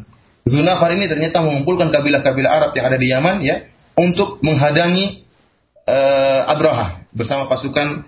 Zunafar 0.48 0.96
ini 0.96 1.06
ternyata 1.06 1.44
mengumpulkan 1.44 1.92
kabilah-kabilah 1.92 2.50
Arab 2.50 2.72
yang 2.74 2.86
ada 2.88 2.98
di 2.98 3.08
Yaman 3.12 3.38
ya 3.44 3.68
untuk 4.00 4.40
menghadang 4.42 4.96
uh, 5.84 6.42
Abraha 6.48 7.04
bersama 7.12 7.52
pasukan 7.52 8.08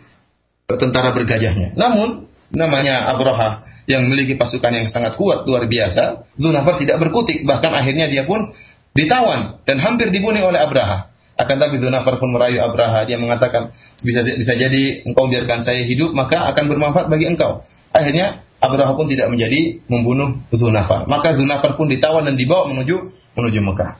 tentara 0.71 1.11
bergajahnya. 1.11 1.75
Namun 1.75 2.31
namanya 2.55 3.11
Abraha 3.11 3.68
yang 3.89 4.05
memiliki 4.05 4.37
pasukan 4.37 4.69
yang 4.69 4.85
sangat 4.85 5.17
kuat 5.17 5.49
luar 5.49 5.65
biasa, 5.65 6.29
Zunafar 6.37 6.77
tidak 6.77 7.01
berkutik 7.01 7.41
bahkan 7.49 7.73
akhirnya 7.73 8.05
dia 8.05 8.21
pun 8.29 8.53
ditawan 8.93 9.65
dan 9.65 9.81
hampir 9.81 10.13
dibunuh 10.13 10.45
oleh 10.45 10.61
Abraha. 10.61 11.09
Akan 11.33 11.57
tapi 11.57 11.81
Dzunafar 11.81 12.21
pun 12.21 12.29
merayu 12.29 12.61
Abraha. 12.61 13.09
Dia 13.09 13.17
mengatakan 13.17 13.73
bisa 14.05 14.21
bisa 14.21 14.53
jadi 14.53 15.01
engkau 15.09 15.25
biarkan 15.25 15.65
saya 15.65 15.81
hidup 15.89 16.13
maka 16.13 16.53
akan 16.53 16.69
bermanfaat 16.69 17.09
bagi 17.09 17.25
engkau. 17.33 17.65
Akhirnya 17.89 18.45
Abraha 18.61 18.93
pun 18.93 19.09
tidak 19.09 19.33
menjadi 19.33 19.81
membunuh 19.89 20.37
Dzunafar. 20.53 21.09
Maka 21.09 21.33
Dzunafar 21.33 21.73
pun 21.73 21.89
ditawan 21.89 22.29
dan 22.29 22.37
dibawa 22.37 22.69
menuju 22.69 23.09
menuju 23.41 23.59
Mekah. 23.65 23.97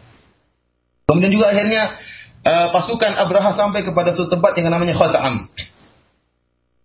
Kemudian 1.10 1.34
juga 1.34 1.50
akhirnya 1.50 1.98
uh, 2.46 2.68
pasukan 2.70 3.18
Abraha 3.18 3.58
sampai 3.58 3.82
kepada 3.82 4.14
suatu 4.14 4.38
tempat 4.38 4.54
yang 4.62 4.70
namanya 4.70 4.94
Khat'am. 4.94 5.50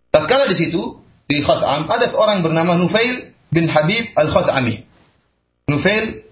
Tatkala 0.09 0.49
di 0.49 0.57
situ 0.57 1.04
di 1.25 1.41
Khat'am 1.41 1.89
ada 1.89 2.05
seorang 2.05 2.45
bernama 2.45 2.77
Nufail 2.77 3.33
bin 3.49 3.69
Habib 3.69 4.13
al-Khat'ami. 4.13 4.85
Nufail 5.65 6.25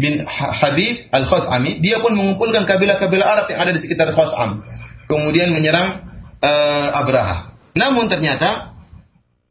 bin 0.00 0.24
Habib 0.26 1.12
Al-Khatami, 1.12 1.84
dia 1.84 2.00
pun 2.00 2.16
mengumpulkan 2.16 2.64
kabilah-kabilah 2.64 3.26
Arab 3.28 3.46
yang 3.52 3.60
ada 3.60 3.70
di 3.76 3.80
sekitar 3.84 4.16
Khatam. 4.16 4.64
Kemudian 5.06 5.52
menyerang 5.52 6.08
uh, 6.40 6.88
Abraha. 6.96 7.52
Namun 7.76 8.08
ternyata 8.08 8.72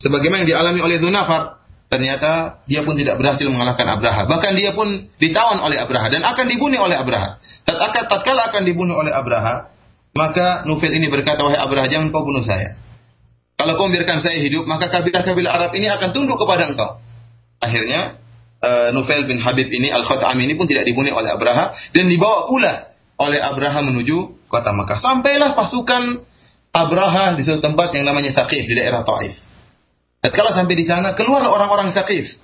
sebagaimana 0.02 0.44
yang 0.44 0.58
dialami 0.58 0.80
oleh 0.82 0.98
Dzunafar, 0.98 1.62
ternyata 1.88 2.64
dia 2.66 2.82
pun 2.82 2.98
tidak 2.98 3.22
berhasil 3.22 3.46
mengalahkan 3.46 3.86
Abraha. 3.86 4.26
Bahkan 4.26 4.52
dia 4.58 4.74
pun 4.74 5.08
ditawan 5.22 5.62
oleh 5.62 5.78
Abraha 5.78 6.10
dan 6.10 6.26
akan 6.26 6.46
dibunuh 6.50 6.82
oleh 6.82 6.98
Abraha. 6.98 7.38
Tatkala 8.10 8.50
akan 8.50 8.66
dibunuh 8.66 8.98
oleh 8.98 9.14
Abraha, 9.14 9.70
maka 10.18 10.66
Nufail 10.66 10.98
ini 10.98 11.08
berkata, 11.14 11.46
"Wahai 11.46 11.62
Abraha, 11.62 11.86
jangan 11.86 12.10
kau 12.10 12.26
bunuh 12.26 12.42
saya. 12.42 12.74
Kalau 13.60 13.76
kau 13.76 13.92
biarkan 13.92 14.24
saya 14.24 14.40
hidup, 14.40 14.64
maka 14.64 14.88
kabilah-kabilah 14.88 15.52
Arab 15.52 15.72
ini 15.76 15.92
akan 15.92 16.16
tunduk 16.16 16.40
kepada 16.40 16.72
engkau." 16.72 17.04
Akhirnya 17.60 18.16
uh, 18.64 18.96
Nufail 18.96 19.28
bin 19.28 19.44
Habib 19.44 19.68
ini 19.68 19.92
Al-Khatam 19.92 20.40
ini 20.40 20.56
pun 20.56 20.64
tidak 20.64 20.88
dibunuh 20.88 21.12
oleh 21.12 21.28
Abraha 21.28 21.76
dan 21.92 22.08
dibawa 22.08 22.48
pula 22.48 22.96
oleh 23.20 23.40
Abraha 23.44 23.84
menuju 23.84 24.48
kota 24.48 24.72
Makkah. 24.72 24.96
Sampailah 24.96 25.60
pasukan 25.60 26.24
Abraha 26.72 27.36
di 27.36 27.44
suatu 27.44 27.60
tempat 27.60 27.92
yang 28.00 28.08
namanya 28.08 28.32
Saqif 28.32 28.64
di 28.64 28.80
daerah 28.80 29.04
Taif. 29.04 29.44
Tatkala 30.24 30.56
sampai 30.56 30.76
di 30.80 30.88
sana, 30.88 31.16
keluar 31.20 31.44
orang-orang 31.44 31.92
Saqif. 31.92 32.40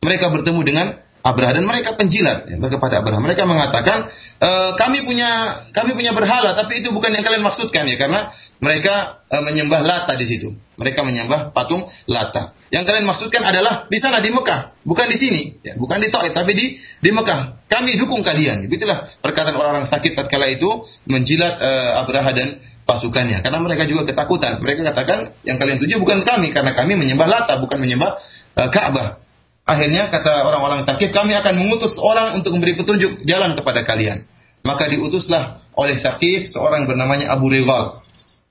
Mereka 0.00 0.32
bertemu 0.32 0.60
dengan 0.64 0.86
Abraha 1.24 1.56
dan 1.56 1.64
mereka 1.64 1.96
penjilat 1.96 2.44
ya, 2.52 2.60
kepada 2.60 3.00
Abraha. 3.00 3.16
Mereka 3.16 3.48
mengatakan, 3.48 4.12
e, 4.36 4.50
kami 4.76 5.08
punya 5.08 5.64
kami 5.72 5.96
punya 5.96 6.12
berhala, 6.12 6.52
tapi 6.52 6.84
itu 6.84 6.92
bukan 6.92 7.16
yang 7.16 7.24
kalian 7.24 7.40
maksudkan 7.40 7.88
ya, 7.88 7.96
karena 7.96 8.28
mereka 8.60 9.24
e, 9.32 9.36
menyembah 9.40 9.80
Lata 9.80 10.12
di 10.20 10.28
situ. 10.28 10.52
Mereka 10.76 11.00
menyembah 11.00 11.56
patung 11.56 11.88
Lata. 12.12 12.52
Yang 12.68 12.84
kalian 12.92 13.06
maksudkan 13.08 13.40
adalah 13.40 13.88
di 13.88 13.96
sana 14.04 14.20
di 14.20 14.36
Mekah, 14.36 14.84
bukan 14.84 15.06
di 15.08 15.16
sini, 15.16 15.42
ya, 15.64 15.80
bukan 15.80 15.96
di 16.04 16.12
Taif, 16.12 16.36
tapi 16.36 16.52
di 16.52 16.76
di 16.76 17.08
Mekah. 17.08 17.72
Kami 17.72 17.96
dukung 17.96 18.20
kalian. 18.20 18.68
Itulah 18.68 19.08
perkataan 19.24 19.56
orang-orang 19.56 19.88
sakit 19.88 20.12
tatkala 20.12 20.44
itu 20.52 20.68
menjilat 21.08 21.56
e, 21.56 21.70
Abraha 22.04 22.36
dan 22.36 22.60
pasukannya, 22.84 23.40
karena 23.40 23.64
mereka 23.64 23.88
juga 23.88 24.04
ketakutan. 24.04 24.60
Mereka 24.60 24.92
katakan 24.92 25.32
yang 25.48 25.56
kalian 25.56 25.80
tuju 25.80 25.96
bukan 26.04 26.20
kami, 26.20 26.52
karena 26.52 26.76
kami 26.76 27.00
menyembah 27.00 27.24
Lata, 27.24 27.56
bukan 27.64 27.80
menyembah 27.80 28.20
e, 28.60 28.62
Ka'bah. 28.68 29.23
Akhirnya 29.64 30.12
kata 30.12 30.44
orang-orang 30.44 30.84
Sakif, 30.84 31.08
kami 31.16 31.32
akan 31.32 31.56
mengutus 31.56 31.96
orang 31.96 32.36
untuk 32.36 32.52
memberi 32.52 32.76
petunjuk 32.76 33.24
jalan 33.24 33.56
kepada 33.56 33.80
kalian. 33.80 34.28
Maka 34.60 34.92
diutuslah 34.92 35.64
oleh 35.72 35.96
Sakif 35.96 36.52
seorang 36.52 36.84
bernamanya 36.84 37.32
Abu 37.32 37.48
Rigal. 37.48 37.96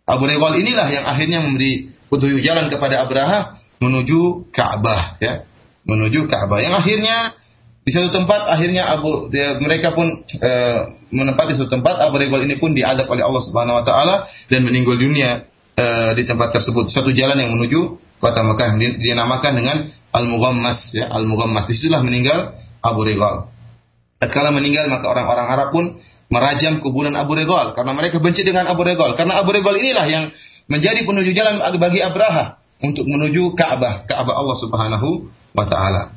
Abu 0.09 0.25
Rigal 0.25 0.57
inilah 0.57 0.89
yang 0.89 1.05
akhirnya 1.05 1.45
memberi 1.45 1.93
petunjuk 2.09 2.41
jalan 2.41 2.65
kepada 2.73 3.05
Abraha 3.05 3.61
menuju 3.77 4.49
Ka'bah 4.49 5.21
ya. 5.21 5.45
Menuju 5.85 6.25
Ka'bah. 6.25 6.57
Yang 6.65 6.81
akhirnya 6.81 7.15
di 7.83 7.91
satu 7.93 8.09
tempat 8.09 8.49
akhirnya 8.49 8.89
Abu 8.89 9.29
dia, 9.29 9.59
mereka 9.61 9.93
pun 9.93 10.07
e, 10.25 10.51
menempati 11.13 11.53
satu 11.53 11.69
tempat 11.69 12.09
Abu 12.09 12.17
Rigal 12.17 12.41
ini 12.41 12.57
pun 12.57 12.73
diadab 12.73 13.05
oleh 13.05 13.21
Allah 13.21 13.43
Subhanahu 13.43 13.77
wa 13.77 13.85
taala 13.85 14.15
dan 14.49 14.65
meninggal 14.65 14.97
dunia 14.97 15.45
e, 15.77 15.85
di 16.17 16.25
tempat 16.25 16.57
tersebut. 16.57 16.89
Satu 16.89 17.13
jalan 17.13 17.37
yang 17.37 17.53
menuju 17.53 18.01
kota 18.17 18.41
Mekah 18.41 18.81
dinamakan 18.97 19.51
dengan 19.61 19.77
Al-Mughammas 20.13 20.93
ya, 20.93 21.09
Al-Mughammas. 21.09 21.65
Di 21.65 21.73
situlah 21.73 22.05
meninggal 22.05 22.53
Abu 22.85 23.01
Rigal. 23.01 23.49
Tatkala 24.21 24.53
meninggal 24.53 24.87
maka 24.87 25.09
orang-orang 25.09 25.47
Arab 25.49 25.69
pun 25.73 25.85
merajam 26.29 26.79
kuburan 26.79 27.17
Abu 27.17 27.33
Rigal 27.33 27.73
karena 27.73 27.91
mereka 27.97 28.21
benci 28.21 28.45
dengan 28.45 28.69
Abu 28.69 28.85
Rigal. 28.85 29.17
Karena 29.17 29.41
Abu 29.41 29.51
Rigal 29.51 29.75
inilah 29.81 30.05
yang 30.05 30.29
menjadi 30.69 31.03
penuju 31.03 31.33
jalan 31.33 31.59
bagi 31.81 31.99
Abraha 31.99 32.61
untuk 32.83 33.07
menuju 33.07 33.57
Ka'bah, 33.57 34.05
Ka'bah 34.05 34.35
Allah 34.37 34.57
Subhanahu 34.59 35.09
wa 35.55 35.65
taala. 35.65 36.11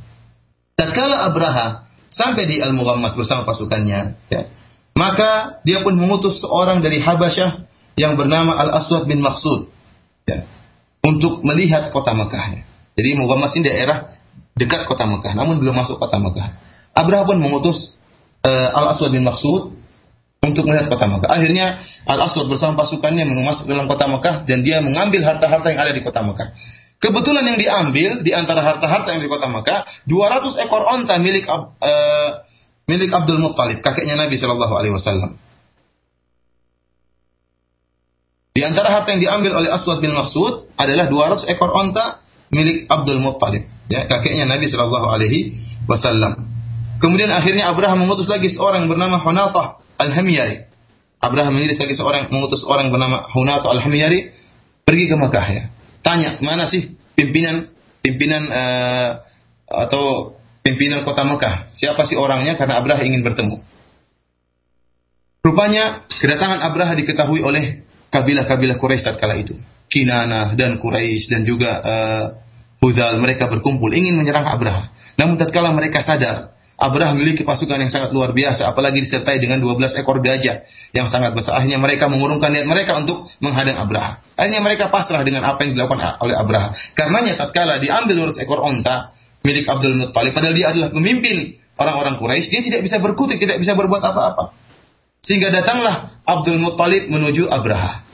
Tatkala 0.76 1.32
Abraha 1.32 1.88
sampai 2.12 2.44
di 2.47 2.57
Al-Mughammas 2.61 3.16
bersama 3.16 3.49
pasukannya, 3.49 4.18
ya, 4.28 4.42
maka 4.99 5.62
dia 5.62 5.80
pun 5.80 5.97
mengutus 5.97 6.42
seorang 6.42 6.82
dari 6.84 7.01
Habasyah 7.01 7.64
yang 7.97 8.18
bernama 8.18 8.55
Al-Aswad 8.61 9.09
bin 9.09 9.24
Maksud 9.24 9.72
ya, 10.28 10.44
untuk 11.07 11.40
melihat 11.47 11.88
kota 11.94 12.12
Mekah. 12.12 12.66
Jadi 12.97 13.12
Mughammas 13.12 13.53
ini 13.61 13.68
daerah 13.68 14.09
dekat 14.57 14.88
kota 14.88 15.05
Mekah, 15.05 15.36
namun 15.36 15.61
belum 15.61 15.76
masuk 15.76 16.01
kota 16.01 16.16
Mekah. 16.16 16.49
Abraha 16.97 17.28
pun 17.28 17.36
mengutus 17.36 18.01
uh, 18.40 18.72
Al-Aswad 18.72 19.12
bin 19.12 19.20
Maksud 19.20 19.76
untuk 20.40 20.64
melihat 20.64 20.88
kota 20.88 21.05
Mekah. 21.05 21.28
Akhirnya 21.28 21.84
Al-Aswad 22.09 22.49
bersama 22.49 22.80
pasukannya 22.80 23.28
masuk 23.28 23.68
dalam 23.68 23.84
kota 23.84 24.09
Mekah 24.09 24.49
dan 24.49 24.64
dia 24.64 24.80
mengambil 24.80 25.28
harta-harta 25.28 25.68
yang 25.68 25.80
ada 25.84 25.92
di 25.92 26.01
kota 26.01 26.24
Mekah. 26.24 26.49
Kebetulan 26.97 27.44
yang 27.44 27.59
diambil 27.61 28.11
di 28.24 28.32
antara 28.32 28.64
harta-harta 28.64 29.12
yang 29.12 29.20
di 29.20 29.28
kota 29.28 29.44
Mekah 29.53 30.09
200 30.09 30.64
ekor 30.64 30.88
onta 30.88 31.20
milik 31.20 31.44
uh, 31.44 31.68
milik 32.88 33.12
Abdul 33.12 33.44
Muttalib, 33.44 33.84
kakeknya 33.84 34.16
Nabi 34.16 34.40
Shallallahu 34.40 34.72
alaihi 34.72 34.97
wasallam. 34.97 35.36
Di 38.57 38.64
antara 38.64 38.88
harta 38.88 39.12
yang 39.12 39.20
diambil 39.20 39.61
oleh 39.61 39.68
Aswad 39.68 40.01
bin 40.01 40.16
Maksud 40.16 40.72
adalah 40.80 41.12
200 41.12 41.53
ekor 41.53 41.76
onta 41.76 42.24
milik 42.51 42.86
Abdul 42.86 43.18
Muttalib, 43.22 43.66
ya, 43.90 44.07
kakeknya 44.07 44.47
Nabi 44.47 44.66
Shallallahu 44.70 45.07
alaihi 45.11 45.59
wasallam. 45.90 46.47
Kemudian 46.97 47.28
akhirnya 47.28 47.68
Abraham 47.68 48.09
mengutus 48.09 48.26
lagi 48.26 48.49
seorang 48.49 48.88
bernama 48.88 49.20
Hunatah 49.20 49.80
Al-Hamyari. 50.01 50.64
Abraham 51.20 51.57
mengiris 51.57 51.80
lagi 51.80 51.97
seorang 51.97 52.28
mengutus 52.28 52.64
orang 52.64 52.88
bernama 52.92 53.28
Hunatah 53.32 53.68
Al-Hamyari 53.72 54.32
pergi 54.84 55.05
ke 55.09 55.16
Makkah 55.16 55.47
ya. 55.49 55.64
Tanya, 56.01 56.38
mana 56.40 56.70
sih 56.70 56.94
pimpinan 57.18 57.68
pimpinan 58.01 58.47
uh, 58.49 59.11
atau 59.66 60.36
pimpinan 60.62 61.03
kota 61.03 61.26
Mekah? 61.26 61.74
Siapa 61.74 62.07
sih 62.07 62.14
orangnya? 62.14 62.55
Karena 62.55 62.78
Abraham 62.78 63.05
ingin 63.05 63.26
bertemu. 63.26 63.57
Rupanya 65.42 66.07
kedatangan 66.11 66.59
Abraham 66.62 66.97
diketahui 66.99 67.42
oleh 67.42 67.86
kabilah-kabilah 68.11 68.78
Quraisy 68.78 69.03
saat 69.07 69.18
kala 69.18 69.38
itu. 69.38 69.55
Kinana 69.87 70.53
dan 70.59 70.82
Quraisy 70.82 71.30
dan 71.30 71.43
juga 71.47 71.70
uh, 71.80 72.24
Huzal 72.82 73.18
mereka 73.18 73.49
berkumpul 73.49 73.91
ingin 73.95 74.18
menyerang 74.18 74.45
Abraha. 74.45 74.93
Namun 75.16 75.41
tatkala 75.41 75.72
mereka 75.72 76.05
sadar 76.05 76.57
Abraha 76.76 77.16
memiliki 77.16 77.41
pasukan 77.41 77.80
yang 77.80 77.89
sangat 77.89 78.12
luar 78.12 78.37
biasa, 78.37 78.68
apalagi 78.68 79.01
disertai 79.01 79.41
dengan 79.41 79.64
12 79.64 79.97
ekor 79.97 80.20
gajah 80.20 80.61
yang 80.93 81.09
sangat 81.09 81.32
besar. 81.32 81.57
Akhirnya 81.57 81.80
mereka 81.80 82.05
mengurungkan 82.12 82.53
niat 82.53 82.68
mereka 82.68 83.01
untuk 83.01 83.24
menghadang 83.41 83.80
Abraha. 83.80 84.20
Akhirnya 84.37 84.61
mereka 84.61 84.93
pasrah 84.93 85.24
dengan 85.24 85.49
apa 85.49 85.64
yang 85.64 85.72
dilakukan 85.72 86.20
oleh 86.20 86.37
Abraha. 86.37 86.76
Karenanya 86.93 87.41
tatkala 87.41 87.80
diambil 87.80 88.28
12 88.28 88.45
ekor 88.45 88.61
onta 88.61 89.16
milik 89.41 89.64
Abdul 89.64 89.97
Muttalib, 89.97 90.37
padahal 90.37 90.53
dia 90.53 90.68
adalah 90.76 90.93
pemimpin 90.93 91.57
orang-orang 91.80 92.20
Quraisy, 92.20 92.53
dia 92.53 92.61
tidak 92.61 92.84
bisa 92.84 93.01
berkutik, 93.01 93.41
tidak 93.41 93.57
bisa 93.57 93.72
berbuat 93.72 94.03
apa-apa. 94.05 94.53
Sehingga 95.24 95.49
datanglah 95.49 96.20
Abdul 96.28 96.61
Muttalib 96.61 97.09
menuju 97.09 97.49
Abraha. 97.49 98.05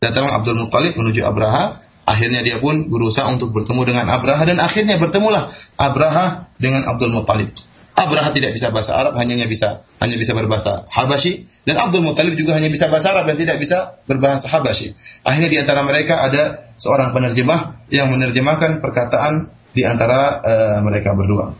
Datanglah 0.00 0.40
Abdul 0.40 0.56
Muttalib 0.56 0.96
menuju 0.96 1.20
Abraha. 1.28 1.84
Akhirnya 2.08 2.40
dia 2.40 2.56
pun 2.56 2.88
berusaha 2.88 3.28
untuk 3.28 3.52
bertemu 3.52 3.84
dengan 3.84 4.08
Abraha 4.08 4.48
dan 4.48 4.58
akhirnya 4.58 4.96
bertemulah 4.96 5.52
Abraha 5.76 6.48
dengan 6.56 6.88
Abdul 6.88 7.12
Muttalib. 7.12 7.52
Abraha 7.92 8.32
tidak 8.32 8.56
bisa 8.56 8.72
bahasa 8.72 8.96
Arab, 8.96 9.12
hanya 9.20 9.44
bisa 9.44 9.84
hanya 10.00 10.16
bisa 10.16 10.32
berbahasa 10.32 10.88
Habasyi 10.88 11.44
dan 11.68 11.76
Abdul 11.76 12.00
Muttalib 12.00 12.32
juga 12.32 12.56
hanya 12.56 12.72
bisa 12.72 12.88
bahasa 12.88 13.12
Arab 13.12 13.28
dan 13.28 13.36
tidak 13.36 13.60
bisa 13.60 14.00
berbahasa 14.08 14.48
Habasyi. 14.48 14.96
Akhirnya 15.20 15.52
di 15.52 15.58
antara 15.60 15.84
mereka 15.84 16.24
ada 16.24 16.72
seorang 16.80 17.12
penerjemah 17.12 17.92
yang 17.92 18.08
menerjemahkan 18.08 18.80
perkataan 18.80 19.52
di 19.76 19.84
antara 19.84 20.40
uh, 20.40 20.78
mereka 20.80 21.12
berdua. 21.12 21.52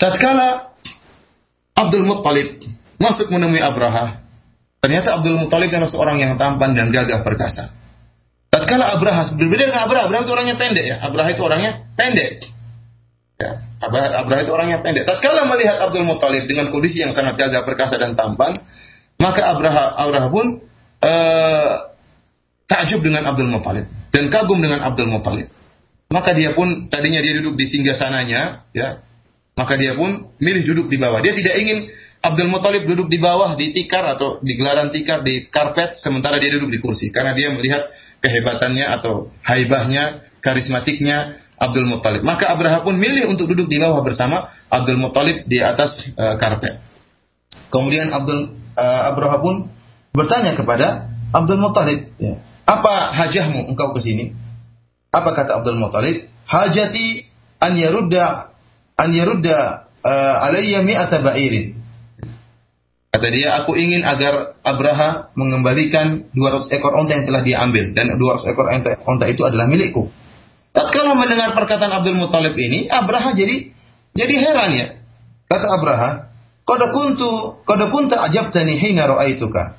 Tatkala 0.00 0.72
Abdul 1.76 2.08
Muttalib 2.08 2.64
masuk 2.96 3.28
menemui 3.28 3.60
Abraha, 3.60 4.24
ternyata 4.80 5.20
Abdul 5.20 5.36
Muttalib 5.36 5.68
adalah 5.68 5.92
seorang 5.92 6.16
yang 6.24 6.40
tampan 6.40 6.72
dan 6.72 6.88
gagah 6.88 7.20
perkasa. 7.20 7.81
Tatkala 8.52 8.84
Abraha 9.00 9.32
berbeda 9.32 9.64
dengan 9.64 9.88
Abraha, 9.88 10.12
Abraha 10.12 10.22
itu 10.28 10.32
orangnya 10.36 10.56
pendek 10.60 10.84
ya. 10.84 10.96
Abraha 11.00 11.28
itu 11.32 11.40
orangnya 11.40 11.72
pendek. 11.96 12.52
Ya, 13.40 13.50
Abraha 13.80 14.40
itu 14.44 14.52
orangnya 14.52 14.84
pendek. 14.84 15.08
Tatkala 15.08 15.48
melihat 15.48 15.80
Abdul 15.80 16.04
Muthalib 16.04 16.44
dengan 16.44 16.68
kondisi 16.68 17.00
yang 17.00 17.16
sangat 17.16 17.40
gagah 17.40 17.64
perkasa 17.64 17.96
dan 17.96 18.12
tampan, 18.12 18.60
maka 19.16 19.56
Abraha 19.56 19.96
Abraha 20.04 20.28
pun 20.28 20.60
uh, 21.00 21.72
takjub 22.68 23.00
dengan 23.00 23.24
Abdul 23.32 23.48
Muthalib 23.48 23.88
dan 24.12 24.28
kagum 24.28 24.60
dengan 24.60 24.84
Abdul 24.84 25.08
Muthalib. 25.08 25.48
Maka 26.12 26.36
dia 26.36 26.52
pun 26.52 26.92
tadinya 26.92 27.24
dia 27.24 27.40
duduk 27.40 27.56
di 27.56 27.64
singgah 27.64 27.96
sananya, 27.96 28.68
ya. 28.76 29.00
Maka 29.56 29.80
dia 29.80 29.96
pun 29.96 30.28
milih 30.36 30.68
duduk 30.68 30.86
di 30.92 31.00
bawah. 31.00 31.24
Dia 31.24 31.32
tidak 31.32 31.56
ingin 31.56 31.88
Abdul 32.20 32.52
Muthalib 32.52 32.84
duduk 32.84 33.08
di 33.08 33.16
bawah 33.16 33.56
di 33.56 33.72
tikar 33.72 34.04
atau 34.12 34.44
di 34.44 34.60
gelaran 34.60 34.92
tikar 34.92 35.24
di 35.24 35.48
karpet 35.48 35.96
sementara 35.96 36.36
dia 36.36 36.52
duduk 36.52 36.68
di 36.68 36.78
kursi 36.84 37.08
karena 37.08 37.32
dia 37.32 37.48
melihat 37.50 37.88
kehebatannya 38.22 38.86
atau 38.86 39.34
haibahnya, 39.42 40.22
karismatiknya 40.38 41.42
Abdul 41.58 41.90
Muttalib. 41.90 42.22
Maka 42.22 42.54
Abraha 42.54 42.86
pun 42.86 42.96
milih 42.96 43.30
untuk 43.30 43.50
duduk 43.50 43.66
di 43.66 43.82
bawah 43.82 44.02
bersama 44.06 44.50
Abdul 44.70 44.98
Muttalib 44.98 45.44
di 45.50 45.58
atas 45.58 46.06
uh, 46.14 46.38
karpet. 46.38 46.78
Kemudian 47.68 48.14
Abdul 48.14 48.54
uh, 48.78 49.02
Abraha 49.12 49.42
pun 49.42 49.68
bertanya 50.14 50.54
kepada 50.54 51.10
Abdul 51.34 51.58
Muttalib, 51.58 52.14
ya, 52.16 52.38
apa 52.64 53.12
hajahmu 53.12 53.68
engkau 53.74 53.92
ke 53.96 54.00
sini? 54.00 54.32
Apa 55.12 55.34
kata 55.34 55.60
Abdul 55.60 55.76
Muttalib? 55.76 56.30
Hajati 56.46 57.26
an 57.60 57.74
yarudda 57.76 58.54
an 58.96 59.10
yarudda 59.12 59.58
uh, 60.04 60.46
alayya 60.46 60.86
mi'ata 60.86 61.20
ba'irin. 61.20 61.81
Kata 63.12 63.28
dia, 63.28 63.52
aku 63.60 63.76
ingin 63.76 64.08
agar 64.08 64.56
Abraha 64.64 65.36
mengembalikan 65.36 66.32
200 66.32 66.72
ekor 66.80 66.96
onta 66.96 67.12
yang 67.12 67.28
telah 67.28 67.44
dia 67.44 67.60
ambil 67.60 67.92
dan 67.92 68.08
200 68.16 68.56
ekor 68.56 68.64
onta 69.04 69.28
itu 69.28 69.44
adalah 69.44 69.68
milikku. 69.68 70.08
Tatkala 70.72 71.12
mendengar 71.12 71.52
perkataan 71.52 71.92
Abdul 71.92 72.16
Muthalib 72.16 72.56
ini, 72.56 72.88
Abraha 72.88 73.36
jadi 73.36 73.68
jadi 74.16 74.34
heran 74.40 74.70
ya. 74.72 74.86
Kata 75.44 75.66
Abraha, 75.76 76.32
"Qad 76.64 76.80
kuntu 76.96 77.60
qad 77.68 77.84
kunta 77.92 78.16
ajabtani 78.32 78.80
hina 78.80 79.04
ra'aituka. 79.04 79.76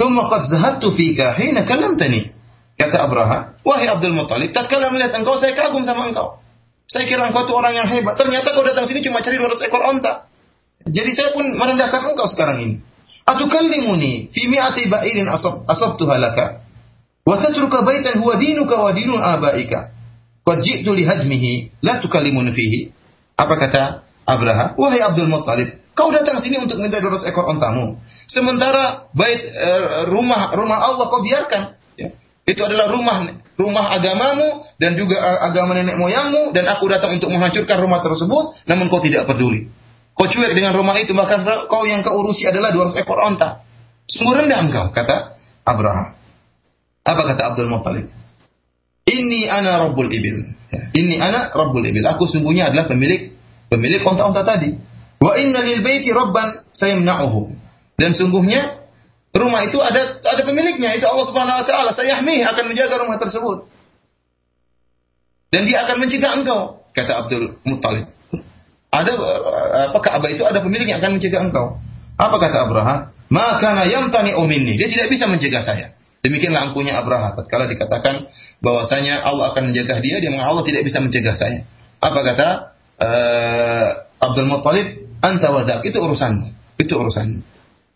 Thumma 0.00 0.32
qad 0.32 0.48
zahattu 0.48 0.88
fika 0.96 1.36
hina 1.36 1.68
kallamtani." 1.68 2.32
Kata 2.80 3.04
Abraha, 3.04 3.60
"Wahai 3.60 3.92
Abdul 3.92 4.16
Muthalib, 4.16 4.56
tatkala 4.56 4.88
melihat 4.88 5.12
engkau 5.20 5.36
saya 5.36 5.52
kagum 5.52 5.84
sama 5.84 6.08
engkau. 6.08 6.40
Saya 6.88 7.04
kira 7.04 7.28
engkau 7.28 7.44
itu 7.44 7.52
orang 7.52 7.76
yang 7.76 7.88
hebat. 7.92 8.16
Ternyata 8.16 8.56
kau 8.56 8.64
datang 8.64 8.88
sini 8.88 9.04
cuma 9.04 9.20
cari 9.20 9.36
200 9.36 9.68
ekor 9.68 9.84
onta. 9.84 10.32
Jadi 10.84 11.10
saya 11.16 11.32
pun 11.32 11.48
merendahkan 11.48 12.12
engkau 12.12 12.28
sekarang 12.28 12.60
ini. 12.60 12.76
Atukallimuni 13.24 14.28
fi 14.28 14.42
mi'ati 14.52 14.92
ba'irin 14.92 15.24
asab 15.32 15.64
asabtuha 15.64 16.20
laka 16.20 16.60
wa 17.24 17.40
tatruka 17.40 17.80
baitan 17.80 18.20
huwa 18.20 18.36
dinuka 18.36 18.76
wa 18.84 18.92
dinun 18.92 19.16
abaika. 19.16 19.96
Qad 20.44 20.60
ji'tu 20.60 20.92
li 20.92 21.08
hadmihi 21.08 21.80
la 21.80 22.04
tukallimuni 22.04 22.52
fihi. 22.52 22.92
Apa 23.40 23.56
kata 23.56 24.04
Abraha? 24.28 24.76
Wahai 24.76 25.00
Abdul 25.00 25.32
Muttalib, 25.32 25.72
kau 25.96 26.12
datang 26.12 26.36
sini 26.44 26.60
untuk 26.60 26.76
minta 26.76 27.00
200 27.00 27.24
ekor 27.32 27.48
ontamu. 27.48 27.96
Sementara 28.28 29.08
bait 29.16 29.40
uh, 29.40 30.04
rumah 30.12 30.52
rumah 30.52 30.84
Allah 30.84 31.08
kau 31.08 31.24
biarkan. 31.24 31.80
Ya. 31.96 32.12
Itu 32.44 32.60
adalah 32.60 32.92
rumah 32.92 33.24
rumah 33.56 33.88
agamamu 33.96 34.68
dan 34.76 35.00
juga 35.00 35.16
agama 35.48 35.72
nenek 35.72 35.96
moyangmu 35.96 36.52
dan 36.52 36.68
aku 36.68 36.92
datang 36.92 37.16
untuk 37.16 37.32
menghancurkan 37.32 37.80
rumah 37.80 38.04
tersebut 38.04 38.68
namun 38.68 38.92
kau 38.92 39.00
tidak 39.00 39.24
peduli. 39.24 39.72
Kau 40.14 40.30
cuek 40.30 40.54
dengan 40.54 40.78
rumah 40.78 40.94
itu, 41.02 41.10
maka 41.10 41.42
kau 41.66 41.82
yang 41.82 42.06
kau 42.06 42.14
urusi 42.22 42.46
adalah 42.46 42.70
200 42.70 43.02
ekor 43.02 43.18
onta. 43.18 43.66
Sungguh 44.06 44.46
rendah 44.46 44.62
engkau, 44.62 44.94
kata 44.94 45.34
Abraham. 45.66 46.14
Apa 47.04 47.22
kata 47.34 47.42
Abdul 47.52 47.68
Muttalib? 47.68 48.06
Ini 49.04 49.50
ana 49.50 49.84
Rabbul 49.84 50.08
Ibil. 50.08 50.38
Ya, 50.70 50.80
ini 50.96 51.18
ana 51.18 51.50
Rabbul 51.50 51.84
Ibil. 51.84 52.06
Aku 52.06 52.24
sungguhnya 52.24 52.70
adalah 52.70 52.88
pemilik 52.88 53.34
pemilik 53.68 54.00
onta-onta 54.06 54.46
tadi. 54.46 54.72
Wa 55.18 55.34
inna 55.36 55.66
lil 55.66 55.82
baiti 55.82 56.14
rabban 56.14 56.62
sayamna'uhu. 56.70 57.52
Dan 57.98 58.14
sungguhnya 58.14 58.86
rumah 59.34 59.66
itu 59.66 59.82
ada 59.82 60.22
ada 60.22 60.42
pemiliknya, 60.46 60.94
itu 60.94 61.04
Allah 61.10 61.26
Subhanahu 61.26 61.58
wa 61.58 61.66
taala. 61.66 61.90
Sayahmih 61.90 62.46
akan 62.46 62.64
menjaga 62.70 62.94
rumah 63.02 63.18
tersebut. 63.18 63.66
Dan 65.50 65.66
dia 65.66 65.86
akan 65.86 66.06
mencegah 66.06 66.32
engkau, 66.38 66.86
kata 66.94 67.12
Abdul 67.26 67.58
Muttalib. 67.66 68.13
Ada 68.94 69.12
apa 69.90 69.98
Ka'bah 69.98 70.30
itu 70.30 70.46
ada 70.46 70.62
pemilik 70.62 70.86
yang 70.86 71.02
akan 71.02 71.18
mencegah 71.18 71.42
engkau. 71.42 71.82
Apa 72.14 72.36
kata 72.38 72.70
Abraha? 72.70 72.96
Maka 73.26 73.90
yamtani 73.90 74.38
minni. 74.46 74.78
Dia 74.78 74.86
tidak 74.86 75.10
bisa 75.10 75.26
mencegah 75.26 75.58
saya. 75.66 75.98
Demikianlah 76.22 76.70
angkuhnya 76.70 76.94
Abraha. 77.02 77.34
Tatkala 77.34 77.66
dikatakan 77.66 78.30
bahwasanya 78.62 79.26
Allah 79.26 79.50
akan 79.50 79.74
menjaga 79.74 79.98
dia, 79.98 80.22
dia 80.22 80.30
mengatakan 80.30 80.52
Allah 80.54 80.66
tidak 80.70 80.82
bisa 80.86 81.02
mencegah 81.02 81.34
saya. 81.34 81.66
Apa 81.98 82.20
kata 82.22 82.48
uh, 83.02 83.86
Abdul 84.22 84.46
Muttalib? 84.46 84.86
Anta 85.24 85.50
wadak. 85.50 85.82
Itu 85.82 85.98
urusanmu. 85.98 86.78
Itu 86.78 86.94
urusanmu. 87.00 87.40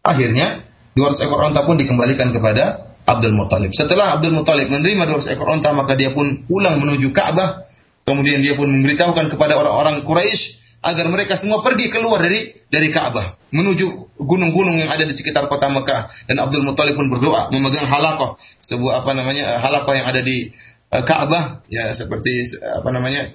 Akhirnya 0.02 0.66
200 0.98 1.24
ekor 1.30 1.40
onta 1.46 1.62
pun 1.62 1.78
dikembalikan 1.78 2.34
kepada 2.34 2.96
Abdul 3.06 3.38
Muttalib. 3.38 3.70
Setelah 3.70 4.18
Abdul 4.18 4.34
Muttalib 4.34 4.66
menerima 4.66 5.06
200 5.06 5.38
ekor 5.38 5.48
onta, 5.48 5.70
maka 5.70 5.94
dia 5.94 6.10
pun 6.10 6.44
pulang 6.50 6.82
menuju 6.82 7.14
Ka'bah. 7.14 7.64
Kemudian 8.02 8.40
dia 8.40 8.56
pun 8.56 8.66
memberitahukan 8.66 9.28
kepada 9.36 9.60
orang-orang 9.60 10.02
Quraisy 10.02 10.57
agar 10.78 11.06
mereka 11.10 11.34
semua 11.34 11.60
pergi 11.60 11.90
keluar 11.90 12.22
dari 12.22 12.54
dari 12.70 12.88
Ka'bah 12.94 13.34
menuju 13.50 14.18
gunung-gunung 14.20 14.78
yang 14.78 14.90
ada 14.92 15.02
di 15.02 15.14
sekitar 15.16 15.50
kota 15.50 15.66
Mekah 15.72 16.28
dan 16.30 16.36
Abdul 16.38 16.62
Muthalib 16.62 16.94
pun 16.94 17.10
berdoa 17.10 17.50
memegang 17.50 17.88
halakoh 17.88 18.38
sebuah 18.62 19.02
apa 19.02 19.10
namanya 19.16 19.58
halakoh 19.58 19.94
yang 19.96 20.06
ada 20.06 20.20
di 20.22 20.52
uh, 20.94 21.02
Ka'bah 21.02 21.66
ya 21.66 21.90
seperti 21.96 22.46
apa 22.62 22.88
namanya 22.94 23.32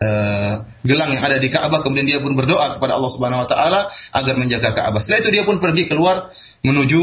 uh, 0.00 0.52
gelang 0.84 1.10
yang 1.12 1.24
ada 1.24 1.36
di 1.40 1.48
Ka'bah 1.48 1.80
kemudian 1.84 2.06
dia 2.08 2.20
pun 2.20 2.32
berdoa 2.36 2.78
kepada 2.78 2.96
Allah 2.96 3.10
Subhanahu 3.12 3.42
wa 3.44 3.48
taala 3.48 3.80
agar 4.12 4.34
menjaga 4.36 4.72
Ka'bah. 4.72 5.00
Setelah 5.00 5.20
itu 5.26 5.30
dia 5.32 5.44
pun 5.44 5.60
pergi 5.60 5.88
keluar 5.88 6.32
menuju 6.64 7.02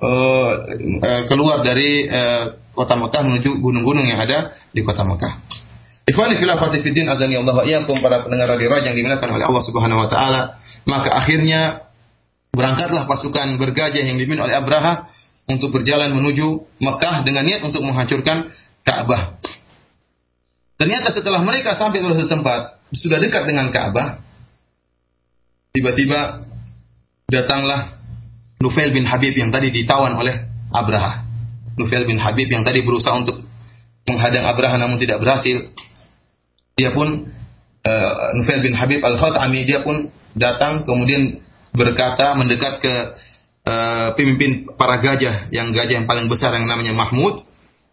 uh, 0.00 0.52
uh, 1.00 1.22
keluar 1.28 1.64
dari 1.64 2.04
uh, 2.08 2.56
kota 2.76 2.94
Mekah 2.96 3.22
menuju 3.24 3.50
gunung-gunung 3.60 4.04
yang 4.04 4.20
ada 4.20 4.52
di 4.72 4.84
kota 4.84 5.02
Mekah. 5.04 5.64
Ikhwani 6.06 6.38
fillah 6.38 6.54
fiddin 6.70 7.10
azani 7.10 7.34
Allah 7.34 7.50
wa 7.50 7.66
iyyakum 7.66 7.98
para 7.98 8.22
pendengar 8.22 8.54
radio 8.54 8.70
Raja 8.70 8.94
yang 8.94 8.98
dimuliakan 9.02 9.26
oleh 9.26 9.42
Allah 9.42 9.64
Subhanahu 9.66 10.06
wa 10.06 10.08
taala, 10.08 10.54
maka 10.86 11.10
akhirnya 11.18 11.90
berangkatlah 12.54 13.10
pasukan 13.10 13.58
bergajah 13.58 14.06
yang 14.06 14.14
dipimpin 14.14 14.38
oleh 14.38 14.54
Abraha 14.54 15.10
untuk 15.50 15.74
berjalan 15.74 16.14
menuju 16.14 16.78
Mekah 16.78 17.26
dengan 17.26 17.42
niat 17.42 17.66
untuk 17.66 17.82
menghancurkan 17.82 18.54
Ka'bah. 18.86 19.34
Ternyata 20.78 21.10
setelah 21.10 21.42
mereka 21.42 21.74
sampai 21.74 21.98
ke 21.98 22.06
suatu 22.06 22.30
tempat 22.30 22.86
sudah 22.94 23.18
dekat 23.18 23.50
dengan 23.50 23.74
Ka'bah, 23.74 24.22
tiba-tiba 25.74 26.46
datanglah 27.26 27.98
Nufail 28.62 28.94
bin 28.94 29.10
Habib 29.10 29.34
yang 29.34 29.50
tadi 29.50 29.74
ditawan 29.74 30.14
oleh 30.14 30.38
Abraha. 30.70 31.26
Nufail 31.74 32.06
bin 32.06 32.22
Habib 32.22 32.46
yang 32.46 32.62
tadi 32.62 32.86
berusaha 32.86 33.18
untuk 33.18 33.42
menghadang 34.06 34.46
Abraha 34.46 34.78
namun 34.78 35.02
tidak 35.02 35.18
berhasil 35.18 35.66
dia 36.76 36.92
pun 36.92 37.08
uh, 37.88 38.12
Nufail 38.36 38.60
bin 38.60 38.76
Habib 38.76 39.00
Al-Khatami 39.00 39.64
dia 39.64 39.80
pun 39.80 40.12
datang 40.36 40.84
kemudian 40.84 41.40
berkata 41.72 42.36
mendekat 42.36 42.84
ke 42.84 42.94
uh, 43.64 44.12
pemimpin 44.12 44.68
para 44.76 45.00
gajah 45.00 45.48
yang 45.48 45.72
gajah 45.72 46.04
yang 46.04 46.06
paling 46.06 46.28
besar 46.28 46.52
yang 46.52 46.68
namanya 46.68 46.92
Mahmud. 46.92 47.40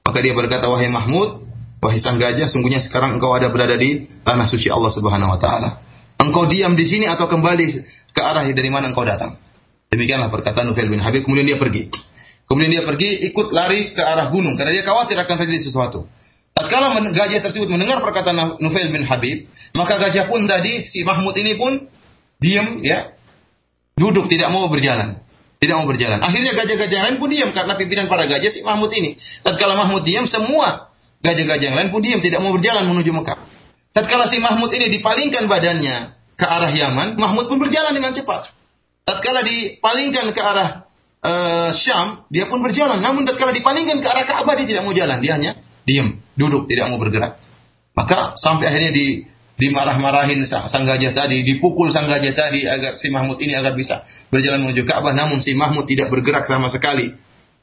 Maka 0.03 0.19
dia 0.19 0.35
berkata 0.35 0.67
wahai 0.67 0.91
Mahmud 0.91 1.47
wahai 1.79 1.95
sang 1.95 2.19
gajah 2.19 2.51
sungguhnya 2.51 2.83
sekarang 2.83 3.15
engkau 3.15 3.31
ada 3.31 3.47
berada 3.55 3.79
di 3.79 4.03
tanah 4.19 4.51
suci 4.51 4.67
Allah 4.67 4.91
Subhanahu 4.91 5.31
wa 5.31 5.39
taala. 5.39 5.79
Engkau 6.19 6.51
diam 6.51 6.75
di 6.75 6.83
sini 6.83 7.07
atau 7.07 7.31
kembali 7.31 7.65
ke 8.11 8.19
arah 8.19 8.43
dari 8.51 8.67
mana 8.67 8.91
engkau 8.91 9.07
datang? 9.07 9.39
Demikianlah 9.95 10.27
perkataan 10.27 10.75
Nufail 10.75 10.91
bin 10.91 10.99
Habib. 10.99 11.23
Kemudian 11.23 11.47
dia 11.47 11.55
pergi. 11.55 11.87
Kemudian 12.51 12.67
dia 12.67 12.83
pergi 12.83 13.31
ikut 13.31 13.47
lari 13.55 13.95
ke 13.95 14.03
arah 14.03 14.27
gunung 14.27 14.59
karena 14.59 14.75
dia 14.75 14.83
khawatir 14.83 15.15
akan 15.15 15.35
terjadi 15.39 15.71
sesuatu 15.71 16.03
Tatkala 16.63 16.95
gajah 17.11 17.43
tersebut 17.43 17.67
mendengar 17.67 17.99
perkataan 17.99 18.55
Nufail 18.63 18.87
bin 18.87 19.03
Habib, 19.03 19.51
maka 19.75 19.99
gajah 19.99 20.31
pun 20.31 20.47
tadi 20.47 20.87
si 20.87 21.03
Mahmud 21.03 21.35
ini 21.35 21.59
pun 21.59 21.75
diam 22.39 22.79
ya, 22.79 23.11
duduk 23.99 24.31
tidak 24.31 24.47
mau 24.47 24.71
berjalan, 24.71 25.19
tidak 25.59 25.75
mau 25.83 25.87
berjalan. 25.91 26.23
Akhirnya 26.23 26.55
gajah-gajah 26.55 26.99
lain 27.03 27.15
pun 27.19 27.27
diam 27.27 27.51
karena 27.51 27.75
pimpinan 27.75 28.07
para 28.07 28.31
gajah 28.31 28.47
si 28.47 28.63
Mahmud 28.63 28.95
ini. 28.95 29.19
Tatkala 29.43 29.75
Mahmud 29.75 30.07
diam, 30.07 30.23
semua 30.23 30.87
gajah-gajah 31.19 31.75
lain 31.75 31.91
pun 31.91 31.99
diam 31.99 32.23
tidak 32.23 32.39
mau 32.39 32.55
berjalan 32.55 32.87
menuju 32.87 33.11
Mekah. 33.11 33.43
Tatkala 33.91 34.31
si 34.31 34.39
Mahmud 34.39 34.71
ini 34.71 34.87
dipalingkan 34.87 35.51
badannya 35.51 36.15
ke 36.39 36.45
arah 36.47 36.71
Yaman, 36.71 37.19
Mahmud 37.19 37.51
pun 37.51 37.59
berjalan 37.59 37.91
dengan 37.91 38.15
cepat. 38.15 38.55
Tatkala 39.03 39.43
dipalingkan 39.43 40.31
ke 40.31 40.39
arah 40.39 40.87
uh, 41.27 41.75
Syam, 41.75 42.23
dia 42.31 42.47
pun 42.47 42.63
berjalan. 42.63 43.03
Namun 43.03 43.27
tatkala 43.27 43.51
dipalingkan 43.51 43.99
ke 43.99 44.07
arah 44.07 44.23
Ka'bah 44.23 44.55
dia 44.55 44.63
tidak 44.63 44.87
mau 44.87 44.95
jalan, 44.95 45.19
dia 45.19 45.35
hanya 45.35 45.59
diam, 45.83 46.19
duduk, 46.35 46.67
tidak 46.67 46.91
mau 46.91 46.99
bergerak. 46.99 47.39
Maka 47.93 48.33
sampai 48.39 48.73
akhirnya 48.73 48.91
di 48.91 49.33
dimarah-marahin 49.53 50.41
sang 50.49 50.83
gajah 50.83 51.13
tadi, 51.13 51.45
dipukul 51.45 51.93
sang 51.93 52.09
gajah 52.09 52.33
tadi 52.33 52.65
agar 52.65 52.97
si 52.97 53.13
Mahmud 53.13 53.37
ini 53.37 53.53
agar 53.53 53.77
bisa 53.77 54.01
berjalan 54.33 54.65
menuju 54.65 54.83
Ka'bah, 54.89 55.13
namun 55.13 55.39
si 55.39 55.53
Mahmud 55.53 55.85
tidak 55.85 56.09
bergerak 56.09 56.49
sama 56.49 56.73
sekali. 56.73 57.13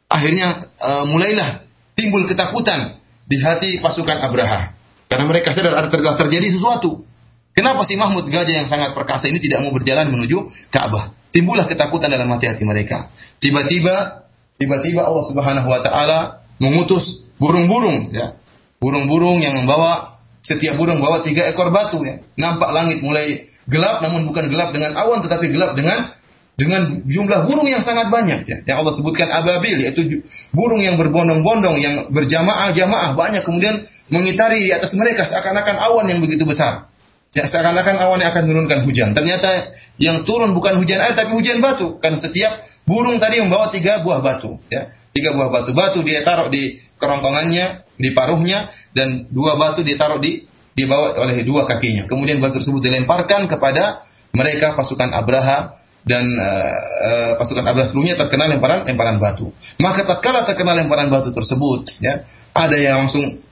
Akhirnya 0.06 0.70
uh, 0.78 1.04
mulailah 1.06 1.66
timbul 1.98 2.30
ketakutan 2.30 2.98
di 3.26 3.36
hati 3.42 3.78
pasukan 3.82 4.22
Abraha 4.22 4.74
karena 5.10 5.24
mereka 5.26 5.50
sadar 5.50 5.74
ada 5.74 5.90
telah 5.90 6.14
terjadi 6.18 6.46
sesuatu. 6.50 7.02
Kenapa 7.50 7.82
si 7.82 7.98
Mahmud 7.98 8.30
gajah 8.30 8.62
yang 8.62 8.68
sangat 8.70 8.94
perkasa 8.94 9.26
ini 9.26 9.42
tidak 9.42 9.66
mau 9.66 9.74
berjalan 9.74 10.06
menuju 10.08 10.70
Ka'bah? 10.70 11.10
Timbullah 11.34 11.66
ketakutan 11.66 12.10
dalam 12.10 12.30
hati-hati 12.30 12.62
mereka. 12.62 13.10
Tiba-tiba, 13.42 14.26
tiba-tiba 14.58 15.02
Allah 15.02 15.24
Subhanahu 15.26 15.66
wa 15.66 15.80
taala 15.82 16.18
mengutus 16.61 17.26
burung-burung 17.40 18.12
ya. 18.12 18.36
Burung-burung 18.80 19.40
yang 19.40 19.61
membawa 19.64 20.20
setiap 20.40 20.76
burung 20.76 21.00
membawa 21.00 21.24
tiga 21.24 21.48
ekor 21.48 21.72
batu 21.72 22.04
ya. 22.04 22.20
Nampak 22.36 22.70
langit 22.70 23.00
mulai 23.00 23.50
gelap 23.66 24.04
namun 24.04 24.28
bukan 24.28 24.52
gelap 24.52 24.70
dengan 24.76 24.94
awan 24.96 25.24
tetapi 25.24 25.48
gelap 25.50 25.72
dengan 25.74 26.12
dengan 26.61 27.00
jumlah 27.08 27.48
burung 27.48 27.64
yang 27.64 27.80
sangat 27.80 28.12
banyak 28.12 28.44
ya. 28.44 28.58
Yang 28.68 28.76
Allah 28.84 28.94
sebutkan 29.00 29.28
ababil 29.32 29.80
yaitu 29.80 30.20
burung 30.52 30.84
yang 30.84 31.00
berbondong-bondong 31.00 31.76
yang 31.80 31.94
berjamaah-jamaah 32.12 33.16
banyak 33.16 33.42
kemudian 33.48 33.88
mengitari 34.12 34.68
di 34.68 34.70
atas 34.76 34.92
mereka 34.92 35.24
seakan-akan 35.24 35.80
awan 35.80 36.12
yang 36.12 36.20
begitu 36.20 36.44
besar. 36.44 36.92
Ya, 37.30 37.46
seakan-akan 37.46 37.96
awan 37.96 38.18
yang 38.20 38.34
akan 38.34 38.44
menurunkan 38.44 38.84
hujan. 38.84 39.14
Ternyata 39.16 39.72
yang 40.02 40.26
turun 40.26 40.52
bukan 40.52 40.82
hujan 40.82 40.98
air 40.98 41.14
tapi 41.16 41.32
hujan 41.32 41.62
batu. 41.62 41.96
Karena 42.02 42.18
setiap 42.18 42.66
burung 42.84 43.22
tadi 43.22 43.38
membawa 43.38 43.70
tiga 43.70 44.02
buah 44.02 44.20
batu. 44.20 44.58
Ya. 44.68 44.99
Tiga 45.11 45.34
buah 45.34 45.50
batu. 45.50 45.74
Batu 45.74 46.00
dia 46.06 46.22
taruh 46.22 46.46
di 46.48 46.78
kerongkongannya, 46.98 47.96
di 47.98 48.11
paruhnya, 48.14 48.70
dan 48.94 49.26
dua 49.30 49.58
batu 49.58 49.82
ditaruh 49.82 50.22
di 50.22 50.46
dibawa 50.70 51.18
oleh 51.18 51.42
dua 51.42 51.66
kakinya. 51.66 52.06
Kemudian 52.06 52.38
batu 52.38 52.62
tersebut 52.62 52.80
dilemparkan 52.80 53.50
kepada 53.50 54.06
mereka 54.30 54.78
pasukan 54.78 55.11
Abraha 55.11 55.80
dan 56.06 56.24
uh, 56.24 56.74
uh, 57.04 57.32
pasukan 57.36 57.66
Abraha 57.66 57.90
sebelumnya 57.90 58.16
terkena 58.16 58.48
lemparan 58.48 58.86
lemparan 58.88 59.20
batu. 59.20 59.50
Maka 59.82 60.06
tatkala 60.06 60.46
terkena 60.48 60.72
lemparan 60.78 61.11
batu 61.12 61.34
tersebut, 61.34 62.00
ya, 62.00 62.24
ada 62.54 62.76
yang 62.78 63.04
langsung 63.04 63.42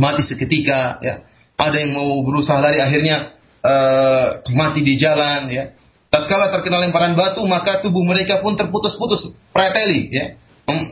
mati 0.00 0.24
seketika, 0.26 0.98
ya, 1.04 1.22
ada 1.54 1.76
yang 1.78 1.94
mau 1.94 2.24
berusaha 2.26 2.58
lari 2.58 2.82
akhirnya 2.82 3.36
uh, 3.62 4.42
mati 4.56 4.82
di 4.82 4.96
jalan, 4.98 5.52
ya. 5.52 5.76
Tatkala 6.10 6.50
terkena 6.54 6.82
lemparan 6.82 7.18
batu, 7.18 7.42
maka 7.46 7.82
tubuh 7.82 8.02
mereka 8.06 8.38
pun 8.38 8.54
terputus-putus, 8.54 9.34
preteli, 9.50 10.10
ya, 10.14 10.38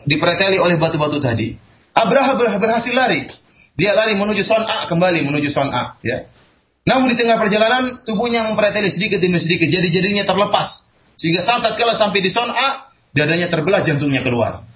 dipreteli 0.04 0.58
oleh 0.60 0.76
batu-batu 0.76 1.18
tadi. 1.18 1.56
Abraha 1.92 2.36
berhasil 2.36 2.92
lari. 2.92 3.28
Dia 3.72 3.96
lari 3.96 4.16
menuju 4.16 4.44
Son'a 4.44 4.84
kembali 4.88 5.24
menuju 5.24 5.48
Son'a, 5.48 5.96
ya. 6.04 6.28
Namun 6.82 7.14
di 7.14 7.16
tengah 7.16 7.40
perjalanan 7.40 8.04
tubuhnya 8.04 8.44
mempreteli 8.52 8.90
sedikit 8.92 9.22
demi 9.22 9.40
sedikit, 9.40 9.70
jadi 9.70 9.88
jadinya 9.88 10.28
terlepas. 10.28 10.84
Sehingga 11.16 11.46
saat 11.46 11.78
kala 11.78 11.96
sampai 11.96 12.20
di 12.20 12.28
Son'a, 12.28 12.92
dadanya 13.16 13.48
terbelah, 13.48 13.80
jantungnya 13.86 14.20
keluar. 14.26 14.66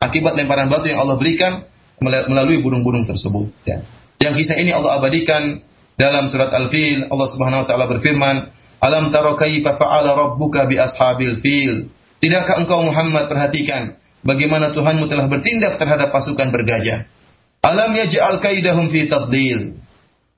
Akibat 0.00 0.34
lemparan 0.34 0.72
batu 0.72 0.88
yang 0.88 1.04
Allah 1.04 1.20
berikan 1.20 1.62
melalui 2.00 2.64
burung-burung 2.64 3.04
tersebut. 3.04 3.52
Ya. 3.68 3.84
Yang 4.16 4.44
kisah 4.44 4.56
ini 4.56 4.72
Allah 4.72 4.96
abadikan 4.96 5.60
dalam 6.00 6.32
surat 6.32 6.48
Al-Fil. 6.48 7.12
Allah 7.12 7.28
Subhanahu 7.28 7.60
wa 7.62 7.66
taala 7.68 7.84
berfirman, 7.84 8.36
"Alam 8.80 9.12
tara 9.12 9.36
kaifa 9.36 9.76
fa'ala 9.76 10.16
rabbuka 10.16 10.64
bi 10.64 10.80
ashabil 10.80 11.36
fil?" 11.44 11.92
Tidakkah 12.20 12.64
engkau 12.64 12.80
Muhammad 12.84 13.28
perhatikan 13.28 13.99
bagaimana 14.24 14.72
Tuhanmu 14.72 15.08
telah 15.08 15.26
bertindak 15.28 15.76
terhadap 15.76 16.12
pasukan 16.12 16.48
bergajah? 16.52 17.06
Alam 17.60 17.92
yaj'al 17.92 18.40
kaidahum 18.40 18.88
fi 18.88 19.04
tadlil. 19.08 19.76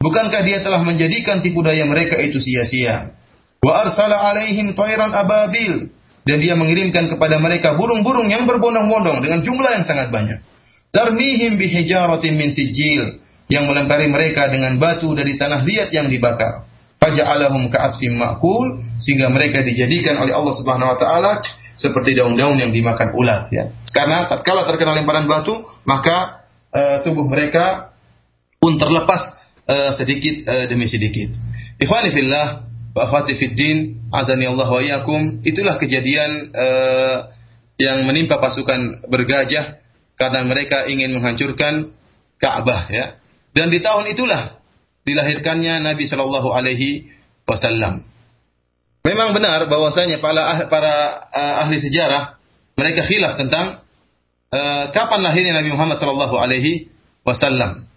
Bukankah 0.03 0.43
dia 0.43 0.59
telah 0.66 0.83
menjadikan 0.83 1.39
tipu 1.39 1.62
daya 1.62 1.87
mereka 1.87 2.18
itu 2.18 2.43
sia-sia? 2.43 3.14
Wa 3.62 3.87
arsala 3.87 4.18
alaihim 4.18 4.74
tayran 4.74 5.14
ababil 5.14 5.95
dan 6.26 6.39
dia 6.43 6.59
mengirimkan 6.59 7.07
kepada 7.07 7.39
mereka 7.39 7.78
burung-burung 7.78 8.26
yang 8.26 8.43
berbondong-bondong 8.51 9.22
dengan 9.22 9.41
jumlah 9.47 9.70
yang 9.70 9.87
sangat 9.87 10.11
banyak. 10.11 10.43
Tarmihim 10.91 11.57
bihijaratin 11.57 12.35
min 12.35 12.51
sijil 12.51 13.22
yang 13.47 13.70
melempari 13.70 14.11
mereka 14.11 14.51
dengan 14.51 14.76
batu 14.83 15.14
dari 15.14 15.39
tanah 15.39 15.62
liat 15.62 15.95
yang 15.95 16.11
dibakar. 16.11 16.66
Faja'alahum 16.99 17.70
ka'asfim 17.70 18.14
ma'kul 18.14 18.83
sehingga 18.99 19.30
mereka 19.30 19.62
dijadikan 19.62 20.18
oleh 20.22 20.35
Allah 20.35 20.55
Subhanahu 20.55 20.91
wa 20.95 20.99
taala 20.99 21.33
seperti 21.74 22.16
daun-daun 22.16 22.58
yang 22.60 22.70
dimakan 22.70 23.16
ulat 23.16 23.48
ya. 23.52 23.72
Karena 23.92 24.28
tatkala 24.28 24.64
terkena 24.64 24.96
lemparan 24.96 25.28
batu, 25.28 25.52
maka 25.84 26.46
uh, 26.72 27.04
tubuh 27.04 27.28
mereka 27.28 27.92
pun 28.60 28.76
terlepas 28.80 29.36
uh, 29.68 29.90
sedikit 29.96 30.48
uh, 30.48 30.64
demi 30.68 30.88
sedikit. 30.88 31.32
Ikhwani 31.80 32.14
fillah 32.14 32.68
wa 32.92 33.00
akhwati 33.08 33.36
azani 34.12 34.44
Allah 34.44 34.68
wa 34.68 34.80
iyyakum, 34.80 35.40
itulah 35.42 35.80
kejadian 35.80 36.52
uh, 36.52 37.32
yang 37.80 38.04
menimpa 38.04 38.38
pasukan 38.38 39.08
bergajah 39.08 39.80
karena 40.14 40.44
mereka 40.44 40.86
ingin 40.86 41.16
menghancurkan 41.16 41.90
Ka'bah 42.38 42.86
ya. 42.92 43.16
Dan 43.52 43.68
di 43.68 43.80
tahun 43.80 44.12
itulah 44.12 44.60
dilahirkannya 45.02 45.82
Nabi 45.82 46.04
Shallallahu 46.06 46.48
alaihi 46.52 47.10
wasallam. 47.48 48.11
Memang 49.03 49.34
benar 49.34 49.66
bahwasanya 49.66 50.22
para 50.22 50.70
para 50.70 51.26
uh, 51.26 51.62
ahli 51.66 51.78
sejarah 51.82 52.38
mereka 52.78 53.03
khilaf 53.03 53.34
tentang 53.34 53.82
uh, 54.55 54.84
kapan 54.94 55.20
lahirnya 55.26 55.59
Nabi 55.59 55.74
Muhammad 55.74 55.98
Shallallahu 55.98 56.38
alaihi 56.38 56.86
wasallam. 57.26 57.90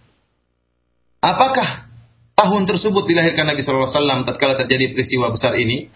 Apakah 1.22 1.86
tahun 2.36 2.68
tersebut 2.68 3.08
dilahirkan 3.08 3.48
Nabi 3.48 3.64
Shallallahu 3.64 3.88
Alaihi 3.88 3.98
Wasallam 3.98 4.20
tatkala 4.28 4.54
terjadi 4.54 4.94
peristiwa 4.94 5.32
besar 5.32 5.56
ini? 5.58 5.90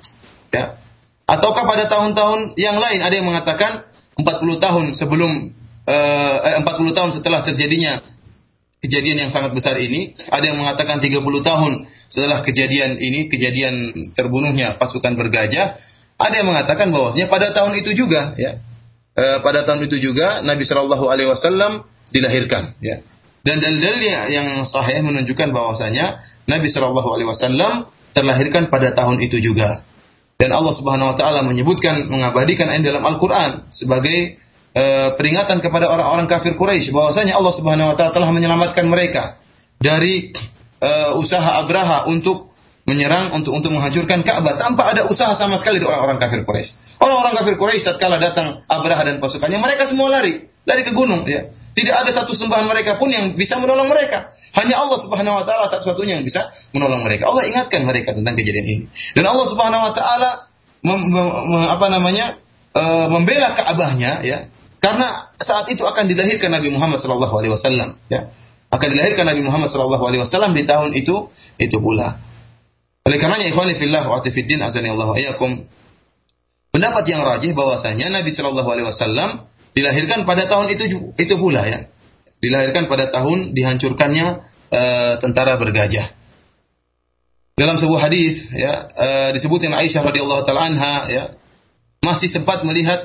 Ya. 0.50 0.80
Ataukah 1.28 1.62
pada 1.62 1.86
tahun-tahun 1.86 2.58
yang 2.58 2.82
lain 2.82 2.98
ada 2.98 3.14
yang 3.14 3.28
mengatakan 3.28 3.86
40 4.18 4.26
tahun 4.58 4.84
sebelum 4.98 5.54
eh, 5.86 6.36
40 6.58 6.66
eh, 6.66 6.94
tahun 6.96 7.10
setelah 7.14 7.46
terjadinya 7.46 8.02
kejadian 8.80 9.28
yang 9.28 9.30
sangat 9.30 9.52
besar 9.52 9.76
ini, 9.76 10.16
ada 10.32 10.44
yang 10.44 10.58
mengatakan 10.60 10.98
30 10.98 11.20
tahun 11.22 11.72
setelah 12.10 12.40
kejadian 12.42 12.98
ini, 12.98 13.28
kejadian 13.30 13.74
terbunuhnya 14.16 14.80
pasukan 14.80 15.14
bergajah, 15.14 15.78
ada 16.20 16.34
yang 16.34 16.48
mengatakan 16.48 16.92
bahwasanya 16.92 17.28
pada 17.32 17.52
tahun 17.56 17.80
itu 17.80 17.96
juga 17.96 18.36
ya. 18.36 18.60
E, 19.16 19.24
pada 19.40 19.64
tahun 19.64 19.88
itu 19.88 20.00
juga 20.00 20.44
Nabi 20.44 20.64
Shallallahu 20.64 21.08
alaihi 21.08 21.28
wasallam 21.28 21.84
dilahirkan 22.12 22.76
ya. 22.84 23.04
Dan 23.40 23.60
dalil 23.64 24.04
yang 24.04 24.68
sahih 24.68 25.00
menunjukkan 25.00 25.48
bahwasanya 25.48 26.20
Nabi 26.44 26.68
Shallallahu 26.68 27.08
Alaihi 27.16 27.28
Wasallam 27.28 27.88
terlahirkan 28.12 28.68
pada 28.68 28.92
tahun 28.92 29.22
itu 29.24 29.40
juga. 29.40 29.86
Dan 30.36 30.52
Allah 30.52 30.72
Subhanahu 30.76 31.14
Wa 31.14 31.16
Taala 31.16 31.40
menyebutkan 31.44 32.08
mengabadikan 32.08 32.68
ayat 32.68 32.84
dalam 32.84 33.04
Al-Quran 33.04 33.68
sebagai 33.72 34.39
e, 34.74 34.84
peringatan 35.14 35.58
kepada 35.62 35.90
orang-orang 35.90 36.26
kafir 36.30 36.54
Quraisy 36.54 36.94
bahwasanya 36.94 37.36
Allah 37.38 37.52
Subhanahu 37.54 37.90
Wa 37.92 37.96
Taala 37.96 38.12
telah 38.14 38.30
menyelamatkan 38.30 38.86
mereka 38.86 39.38
dari 39.80 40.30
e, 40.78 40.90
usaha 41.16 41.62
Abraha 41.64 42.10
untuk 42.10 42.50
menyerang 42.88 43.30
untuk 43.38 43.54
untuk 43.54 43.70
menghancurkan 43.70 44.26
Ka'bah 44.26 44.58
tanpa 44.58 44.90
ada 44.90 45.06
usaha 45.06 45.30
sama 45.38 45.60
sekali 45.62 45.78
dari 45.78 45.86
orang-orang 45.86 46.18
kafir 46.18 46.42
Quraisy. 46.42 46.98
Orang-orang 46.98 47.34
kafir 47.38 47.54
Quraisy 47.54 47.86
tatkala 47.86 48.18
datang 48.18 48.66
Abraha 48.66 49.06
dan 49.06 49.22
pasukannya 49.22 49.62
mereka 49.62 49.86
semua 49.86 50.10
lari, 50.10 50.50
lari 50.66 50.82
ke 50.82 50.90
gunung 50.90 51.22
ya. 51.28 51.54
Tidak 51.70 51.94
ada 51.94 52.10
satu 52.10 52.34
sembahan 52.34 52.66
mereka 52.66 52.98
pun 52.98 53.14
yang 53.14 53.38
bisa 53.38 53.54
menolong 53.62 53.86
mereka. 53.86 54.34
Hanya 54.58 54.82
Allah 54.82 54.98
Subhanahu 54.98 55.38
wa 55.38 55.44
taala 55.46 55.70
satu-satunya 55.70 56.18
yang 56.18 56.26
bisa 56.26 56.50
menolong 56.74 57.06
mereka. 57.06 57.30
Allah 57.30 57.46
ingatkan 57.46 57.86
mereka 57.86 58.10
tentang 58.10 58.34
kejadian 58.34 58.66
ini. 58.66 58.84
Dan 59.14 59.22
Allah 59.30 59.46
Subhanahu 59.46 59.82
wa 59.86 59.92
taala 59.94 60.30
apa 61.70 61.86
namanya? 61.86 62.42
E, 62.74 62.82
membela 63.06 63.54
Ka'bahnya 63.54 64.26
ya. 64.26 64.49
Karena 64.80 65.28
saat 65.36 65.68
itu 65.68 65.84
akan 65.84 66.08
dilahirkan 66.08 66.48
Nabi 66.48 66.72
Muhammad 66.72 67.04
sallallahu 67.04 67.34
alaihi 67.36 67.52
wasallam 67.52 68.00
ya. 68.08 68.32
Akan 68.72 68.88
dilahirkan 68.88 69.28
Nabi 69.28 69.44
Muhammad 69.44 69.68
sallallahu 69.68 70.04
alaihi 70.08 70.24
wasallam 70.24 70.56
di 70.56 70.64
tahun 70.64 70.96
itu 70.96 71.28
itu 71.60 71.76
pula. 71.84 72.16
Oleh 73.04 73.16
karenanya 73.20 73.52
ikhwani 73.52 73.76
fillah 73.76 74.08
wa 74.08 74.24
atifiddin 74.24 74.60
azani 74.64 74.88
Allah 74.88 75.12
Pendapat 76.70 77.04
yang 77.10 77.20
rajih 77.26 77.52
bahwasanya 77.52 78.08
Nabi 78.08 78.32
sallallahu 78.32 78.68
alaihi 78.72 78.88
wasallam 78.88 79.50
dilahirkan 79.76 80.24
pada 80.24 80.48
tahun 80.48 80.72
itu 80.72 81.12
itu 81.18 81.34
pula 81.36 81.60
ya. 81.68 81.84
Dilahirkan 82.40 82.88
pada 82.88 83.12
tahun 83.12 83.52
dihancurkannya 83.52 84.26
e, 84.72 84.82
tentara 85.20 85.60
bergajah. 85.60 86.16
Dalam 87.58 87.76
sebuah 87.76 88.08
hadis 88.08 88.48
ya 88.54 88.88
e, 88.96 89.08
disebutkan 89.36 89.76
Aisyah 89.76 90.08
radhiyallahu 90.08 90.46
taala 90.48 90.72
anha 90.72 90.94
ya 91.12 91.24
masih 92.00 92.32
sempat 92.32 92.64
melihat 92.64 93.04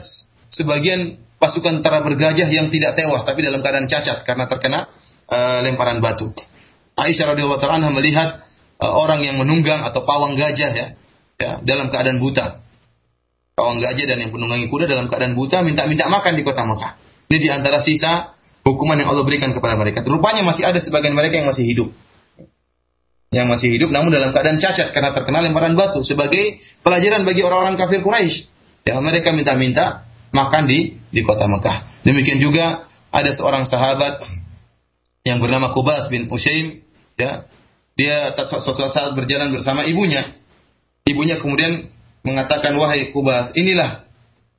sebagian 0.53 1.19
pasukan 1.37 1.81
tentara 1.81 2.01
bergajah 2.01 2.47
yang 2.47 2.71
tidak 2.71 2.95
tewas 2.95 3.23
tapi 3.27 3.43
dalam 3.43 3.59
keadaan 3.59 3.85
cacat 3.85 4.23
karena 4.23 4.45
terkena 4.47 4.79
e, 5.27 5.37
lemparan 5.67 5.99
batu. 5.99 6.31
Aisyah 6.95 7.35
radhiyallahu 7.35 7.61
taala 7.61 7.91
melihat 7.91 8.43
e, 8.79 8.85
orang 8.85 9.21
yang 9.21 9.35
menunggang 9.39 9.83
atau 9.83 10.07
pawang 10.07 10.39
gajah 10.39 10.71
ya 10.71 10.87
ya 11.35 11.51
dalam 11.61 11.91
keadaan 11.91 12.23
buta 12.23 12.65
pawang 13.55 13.79
gajah 13.79 14.05
dan 14.05 14.17
yang 14.19 14.31
penunggangi 14.35 14.67
kuda 14.67 14.85
dalam 14.85 15.07
keadaan 15.07 15.33
buta 15.33 15.63
minta-minta 15.63 16.11
makan 16.11 16.35
di 16.35 16.43
kota 16.43 16.67
Mekah. 16.67 16.91
Ini 17.31 17.37
di 17.39 17.49
antara 17.49 17.79
sisa 17.79 18.35
hukuman 18.67 18.99
yang 18.99 19.09
Allah 19.09 19.23
berikan 19.23 19.55
kepada 19.55 19.79
mereka. 19.79 20.03
Rupanya 20.03 20.43
masih 20.43 20.67
ada 20.67 20.77
sebagian 20.83 21.15
mereka 21.15 21.39
yang 21.39 21.47
masih 21.47 21.63
hidup. 21.63 21.89
Yang 23.31 23.47
masih 23.51 23.69
hidup 23.79 23.89
namun 23.95 24.11
dalam 24.11 24.35
keadaan 24.35 24.59
cacat 24.59 24.91
karena 24.91 25.15
terkena 25.15 25.39
lemparan 25.43 25.73
batu 25.79 26.03
sebagai 26.03 26.59
pelajaran 26.83 27.23
bagi 27.23 27.41
orang-orang 27.47 27.79
kafir 27.79 28.03
Quraisy. 28.03 28.51
Ya, 28.85 29.01
mereka 29.01 29.33
minta-minta 29.33 30.05
makan 30.35 30.69
di 30.69 30.99
di 31.15 31.23
kota 31.23 31.47
Mekah. 31.47 32.03
Demikian 32.03 32.43
juga 32.43 32.83
ada 33.07 33.31
seorang 33.31 33.63
sahabat 33.63 34.27
yang 35.23 35.39
bernama 35.39 35.71
Kubat 35.71 36.11
bin 36.11 36.27
Ushaim 36.27 36.83
ya. 37.15 37.47
Dia 37.95 38.35
suatu 38.35 38.91
saat 38.91 39.15
berjalan 39.15 39.55
bersama 39.55 39.87
ibunya. 39.87 40.35
Ibunya 41.07 41.39
kemudian 41.39 41.87
mengatakan 42.27 42.75
wahai 42.75 43.15
Kubas, 43.15 43.55
inilah 43.55 44.03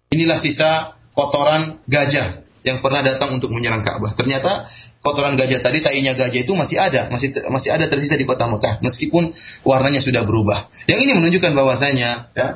inilah 0.09 0.41
sisa 0.41 0.97
kotoran 1.13 1.85
gajah 1.85 2.49
yang 2.65 2.81
pernah 2.81 3.05
datang 3.05 3.37
untuk 3.37 3.53
menyerang 3.53 3.85
Ka'bah. 3.85 4.17
Ternyata 4.17 4.67
kotoran 5.05 5.37
gajah 5.37 5.61
tadi, 5.63 5.85
tainya 5.85 6.17
gajah 6.17 6.41
itu 6.43 6.51
masih 6.57 6.81
ada, 6.81 7.13
masih 7.13 7.31
masih 7.53 7.71
ada 7.71 7.87
tersisa 7.87 8.17
di 8.19 8.25
kota 8.25 8.49
Mekah, 8.49 8.83
meskipun 8.83 9.37
warnanya 9.63 10.03
sudah 10.03 10.27
berubah. 10.27 10.67
Yang 10.91 10.99
ini 11.07 11.13
menunjukkan 11.15 11.53
bahwasanya, 11.55 12.11
ya, 12.35 12.49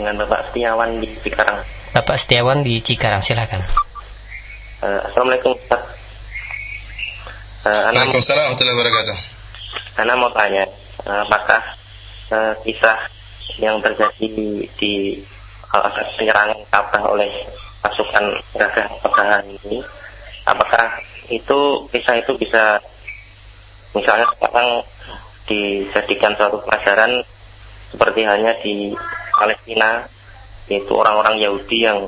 Dengan 0.00 0.24
Bapak 0.24 0.48
Setiawan 0.48 0.96
di 0.96 1.12
Cikarang. 1.20 1.68
Bapak 1.92 2.16
Setiawan 2.16 2.64
di 2.64 2.80
Cikarang, 2.80 3.20
silakan. 3.20 3.60
Uh, 4.80 5.04
Assalamualaikum 5.04 5.52
Pak. 5.68 5.82
Uh, 7.60 7.92
Waalaikumsalam 7.92 8.56
warahmatullahi 8.56 8.72
wabarakatuh. 8.72 9.16
Anda 10.00 10.12
mau 10.16 10.32
tanya, 10.32 10.64
uh, 11.04 11.28
apakah 11.28 11.60
uh, 12.32 12.52
kisah 12.64 12.98
yang 13.60 13.76
terjadi 13.84 14.64
di 14.80 15.20
uh, 15.76 15.92
penyerangan 16.16 16.56
Ka'bah 16.72 17.04
oleh 17.04 17.28
pasukan 17.84 18.32
gagah 18.56 18.88
pertahanan 19.04 19.44
ini, 19.60 19.84
apakah 20.48 21.04
itu 21.28 21.84
kisah 21.92 22.16
itu 22.16 22.32
bisa 22.40 22.80
misalnya 23.92 24.24
sekarang 24.40 24.88
dijadikan 25.50 26.38
suatu 26.38 26.62
pelajaran 26.62 27.26
seperti 27.90 28.22
halnya 28.22 28.54
di 28.62 28.94
Palestina 29.34 30.06
yaitu 30.70 30.94
orang-orang 30.94 31.42
Yahudi 31.42 31.78
yang 31.82 32.06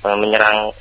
e, 0.00 0.08
menyerang 0.16 0.72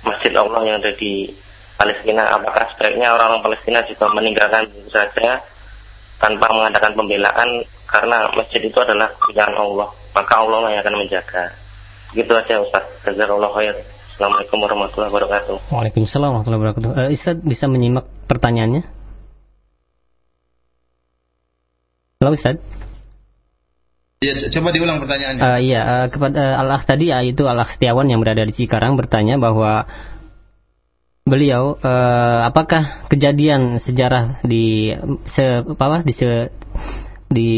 Masjid 0.00 0.32
Allah 0.32 0.64
yang 0.64 0.80
ada 0.80 0.96
di 0.96 1.28
Palestina. 1.76 2.24
Apakah 2.32 2.72
sebaiknya 2.72 3.12
orang-orang 3.12 3.44
Palestina 3.44 3.84
juga 3.84 4.08
meninggalkan 4.16 4.72
itu 4.72 4.88
saja 4.88 5.44
tanpa 6.16 6.48
mengadakan 6.56 6.96
pembelaan 6.96 7.68
karena 7.84 8.24
masjid 8.32 8.64
itu 8.64 8.78
adalah 8.80 9.12
pilihan 9.28 9.52
Allah 9.60 9.92
maka 10.16 10.34
Allah 10.40 10.72
yang 10.72 10.80
akan 10.80 10.96
menjaga. 11.04 11.52
Begitu 12.16 12.32
saja 12.32 12.54
Ustaz. 12.64 12.84
Jazakallah 13.04 13.52
khair. 13.54 13.76
Assalamualaikum 14.16 14.58
warahmatullahi 14.60 15.10
wabarakatuh. 15.12 15.56
Waalaikumsalam 15.72 16.28
warahmatullahi 16.32 16.60
wabarakatuh. 16.60 16.90
Uh, 16.92 17.08
Ustaz 17.12 17.36
bisa 17.40 17.64
menyimak 17.68 18.04
pertanyaannya 18.28 18.99
Halo 22.20 22.36
Ustaz. 22.36 22.60
Ya, 24.20 24.36
coba 24.52 24.76
diulang 24.76 25.00
pertanyaannya. 25.00 25.40
Uh, 25.40 25.58
iya, 25.64 25.80
uh, 25.80 26.06
kepada 26.12 26.36
uh, 26.36 26.60
Allah 26.60 26.84
tadi 26.84 27.08
uh, 27.08 27.24
itu 27.24 27.48
Allah 27.48 27.64
Setiawan 27.64 28.04
yang 28.12 28.20
berada 28.20 28.44
di 28.44 28.52
Cikarang 28.52 28.92
bertanya 28.92 29.40
bahwa 29.40 29.88
beliau 31.24 31.80
uh, 31.80 32.44
apakah 32.44 33.08
kejadian 33.08 33.80
sejarah 33.80 34.44
di 34.44 34.92
se 35.32 35.64
apa 35.64 36.04
di 36.04 36.12
se, 36.12 36.52
di 37.32 37.52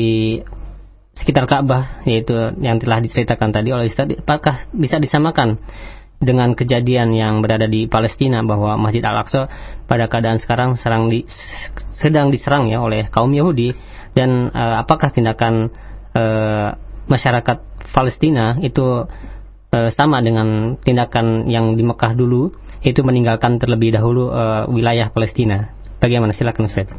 sekitar 1.19 1.51
Ka'bah 1.51 2.07
yaitu 2.07 2.55
yang 2.63 2.79
telah 2.79 3.03
diceritakan 3.03 3.51
tadi 3.51 3.75
oleh 3.75 3.91
Ustaz 3.91 4.15
apakah 4.15 4.71
bisa 4.71 5.03
disamakan 5.03 5.59
dengan 6.23 6.55
kejadian 6.55 7.11
yang 7.11 7.43
berada 7.43 7.67
di 7.67 7.91
Palestina 7.91 8.47
bahwa 8.47 8.79
Masjid 8.79 9.03
Al-Aqsa 9.03 9.51
pada 9.91 10.07
keadaan 10.07 10.39
sekarang 10.39 10.79
serang 10.79 11.11
di, 11.11 11.27
sedang 11.99 12.31
diserang 12.31 12.71
ya 12.71 12.79
oleh 12.79 13.11
kaum 13.11 13.35
Yahudi 13.35 13.91
dan 14.13 14.53
uh, 14.53 14.81
apakah 14.85 15.13
tindakan 15.13 15.73
uh, 16.13 16.77
masyarakat 17.09 17.59
Palestina 17.93 18.57
itu 18.61 19.09
uh, 19.73 19.91
sama 19.93 20.21
dengan 20.21 20.77
tindakan 20.81 21.49
yang 21.49 21.77
di 21.77 21.85
Mekah 21.85 22.13
dulu 22.17 22.53
itu 22.83 23.01
meninggalkan 23.05 23.59
terlebih 23.63 23.95
dahulu 23.95 24.33
uh, 24.33 24.67
wilayah 24.69 25.09
Palestina. 25.13 25.73
Bagaimana 26.03 26.35
silakan 26.35 26.67
Ustaz. 26.67 26.91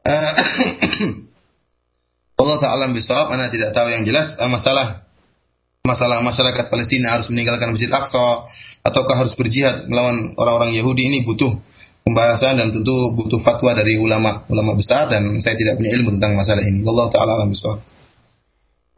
Allah 2.40 2.56
Taala 2.56 2.88
bisawab, 2.88 3.36
Anda 3.36 3.52
tidak 3.52 3.76
tahu 3.76 3.92
yang 3.92 4.08
jelas 4.08 4.32
masalah 4.40 5.04
masalah 5.84 6.20
masyarakat 6.24 6.72
Palestina 6.72 7.12
harus 7.16 7.28
meninggalkan 7.32 7.72
Masjid 7.72 7.88
Aqsa 7.88 8.48
ataukah 8.84 9.16
harus 9.16 9.32
berjihad 9.36 9.88
melawan 9.88 10.36
orang-orang 10.36 10.76
Yahudi 10.76 11.08
ini 11.08 11.18
butuh 11.24 11.56
pembahasan 12.04 12.58
dan 12.58 12.72
tentu 12.72 13.14
butuh 13.14 13.40
fatwa 13.42 13.74
dari 13.76 13.98
ulama 14.00 14.44
ulama 14.48 14.74
besar 14.76 15.08
dan 15.12 15.38
saya 15.38 15.56
tidak 15.56 15.76
punya 15.78 15.90
ilmu 16.00 16.10
tentang 16.18 16.36
masalah 16.36 16.62
ini. 16.64 16.82
Allah 16.84 17.08
taala 17.12 17.32
alam 17.40 17.50
bisawab. 17.52 17.80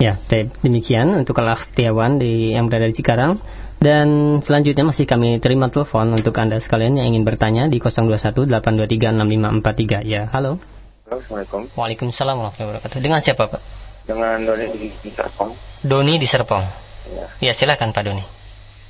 Ya, 0.02 0.18
demikian 0.66 1.14
untuk 1.14 1.38
Allah 1.38 1.62
Setiawan 1.62 2.18
di 2.18 2.58
yang 2.58 2.66
berada 2.66 2.90
di 2.90 2.94
Cikarang 2.98 3.38
dan 3.78 4.42
selanjutnya 4.42 4.82
masih 4.82 5.06
kami 5.06 5.38
terima 5.38 5.70
telepon 5.70 6.10
untuk 6.10 6.34
Anda 6.42 6.58
sekalian 6.58 6.98
yang 6.98 7.14
ingin 7.14 7.22
bertanya 7.22 7.70
di 7.70 7.78
0218236543. 7.78 10.02
Ya, 10.02 10.26
halo. 10.34 10.58
Assalamualaikum. 11.06 11.70
Waalaikumsalam 11.78 12.34
warahmatullahi 12.34 12.82
wabarakatuh. 12.82 12.98
Dengan 12.98 13.22
siapa, 13.22 13.46
Pak? 13.46 13.62
Dengan 14.10 14.42
Doni 14.42 14.74
di 14.74 14.90
Serpong. 15.14 15.54
Doni 15.86 16.18
di 16.18 16.26
Serpong. 16.26 16.66
Ya. 17.06 17.38
Ya, 17.38 17.54
silakan 17.54 17.94
Pak 17.94 18.02
Doni. 18.02 18.26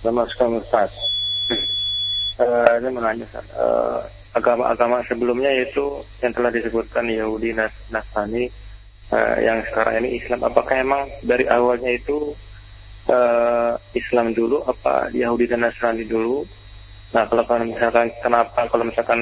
Selamat 0.00 0.32
sekali 0.32 0.64
Ustaz 0.64 0.88
uh, 2.41 2.72
ini 2.80 2.89
menanya 2.93 3.26
uh, 3.57 4.07
agama-agama 4.33 5.05
sebelumnya 5.05 5.53
yaitu 5.53 6.01
yang 6.24 6.33
telah 6.33 6.49
disebutkan 6.49 7.05
Yahudi 7.09 7.53
Nas 7.53 7.72
Nasrani 7.93 8.49
uh, 9.12 9.37
yang 9.41 9.61
sekarang 9.68 10.05
ini 10.05 10.22
Islam 10.22 10.41
apakah 10.47 10.72
emang 10.80 11.03
dari 11.20 11.45
awalnya 11.49 11.93
itu 11.93 12.33
uh, 13.12 13.76
Islam 13.93 14.33
dulu 14.33 14.64
apa 14.64 15.12
Yahudi 15.12 15.51
dan 15.51 15.68
Nasrani 15.68 16.09
dulu? 16.09 16.49
Nah 17.12 17.28
kalau 17.28 17.45
misalkan 17.61 18.09
kenapa 18.24 18.64
kalau 18.72 18.89
misalkan 18.89 19.20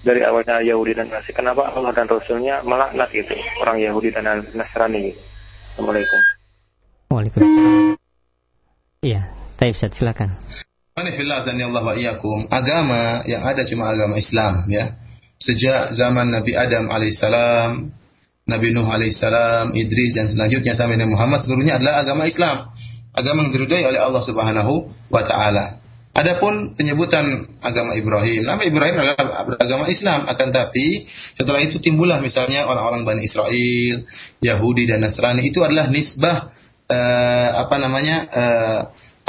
dari 0.00 0.24
awalnya 0.24 0.64
Yahudi 0.64 0.96
dan 0.96 1.12
Nasrani 1.12 1.36
kenapa 1.36 1.68
Allah 1.76 1.92
dan 1.92 2.08
Rasulnya 2.08 2.64
melaknat 2.64 3.12
itu 3.12 3.36
orang 3.60 3.76
Yahudi 3.76 4.08
dan 4.16 4.24
Nasrani? 4.56 5.12
Assalamualaikum. 5.76 6.20
Waalaikumsalam. 7.10 7.98
Iya, 9.00 9.32
Taib 9.56 9.74
silakan. 9.76 10.36
Agama 12.50 13.24
yang 13.24 13.40
ada 13.44 13.64
cuma 13.64 13.88
agama 13.88 14.20
Islam 14.20 14.68
ya. 14.68 14.98
Sejak 15.40 15.96
zaman 15.96 16.28
Nabi 16.28 16.52
Adam 16.52 16.92
alaihissalam, 16.92 17.88
Nabi 18.44 18.68
Nuh 18.76 18.84
alaihissalam, 18.84 19.72
Idris 19.72 20.12
dan 20.18 20.28
selanjutnya 20.28 20.76
sampai 20.76 21.00
Nabi 21.00 21.16
Muhammad 21.16 21.40
seluruhnya 21.40 21.80
adalah 21.80 22.04
agama 22.04 22.28
Islam. 22.28 22.68
Agama 23.16 23.48
yang 23.48 23.52
diridhai 23.56 23.88
oleh 23.88 23.98
Allah 23.98 24.22
Subhanahu 24.22 24.92
wa 25.08 25.22
taala. 25.24 25.80
Adapun 26.10 26.74
penyebutan 26.74 27.46
agama 27.62 27.94
Ibrahim, 27.94 28.42
nama 28.42 28.60
Ibrahim 28.66 28.98
adalah 28.98 29.46
agama 29.56 29.86
Islam, 29.86 30.26
akan 30.26 30.48
tapi 30.50 31.06
setelah 31.38 31.62
itu 31.62 31.78
timbullah 31.78 32.18
misalnya 32.18 32.66
orang-orang 32.66 33.06
Bani 33.06 33.22
Israel, 33.24 34.04
Yahudi 34.42 34.90
dan 34.90 35.06
Nasrani 35.06 35.46
itu 35.46 35.62
adalah 35.62 35.86
nisbah 35.86 36.50
uh, 36.90 37.48
apa 37.62 37.76
namanya 37.78 38.16
uh, 38.26 38.80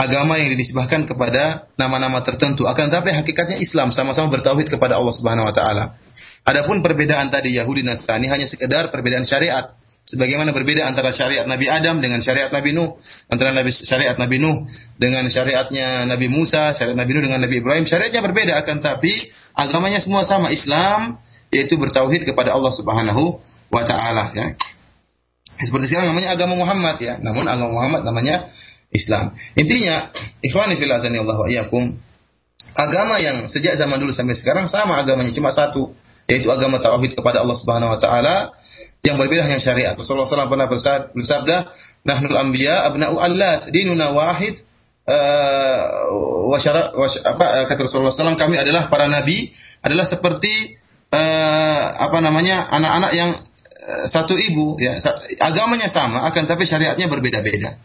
agama 0.02 0.42
yang 0.42 0.50
dinisbahkan 0.58 1.06
kepada 1.06 1.70
nama-nama 1.78 2.26
tertentu. 2.26 2.66
Akan 2.66 2.90
tetapi 2.90 3.14
hakikatnya 3.14 3.62
Islam 3.62 3.94
sama-sama 3.94 4.34
bertauhid 4.34 4.74
kepada 4.74 4.98
Allah 4.98 5.14
Subhanahu 5.14 5.46
wa 5.46 5.54
taala. 5.54 5.94
Adapun 6.42 6.82
perbedaan 6.82 7.30
tadi 7.30 7.54
Yahudi 7.54 7.86
Nasrani 7.86 8.26
hanya 8.26 8.50
sekedar 8.50 8.90
perbedaan 8.90 9.22
syariat. 9.30 9.78
Sebagaimana 10.02 10.50
berbeda 10.50 10.82
antara 10.90 11.14
syariat 11.14 11.46
Nabi 11.46 11.70
Adam 11.70 12.02
dengan 12.02 12.18
syariat 12.26 12.50
Nabi 12.50 12.74
Nuh, 12.74 12.98
antara 13.30 13.54
Nabi 13.54 13.70
syariat 13.70 14.18
Nabi 14.18 14.42
Nuh 14.42 14.66
dengan 14.98 15.22
syariatnya 15.30 16.10
Nabi 16.10 16.26
Musa, 16.26 16.74
syariat 16.74 16.98
Nabi 16.98 17.12
Nuh 17.14 17.24
dengan 17.30 17.40
Nabi 17.46 17.62
Ibrahim, 17.62 17.86
syariatnya 17.86 18.26
berbeda 18.26 18.58
akan 18.66 18.82
tapi 18.82 19.14
agamanya 19.54 20.02
semua 20.02 20.26
sama 20.26 20.50
Islam 20.50 21.22
yaitu 21.54 21.78
bertauhid 21.78 22.26
kepada 22.26 22.58
Allah 22.58 22.74
Subhanahu 22.74 23.38
wa 23.70 23.84
taala 23.86 24.34
ya. 24.34 24.58
Seperti 25.62 25.94
sekarang 25.94 26.18
namanya 26.18 26.34
agama 26.34 26.58
Muhammad 26.58 26.98
ya. 26.98 27.22
Namun 27.22 27.46
agama 27.46 27.70
Muhammad 27.70 28.02
namanya 28.02 28.50
Islam. 28.92 29.36
Intinya, 29.56 30.12
ikhwani 30.44 30.76
fil 30.76 30.92
azani 30.92 31.24
Allah 31.24 31.38
wa 31.40 31.48
iyyakum, 31.48 31.96
agama 32.76 33.20
yang 33.24 33.48
sejak 33.48 33.80
zaman 33.80 34.00
dulu 34.00 34.12
sampai 34.12 34.36
sekarang 34.36 34.68
sama 34.68 35.00
agamanya 35.00 35.32
cuma 35.32 35.52
satu, 35.56 35.96
yaitu 36.28 36.52
agama 36.52 36.80
tauhid 36.84 37.16
kepada 37.16 37.44
Allah 37.44 37.56
Subhanahu 37.56 37.92
wa 37.96 38.00
taala 38.00 38.36
yang 39.02 39.18
berbeda 39.18 39.48
hanya 39.48 39.58
syariat. 39.58 39.98
Rasulullah 39.98 40.30
SAW 40.30 40.52
pernah 40.52 40.70
bersabda, 40.70 41.58
"Nahnul 42.06 42.38
anbiya 42.38 42.86
abna'u 42.92 43.18
allat, 43.18 43.72
dinuna 43.74 44.14
wahid." 44.14 44.62
Uh, 45.02 45.82
wasyara, 46.54 46.94
was, 46.94 47.18
apa 47.26 47.66
kata 47.66 47.90
Rasulullah 47.90 48.14
SAW 48.14 48.38
kami 48.38 48.54
adalah 48.62 48.86
para 48.86 49.10
nabi 49.10 49.50
adalah 49.82 50.06
seperti 50.06 50.78
uh, 51.10 51.84
apa 51.98 52.22
namanya 52.22 52.70
anak-anak 52.70 53.12
yang 53.18 53.30
eh, 53.82 54.06
satu 54.06 54.38
ibu 54.38 54.78
ya 54.78 55.02
agamanya 55.42 55.90
sama 55.90 56.30
akan 56.30 56.46
tapi 56.46 56.70
syariatnya 56.70 57.10
berbeda-beda. 57.10 57.82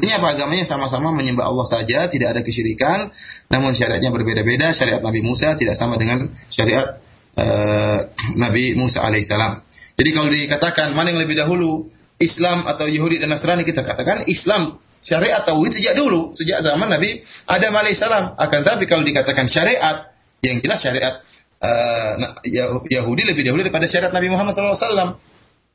Artinya 0.00 0.16
apa 0.16 0.32
agamanya 0.32 0.64
sama-sama 0.64 1.12
menyembah 1.12 1.44
Allah 1.44 1.68
saja, 1.68 2.08
tidak 2.08 2.32
ada 2.32 2.40
kesyirikan, 2.40 3.12
namun 3.52 3.76
syariatnya 3.76 4.08
berbeda-beda. 4.08 4.72
Syariat 4.72 5.04
Nabi 5.04 5.20
Musa 5.20 5.52
tidak 5.60 5.76
sama 5.76 6.00
dengan 6.00 6.24
syariat 6.48 7.04
uh, 7.36 8.08
Nabi 8.32 8.72
Musa 8.80 9.04
alaihissalam. 9.04 9.60
Jadi 10.00 10.10
kalau 10.16 10.32
dikatakan 10.32 10.96
mana 10.96 11.12
yang 11.12 11.20
lebih 11.20 11.36
dahulu, 11.36 11.92
Islam 12.16 12.64
atau 12.64 12.88
Yahudi 12.88 13.20
dan 13.20 13.28
Nasrani, 13.28 13.60
kita 13.60 13.84
katakan 13.84 14.24
Islam 14.24 14.80
syariat 15.04 15.44
tauhid 15.44 15.76
sejak 15.76 15.92
dulu, 15.92 16.32
sejak 16.32 16.64
zaman 16.64 16.88
Nabi 16.88 17.20
Adam 17.44 17.76
alaihissalam. 17.76 18.40
Akan 18.40 18.64
tapi 18.64 18.88
kalau 18.88 19.04
dikatakan 19.04 19.52
syariat, 19.52 20.16
yang 20.40 20.64
jelas 20.64 20.80
syariat 20.80 21.20
uh, 21.60 22.40
Yahudi 22.88 23.28
lebih 23.28 23.44
dahulu 23.44 23.68
daripada 23.68 23.84
syariat 23.84 24.16
Nabi 24.16 24.32
Muhammad 24.32 24.56
SAW. 24.56 25.20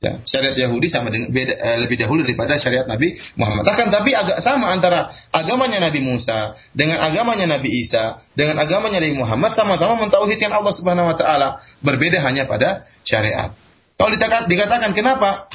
Ya, 0.04 0.22
syariat 0.28 0.54
Yahudi 0.60 0.92
sama 0.92 1.08
dengan 1.08 1.32
beda, 1.32 1.56
uh, 1.56 1.78
lebih 1.82 1.98
dahulu 1.98 2.22
daripada 2.22 2.60
syariat 2.60 2.84
Nabi 2.84 3.16
Muhammad. 3.40 3.64
Akan 3.64 3.88
tapi 3.90 4.12
agak 4.12 4.44
sama 4.44 4.70
antara 4.70 5.08
agamanya 5.32 5.82
Nabi 5.82 6.04
Musa 6.04 6.54
dengan 6.76 7.00
agamanya 7.00 7.58
Nabi 7.58 7.72
Isa 7.80 8.20
dengan 8.36 8.60
agamanya 8.60 9.00
Nabi 9.00 9.16
Muhammad 9.16 9.56
sama-sama 9.56 9.96
mentauhidkan 10.04 10.52
Allah 10.52 10.74
Subhanahu 10.76 11.10
wa 11.10 11.16
taala. 11.16 11.64
Berbeda 11.80 12.22
hanya 12.22 12.44
pada 12.46 12.86
syariat. 13.08 13.56
Kalau 13.96 14.12
dikatakan 14.46 14.92
kenapa 14.92 15.48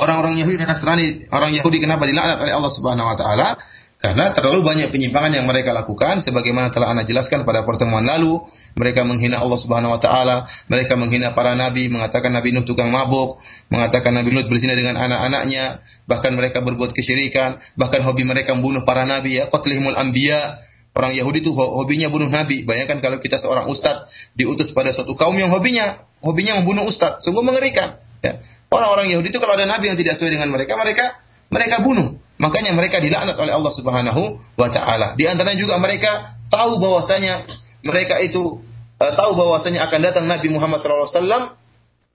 orang-orang 0.00 0.40
Yahudi 0.40 0.56
dan 0.56 0.72
Nasrani, 0.72 1.28
orang 1.28 1.52
Yahudi 1.52 1.78
kenapa 1.84 2.08
dilaknat 2.08 2.40
oleh 2.40 2.52
Allah 2.56 2.72
Subhanahu 2.72 3.12
wa 3.12 3.16
taala? 3.20 3.60
Karena 4.02 4.34
terlalu 4.34 4.66
banyak 4.66 4.90
penyimpangan 4.90 5.30
yang 5.30 5.46
mereka 5.46 5.70
lakukan 5.70 6.18
sebagaimana 6.18 6.74
telah 6.74 6.90
Anda 6.90 7.06
jelaskan 7.06 7.46
pada 7.46 7.62
pertemuan 7.62 8.02
lalu, 8.02 8.42
mereka 8.74 9.06
menghina 9.06 9.38
Allah 9.38 9.54
Subhanahu 9.54 9.94
wa 9.94 10.00
taala, 10.02 10.50
mereka 10.66 10.98
menghina 10.98 11.38
para 11.38 11.54
nabi, 11.54 11.86
mengatakan 11.86 12.34
Nabi 12.34 12.50
Nuh 12.50 12.66
tukang 12.66 12.90
mabuk, 12.90 13.38
mengatakan 13.70 14.10
Nabi 14.10 14.34
Lut 14.34 14.50
berzina 14.50 14.74
dengan 14.74 14.98
anak-anaknya, 14.98 15.86
bahkan 16.10 16.34
mereka 16.34 16.66
berbuat 16.66 16.90
kesyirikan, 16.90 17.62
bahkan 17.78 18.02
hobi 18.02 18.26
mereka 18.26 18.58
membunuh 18.58 18.82
para 18.82 19.06
nabi 19.06 19.38
ya, 19.38 19.46
qatlihimul 19.46 19.94
anbiya. 19.94 20.58
Orang 20.98 21.14
Yahudi 21.14 21.46
itu 21.46 21.54
hobinya 21.54 22.10
bunuh 22.10 22.26
nabi. 22.26 22.66
Bayangkan 22.66 22.98
kalau 22.98 23.22
kita 23.22 23.38
seorang 23.38 23.70
ustadz 23.70 24.10
diutus 24.34 24.74
pada 24.74 24.90
suatu 24.90 25.14
kaum 25.14 25.38
yang 25.38 25.54
hobinya 25.54 26.02
hobinya 26.26 26.58
membunuh 26.58 26.90
ustadz, 26.90 27.22
sungguh 27.22 27.46
mengerikan. 27.46 28.02
Ya. 28.18 28.42
Orang-orang 28.66 29.14
Yahudi 29.14 29.30
itu 29.30 29.38
kalau 29.38 29.54
ada 29.54 29.62
nabi 29.62 29.94
yang 29.94 29.96
tidak 29.96 30.18
sesuai 30.18 30.34
dengan 30.34 30.50
mereka, 30.50 30.74
mereka 30.74 31.22
mereka 31.52 31.84
bunuh. 31.84 32.16
Makanya 32.40 32.74
mereka 32.74 32.98
dilaknat 32.98 33.38
oleh 33.38 33.52
Allah 33.54 33.70
Subhanahu 33.70 34.40
wa 34.58 34.68
taala. 34.72 35.14
Di 35.14 35.28
antaranya 35.30 35.60
juga 35.60 35.78
mereka 35.78 36.34
tahu 36.50 36.82
bahwasanya 36.82 37.46
mereka 37.86 38.18
itu 38.18 38.58
uh, 38.98 39.12
tahu 39.14 39.38
bahwasanya 39.38 39.86
akan 39.86 40.00
datang 40.02 40.24
Nabi 40.26 40.50
Muhammad 40.50 40.82
SAW 40.82 41.54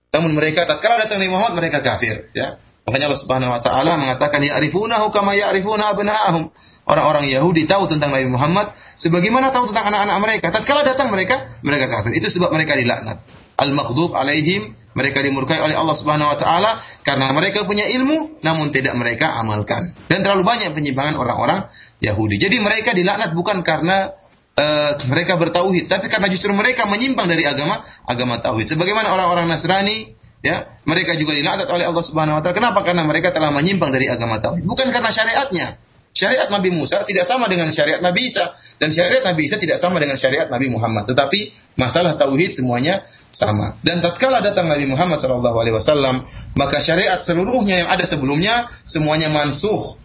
namun 0.08 0.30
mereka 0.32 0.64
tatkala 0.64 1.04
datang 1.04 1.20
Nabi 1.20 1.32
Muhammad 1.32 1.54
mereka 1.56 1.80
kafir 1.80 2.28
ya. 2.36 2.60
Makanya 2.88 3.12
Allah 3.12 3.20
Subhanahu 3.20 3.52
wa 3.52 3.60
taala 3.60 4.00
mengatakan 4.00 4.40
ya'rifunahu 4.40 5.12
kama 5.12 5.36
ya'rifuna 5.36 5.92
abna'ahum. 5.92 6.48
Orang-orang 6.88 7.28
Yahudi 7.28 7.68
tahu 7.68 7.84
tentang 7.84 8.16
Nabi 8.16 8.32
Muhammad 8.32 8.72
sebagaimana 8.96 9.52
tahu 9.52 9.68
tentang 9.68 9.92
anak-anak 9.92 10.16
mereka. 10.24 10.46
Tatkala 10.48 10.88
datang 10.88 11.12
mereka 11.12 11.60
mereka 11.60 11.92
kafir. 11.92 12.16
Itu 12.16 12.32
sebab 12.32 12.48
mereka 12.48 12.80
dilaknat. 12.80 13.20
Al-maghdub 13.60 14.16
alaihim 14.16 14.72
mereka 14.96 15.20
dimurkai 15.20 15.60
oleh 15.60 15.76
Allah 15.76 15.96
Subhanahu 15.96 16.32
wa 16.32 16.38
taala 16.38 16.70
karena 17.04 17.30
mereka 17.36 17.68
punya 17.68 17.86
ilmu 17.86 18.40
namun 18.40 18.72
tidak 18.72 18.96
mereka 18.96 19.36
amalkan. 19.36 19.92
Dan 20.08 20.24
terlalu 20.24 20.44
banyak 20.46 20.72
penyimpangan 20.72 21.14
orang-orang 21.20 21.68
Yahudi. 22.00 22.38
Jadi 22.38 22.56
mereka 22.62 22.94
dilaknat 22.94 23.34
bukan 23.34 23.60
karena 23.66 24.14
uh, 24.58 24.92
mereka 25.06 25.38
bertauhid, 25.38 25.86
tapi 25.86 26.10
karena 26.10 26.26
justru 26.30 26.50
mereka 26.50 26.86
menyimpang 26.86 27.30
dari 27.30 27.46
agama 27.46 27.82
agama 28.06 28.42
tauhid. 28.42 28.66
Sebagaimana 28.70 29.14
orang-orang 29.14 29.46
Nasrani 29.46 30.14
ya, 30.42 30.80
mereka 30.86 31.14
juga 31.14 31.34
dilaknat 31.34 31.68
oleh 31.70 31.86
Allah 31.86 32.04
Subhanahu 32.04 32.38
wa 32.38 32.42
taala. 32.42 32.56
Kenapa? 32.56 32.80
Karena 32.82 33.06
mereka 33.06 33.30
telah 33.30 33.54
menyimpang 33.54 33.94
dari 33.94 34.10
agama 34.10 34.42
tauhid, 34.42 34.66
bukan 34.66 34.90
karena 34.90 35.10
syariatnya. 35.14 35.68
Syariat 36.08 36.50
Nabi 36.50 36.74
Musa 36.74 37.04
tidak 37.06 37.28
sama 37.30 37.46
dengan 37.46 37.70
syariat 37.70 38.02
Nabi 38.02 38.26
Isa 38.26 38.56
dan 38.80 38.90
syariat 38.90 39.22
Nabi 39.22 39.44
Isa 39.44 39.60
tidak 39.60 39.78
sama 39.78 40.02
dengan 40.02 40.18
syariat 40.18 40.50
Nabi 40.50 40.66
Muhammad. 40.66 41.06
Tetapi 41.06 41.54
masalah 41.78 42.18
tauhid 42.18 42.58
semuanya 42.58 43.06
sama. 43.33 43.77
Dan 43.81 43.99
tatkala 43.99 44.39
datang 44.39 44.69
Nabi 44.69 44.85
Muhammad 44.85 45.17
SAW, 45.17 46.25
maka 46.53 46.77
syariat 46.79 47.19
seluruhnya 47.19 47.85
yang 47.85 47.89
ada 47.89 48.05
sebelumnya 48.05 48.69
semuanya 48.85 49.27
mansuh, 49.33 49.97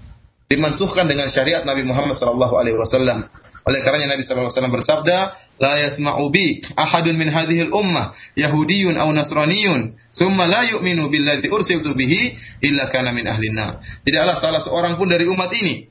dimansuhkan 0.49 1.05
dengan 1.05 1.29
syariat 1.29 1.63
Nabi 1.63 1.85
Muhammad 1.85 2.17
SAW. 2.17 3.29
Oleh 3.69 3.81
karenanya 3.85 4.17
Nabi 4.17 4.25
SAW 4.25 4.49
bersabda, 4.73 5.49
لا 5.59 5.75
يسمع 5.87 6.15
بي 6.31 6.63
أحد 6.79 7.07
من 7.19 7.29
هذه 7.29 7.63
الأمة 7.63 8.03
يهودي 8.37 9.01
أو 9.01 9.13
نصراني 9.13 9.67
ثم 10.13 10.39
لا 10.43 10.63
يؤمن 10.63 11.11
بالذي 11.11 11.53
أرسلت 11.53 11.87
به 11.99 12.13
إلا 12.65 12.85
كان 12.95 13.15
من 13.15 13.27
أهل 13.27 13.43
النار. 13.43 13.73
Tidaklah 14.07 14.37
salah 14.39 14.63
seorang 14.63 14.95
pun 14.95 15.11
dari 15.11 15.27
umat 15.27 15.51
ini, 15.59 15.91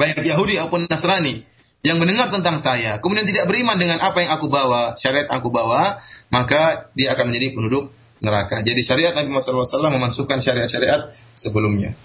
baik 0.00 0.24
Yahudi 0.24 0.56
maupun 0.56 0.88
Nasrani, 0.88 1.44
yang 1.81 1.97
mendengar 1.97 2.29
tentang 2.29 2.61
saya, 2.61 3.01
kemudian 3.01 3.25
tidak 3.25 3.49
beriman 3.49 3.77
dengan 3.77 3.97
apa 4.01 4.21
yang 4.21 4.31
aku 4.37 4.47
bawa, 4.53 4.93
syariat 5.01 5.25
aku 5.33 5.49
bawa, 5.49 5.97
maka 6.29 6.93
dia 6.93 7.17
akan 7.17 7.33
menjadi 7.33 7.57
penduduk 7.57 7.89
neraka. 8.21 8.61
Jadi 8.61 8.85
syariat 8.85 9.17
Nabi 9.17 9.33
Muhammad 9.33 9.65
SAW 9.65 9.89
memasukkan 9.89 10.39
syariat-syariat 10.45 11.09
sebelumnya. 11.33 11.97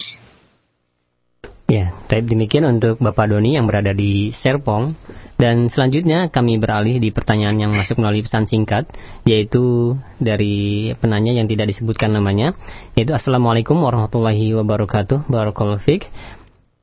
Ya, 1.66 1.93
baik 2.07 2.31
demikian 2.31 2.62
untuk 2.62 3.03
Bapak 3.03 3.27
Doni 3.35 3.59
yang 3.59 3.66
berada 3.66 3.91
di 3.91 4.31
Serpong. 4.33 4.95
Dan 5.37 5.68
selanjutnya 5.68 6.33
kami 6.33 6.57
beralih 6.57 6.97
di 6.97 7.12
pertanyaan 7.12 7.61
yang 7.61 7.74
masuk 7.74 8.01
melalui 8.01 8.24
pesan 8.24 8.49
singkat, 8.49 8.89
yaitu 9.29 9.99
dari 10.16 10.95
penanya 10.97 11.37
yang 11.37 11.45
tidak 11.45 11.68
disebutkan 11.68 12.16
namanya, 12.16 12.57
yaitu 12.97 13.12
Assalamualaikum 13.12 13.77
warahmatullahi 13.77 14.57
wabarakatuh, 14.57 15.29
Barakallahu 15.29 15.85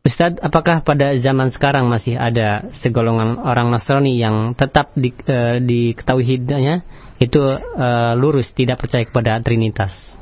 Ustadz, 0.04 0.44
apakah 0.44 0.84
pada 0.84 1.16
zaman 1.16 1.48
sekarang 1.48 1.88
masih 1.88 2.20
ada 2.20 2.68
segolongan 2.76 3.40
orang 3.40 3.72
Nasrani 3.72 4.20
yang 4.20 4.52
tetap 4.52 4.92
di, 5.00 5.16
uh, 5.32 5.64
diketahui 5.64 6.28
hidupnya 6.28 6.84
itu 7.24 7.40
uh, 7.40 8.12
lurus 8.20 8.52
tidak 8.52 8.84
percaya 8.84 9.08
kepada 9.08 9.40
Trinitas? 9.40 10.20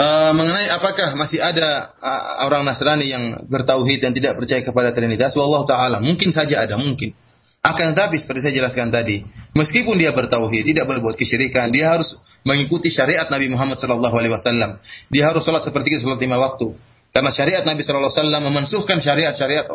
Uh, 0.00 0.32
mengenai 0.32 0.72
apakah 0.72 1.12
masih 1.12 1.44
ada 1.44 1.92
uh, 2.00 2.48
orang 2.48 2.64
Nasrani 2.64 3.04
yang 3.04 3.44
bertauhid 3.44 4.00
dan 4.00 4.16
tidak 4.16 4.40
percaya 4.40 4.64
kepada 4.64 4.96
Trinitas, 4.96 5.36
wallahu 5.36 5.68
taala 5.68 6.00
mungkin 6.00 6.32
saja 6.32 6.64
ada 6.64 6.80
mungkin. 6.80 7.12
Akan 7.60 7.92
tetapi 7.92 8.16
seperti 8.16 8.48
saya 8.48 8.64
jelaskan 8.64 8.88
tadi, 8.88 9.28
meskipun 9.52 10.00
dia 10.00 10.16
bertauhid, 10.16 10.72
tidak 10.72 10.88
berbuat 10.88 11.20
kesyirikan, 11.20 11.68
dia 11.68 11.92
harus 11.92 12.16
mengikuti 12.44 12.92
syariat 12.92 13.26
Nabi 13.32 13.48
Muhammad 13.50 13.80
sallallahu 13.80 14.14
alaihi 14.14 14.32
wasallam. 14.36 14.76
Dia 15.08 15.32
harus 15.32 15.42
salat 15.42 15.64
seperti 15.64 15.96
salat 15.98 16.20
lima 16.20 16.36
waktu. 16.38 16.76
Karena 17.10 17.30
syariat 17.32 17.64
Nabi 17.64 17.80
sallallahu 17.80 18.10
alaihi 18.10 18.20
wasallam 18.20 18.42
memansuhkan 18.52 18.98
syariat-syariat 19.00 19.66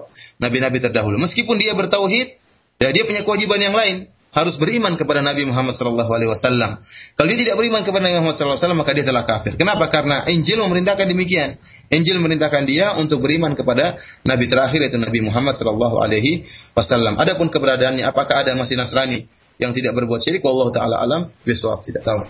nabi-nabi 0.44 0.78
terdahulu. 0.84 1.18
Meskipun 1.24 1.56
dia 1.56 1.72
bertauhid, 1.72 2.36
ya 2.78 2.90
dia 2.92 3.04
punya 3.08 3.24
kewajiban 3.24 3.60
yang 3.60 3.76
lain 3.76 4.12
harus 4.30 4.62
beriman 4.62 4.94
kepada 4.94 5.26
Nabi 5.26 5.50
Muhammad 5.50 5.74
sallallahu 5.74 6.12
alaihi 6.14 6.30
wasallam. 6.30 6.78
Kalau 7.18 7.28
dia 7.34 7.40
tidak 7.42 7.56
beriman 7.58 7.82
kepada 7.82 8.06
Nabi 8.06 8.22
Muhammad 8.22 8.36
sallallahu 8.38 8.60
alaihi 8.60 8.66
wasallam 8.68 8.82
maka 8.86 8.92
dia 8.94 9.06
telah 9.08 9.24
kafir. 9.26 9.54
Kenapa? 9.58 9.90
Karena 9.90 10.28
Injil 10.30 10.62
memerintahkan 10.62 11.06
demikian. 11.10 11.58
Injil 11.90 12.22
memerintahkan 12.22 12.64
dia 12.70 12.94
untuk 13.02 13.26
beriman 13.26 13.58
kepada 13.58 13.98
nabi 14.22 14.46
terakhir 14.46 14.86
yaitu 14.86 15.02
Nabi 15.02 15.26
Muhammad 15.26 15.58
sallallahu 15.58 15.98
alaihi 15.98 16.46
wasallam. 16.78 17.18
Adapun 17.18 17.50
keberadaannya 17.50 18.06
apakah 18.06 18.46
ada 18.46 18.54
masih 18.54 18.78
Nasrani 18.78 19.26
yang 19.60 19.76
tidak 19.76 19.92
berbuat 19.92 20.24
syirik 20.24 20.40
Allah 20.48 20.72
taala 20.72 20.96
alam 21.04 21.22
bisawab 21.44 21.84
tidak 21.84 22.08
tahu. 22.08 22.24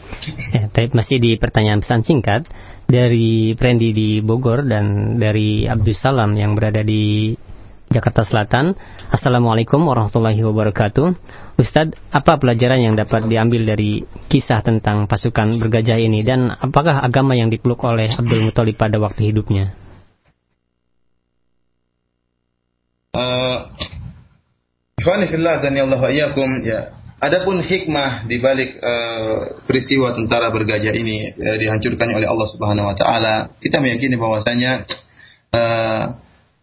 Ya, 0.49 0.65
tapi 0.65 0.89
masih 0.97 1.21
di 1.21 1.37
pertanyaan 1.37 1.85
pesan 1.85 2.01
singkat 2.01 2.49
dari 2.89 3.53
Prendi 3.53 3.93
di 3.93 4.09
Bogor 4.17 4.65
dan 4.65 5.15
dari 5.21 5.69
Abdul 5.69 5.93
Salam 5.93 6.33
yang 6.33 6.57
berada 6.57 6.81
di 6.81 7.37
Jakarta 7.93 8.25
Selatan. 8.25 8.73
Assalamualaikum 9.13 9.77
warahmatullahi 9.77 10.41
wabarakatuh. 10.41 11.07
Ustadz, 11.61 12.01
apa 12.09 12.41
pelajaran 12.41 12.81
yang 12.81 12.97
dapat 12.97 13.29
diambil 13.29 13.61
dari 13.77 14.01
kisah 14.25 14.65
tentang 14.65 15.05
pasukan 15.05 15.61
bergajah 15.61 16.01
ini 16.01 16.25
dan 16.25 16.49
apakah 16.49 16.97
agama 17.05 17.37
yang 17.37 17.53
dipeluk 17.53 17.77
oleh 17.85 18.09
Abdul 18.09 18.49
Muthalib 18.49 18.73
pada 18.73 18.97
waktu 18.97 19.29
hidupnya? 19.29 19.77
Uh, 23.13 23.69
ya 26.65 26.98
Adapun 27.19 27.59
hikmah 27.59 28.23
di 28.31 28.39
balik 28.39 28.79
uh, 28.79 29.59
peristiwa 29.67 30.15
tentara 30.15 30.55
bergajah 30.55 30.95
ini 30.95 31.35
uh, 31.35 31.57
dihancurkannya 31.59 32.15
oleh 32.15 32.31
Allah 32.31 32.47
Subhanahu 32.47 32.87
wa 32.87 32.95
taala, 32.95 33.35
kita 33.59 33.83
meyakini 33.83 34.15
bahwasanya 34.15 34.87
uh, 35.51 36.03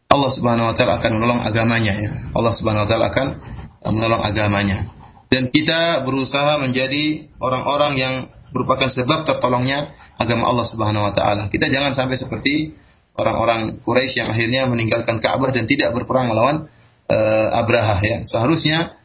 Allah 0.09 0.31
Subhanahu 0.33 0.73
wa 0.73 0.75
taala 0.75 0.97
akan 0.97 1.13
menolong 1.21 1.45
agamanya 1.45 1.95
ya. 2.01 2.13
Allah 2.33 2.53
Subhanahu 2.57 2.85
wa 2.85 2.89
taala 2.89 3.13
akan 3.13 3.29
uh, 3.85 3.93
menolong 3.93 4.23
agamanya. 4.25 4.89
Dan 5.29 5.53
kita 5.53 6.01
berusaha 6.09 6.57
menjadi 6.57 7.29
orang-orang 7.37 7.93
yang 8.01 8.15
merupakan 8.57 8.89
sebab 8.89 9.29
tertolongnya 9.29 9.93
agama 10.17 10.49
Allah 10.49 10.65
Subhanahu 10.65 11.05
wa 11.05 11.13
taala. 11.13 11.53
Kita 11.53 11.69
jangan 11.69 11.93
sampai 11.93 12.17
seperti 12.17 12.73
orang-orang 13.13 13.85
Quraisy 13.85 14.25
yang 14.25 14.33
akhirnya 14.33 14.65
meninggalkan 14.73 15.21
Ka'bah 15.21 15.53
dan 15.53 15.69
tidak 15.69 15.93
berperang 15.93 16.33
melawan 16.33 16.73
uh, 17.13 17.49
Abraha 17.61 18.01
ya. 18.01 18.19
Seharusnya 18.25 18.96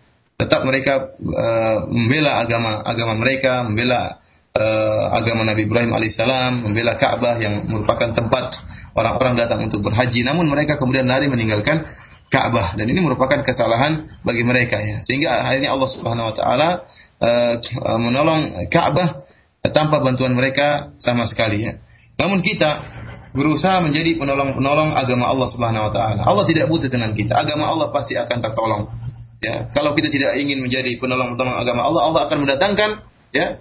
tetap 0.42 0.66
mereka 0.66 1.14
uh, 1.22 1.86
membela 1.86 2.42
agama 2.42 2.82
agama 2.82 3.14
mereka, 3.22 3.62
membela 3.62 4.18
uh, 4.58 5.06
agama 5.14 5.46
Nabi 5.46 5.70
Ibrahim 5.70 5.94
alaihissalam, 5.94 6.66
membela 6.66 6.98
Ka'bah 6.98 7.38
yang 7.38 7.70
merupakan 7.70 8.10
tempat 8.18 8.58
orang-orang 8.98 9.38
datang 9.38 9.62
untuk 9.62 9.86
berhaji. 9.86 10.26
Namun 10.26 10.50
mereka 10.50 10.82
kemudian 10.82 11.06
lari 11.06 11.30
meninggalkan 11.30 11.86
Ka'bah 12.32 12.74
dan 12.74 12.89
ini 12.89 13.00
merupakan 13.06 13.44
kesalahan 13.46 14.18
bagi 14.26 14.42
mereka 14.42 14.82
ya. 14.82 14.98
Sehingga 15.04 15.46
akhirnya 15.46 15.78
Allah 15.78 15.89
Subhanahu 15.94 16.30
wa 16.32 16.36
taala 16.36 16.70
uh, 17.22 17.54
menolong 18.02 18.66
Ka'bah 18.74 19.30
tanpa 19.70 20.02
bantuan 20.02 20.34
mereka 20.34 20.98
sama 20.98 21.30
sekali 21.30 21.70
ya. 21.70 21.78
Namun 22.18 22.42
kita 22.42 22.82
berusaha 23.32 23.80
menjadi 23.80 24.20
penolong-penolong 24.20 24.92
agama 24.98 25.30
Allah 25.30 25.48
Subhanahu 25.48 25.88
wa 25.88 25.92
taala. 25.94 26.22
Allah 26.26 26.46
tidak 26.50 26.68
butuh 26.68 26.89
dengan 26.89 27.14
kita. 27.14 27.38
Agama 27.38 27.70
Allah 27.70 27.94
pasti 27.94 28.18
akan 28.18 28.38
tertolong. 28.42 28.84
Ya, 29.42 29.74
kalau 29.74 29.98
kita 29.98 30.14
tidak 30.14 30.38
ingin 30.38 30.62
menjadi 30.62 31.02
penolong-penolong 31.02 31.58
agama 31.58 31.82
Allah, 31.82 32.02
Allah 32.14 32.22
akan 32.30 32.38
mendatangkan 32.46 32.89
ya 33.34 33.58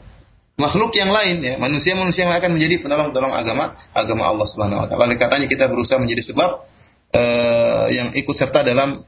makhluk 0.61 0.93
yang 0.93 1.09
lain 1.09 1.41
ya, 1.41 1.57
manusia-manusia 1.57 2.29
yang 2.29 2.37
akan 2.37 2.53
menjadi 2.53 2.85
penolong-penolong 2.85 3.33
agama 3.33 3.73
agama 3.97 4.29
Allah 4.29 4.45
Subhanahu 4.45 4.85
wa 4.85 4.87
taala. 4.93 5.09
Oleh 5.09 5.17
katanya 5.17 5.49
kita 5.49 5.73
berusaha 5.73 5.97
menjadi 5.97 6.21
sebab 6.21 6.51
uh, 7.17 7.87
yang 7.89 8.13
ikut 8.13 8.37
serta 8.37 8.61
dalam 8.61 9.01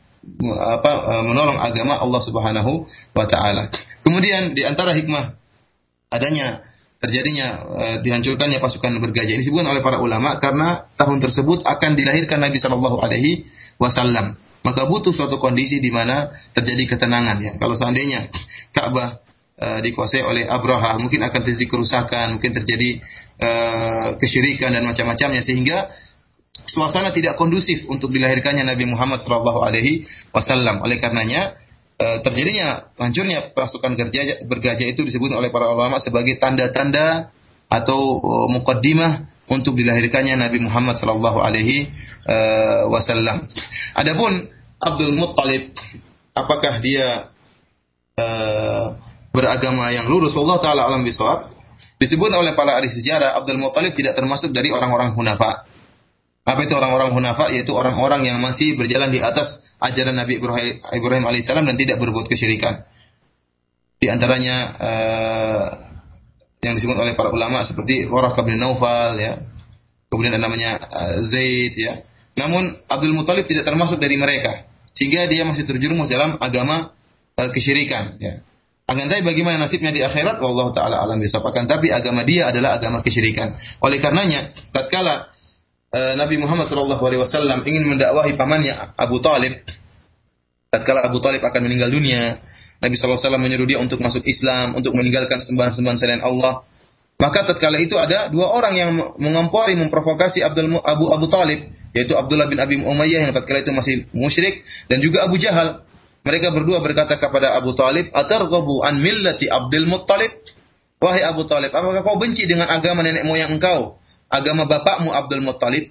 apa 0.64 0.92
uh, 1.12 1.22
menolong 1.28 1.60
agama 1.60 2.00
Allah 2.00 2.20
Subhanahu 2.24 2.88
wa 2.88 3.26
taala. 3.28 3.68
Kemudian 4.00 4.56
di 4.56 4.64
antara 4.64 4.96
hikmah 4.96 5.36
adanya 6.08 6.64
terjadinya 7.04 7.68
uh, 7.68 7.96
dihancurkannya 8.00 8.64
pasukan 8.64 8.96
bergajah 8.96 9.36
ini 9.36 9.44
disebutkan 9.44 9.76
oleh 9.76 9.84
para 9.84 10.00
ulama 10.00 10.40
karena 10.40 10.88
tahun 10.96 11.20
tersebut 11.20 11.68
akan 11.68 12.00
dilahirkan 12.00 12.40
Nabi 12.40 12.56
Shallallahu 12.56 12.96
alaihi 12.96 13.44
wasallam 13.76 14.40
maka 14.62 14.86
butuh 14.86 15.10
suatu 15.10 15.42
kondisi 15.42 15.82
di 15.82 15.90
mana 15.90 16.30
terjadi 16.54 16.94
ketenangan 16.94 17.36
ya. 17.42 17.52
Kalau 17.58 17.74
seandainya 17.74 18.30
Ka'bah 18.70 19.18
e, 19.58 19.66
dikuasai 19.82 20.22
oleh 20.22 20.46
Abraha, 20.46 20.98
mungkin 21.02 21.22
akan 21.26 21.40
terjadi 21.42 21.66
kerusakan, 21.66 22.38
mungkin 22.38 22.54
terjadi 22.54 23.02
e, 23.42 23.50
kesyirikan 24.22 24.70
dan 24.70 24.86
macam-macamnya 24.86 25.42
sehingga 25.42 25.90
suasana 26.66 27.10
tidak 27.10 27.34
kondusif 27.34 27.90
untuk 27.90 28.14
dilahirkannya 28.14 28.62
Nabi 28.62 28.86
Muhammad 28.86 29.18
SAW. 29.18 29.66
Alaihi 29.66 30.06
Wasallam. 30.30 30.78
Oleh 30.86 31.02
karenanya 31.02 31.58
e, 31.98 32.06
terjadinya 32.22 32.94
hancurnya 33.02 33.50
pasukan 33.58 33.98
bergajah, 33.98 34.46
bergajah 34.46 34.86
itu 34.86 35.02
disebut 35.02 35.34
oleh 35.34 35.50
para 35.50 35.74
ulama 35.74 35.98
sebagai 35.98 36.38
tanda-tanda 36.38 37.34
atau 37.66 37.98
e, 38.22 38.32
mukaddimah 38.54 39.26
untuk 39.50 39.74
dilahirkannya 39.74 40.38
Nabi 40.38 40.62
Muhammad 40.62 40.96
sallallahu 40.96 41.42
alaihi 41.42 41.90
uh, 42.26 42.88
wasallam. 42.90 43.46
Adapun 43.96 44.48
Abdul 44.82 45.14
Muttalib 45.14 45.72
apakah 46.34 46.82
dia 46.82 47.30
uh, 48.18 48.86
beragama 49.32 49.92
yang 49.94 50.08
lurus 50.08 50.36
Allah 50.36 50.58
taala 50.60 50.82
alam 50.88 51.06
bisawab? 51.06 51.52
Disebut 52.02 52.34
oleh 52.34 52.58
para 52.58 52.74
ahli 52.78 52.90
sejarah 52.90 53.38
Abdul 53.38 53.62
Muttalib 53.62 53.94
tidak 53.94 54.18
termasuk 54.18 54.50
dari 54.50 54.74
orang-orang 54.74 55.14
hunafa. 55.14 55.66
Apa 56.42 56.66
itu 56.66 56.74
orang-orang 56.74 57.14
hunafa? 57.14 57.54
Yaitu 57.54 57.70
orang-orang 57.70 58.26
yang 58.26 58.42
masih 58.42 58.74
berjalan 58.74 59.14
di 59.14 59.22
atas 59.22 59.62
ajaran 59.78 60.18
Nabi 60.18 60.42
Ibrahim, 60.42 60.82
Ibrahim 60.82 61.24
alaihissalam 61.30 61.62
dan 61.62 61.78
tidak 61.78 62.02
berbuat 62.02 62.26
kesyirikan. 62.26 62.82
Di 64.02 64.10
antaranya 64.10 64.56
uh, 64.82 65.66
yang 66.62 66.74
disebut 66.74 66.98
oleh 66.98 67.14
para 67.14 67.30
ulama 67.30 67.62
seperti 67.62 68.10
Waraqah 68.10 68.42
bin 68.42 68.58
Naufal 68.58 69.14
ya. 69.18 69.38
Kemudian 70.10 70.34
ada 70.34 70.42
namanya 70.42 70.70
uh, 70.82 71.16
Zaid 71.22 71.74
ya. 71.78 72.02
Namun 72.32 72.80
Abdul 72.88 73.12
Muthalib 73.12 73.44
tidak 73.44 73.68
termasuk 73.68 74.00
dari 74.00 74.16
mereka 74.16 74.64
sehingga 74.92 75.28
dia 75.28 75.44
masih 75.44 75.64
terjerumus 75.68 76.08
dalam 76.08 76.36
agama 76.40 76.92
uh, 77.36 77.50
kesyirikan 77.52 78.16
ya. 78.20 78.40
Akan 78.82 79.08
tapi 79.08 79.22
bagaimana 79.24 79.62
nasibnya 79.62 79.94
di 79.94 80.02
akhirat 80.02 80.42
wallahu 80.42 80.74
taala 80.74 81.00
alam 81.00 81.16
bisawab. 81.22 81.54
tapi 81.54 81.94
agama 81.94 82.26
dia 82.26 82.50
adalah 82.50 82.76
agama 82.76 83.00
kesyirikan. 83.00 83.56
Oleh 83.80 84.02
karenanya 84.02 84.52
tatkala 84.74 85.32
uh, 85.92 86.14
Nabi 86.18 86.36
Muhammad 86.40 86.68
wasallam 86.68 87.62
ingin 87.64 87.88
mendakwahi 87.88 88.36
pamannya 88.36 88.96
Abu 88.98 89.22
Talib 89.22 89.64
tatkala 90.72 91.04
Abu 91.04 91.20
Talib 91.20 91.44
akan 91.44 91.60
meninggal 91.68 91.92
dunia 91.92 92.40
Nabi 92.82 92.98
SAW 92.98 93.38
menyuruh 93.38 93.68
dia 93.70 93.78
untuk 93.78 94.02
masuk 94.02 94.26
Islam, 94.26 94.74
untuk 94.74 94.90
meninggalkan 94.98 95.38
sembahan-sembahan 95.38 95.98
selain 96.02 96.22
Allah. 96.26 96.66
Maka 97.22 97.46
tatkala 97.46 97.78
itu 97.78 97.94
ada 97.94 98.26
dua 98.26 98.50
orang 98.50 98.74
yang 98.74 98.90
mengompori, 99.22 99.78
memprovokasi 99.78 100.42
Abdul 100.42 100.82
Abu 100.82 101.06
Abu 101.14 101.30
Talib, 101.30 101.70
yaitu 101.92 102.16
Abdullah 102.16 102.48
bin 102.48 102.58
Abi 102.60 102.80
Umayyah 102.80 103.28
yang 103.28 103.32
tatkala 103.36 103.60
itu 103.60 103.72
masih 103.72 104.08
musyrik 104.16 104.64
dan 104.88 105.00
juga 105.04 105.28
Abu 105.28 105.36
Jahal. 105.36 105.84
Mereka 106.22 106.54
berdua 106.54 106.78
berkata 106.80 107.18
kepada 107.18 107.58
Abu 107.58 107.74
Talib, 107.74 108.08
"Atarghabu 108.14 108.80
an 108.86 109.02
millati 109.02 109.50
Abdul 109.50 109.90
Muttalib?" 109.90 110.30
Wahai 111.02 111.26
Abu 111.26 111.42
Talib, 111.50 111.74
apakah 111.74 112.06
kau 112.06 112.14
benci 112.14 112.46
dengan 112.46 112.70
agama 112.70 113.02
nenek 113.02 113.26
moyang 113.26 113.58
engkau, 113.58 113.98
agama 114.30 114.70
bapakmu 114.70 115.10
Abdul 115.10 115.42
Muttalib? 115.42 115.90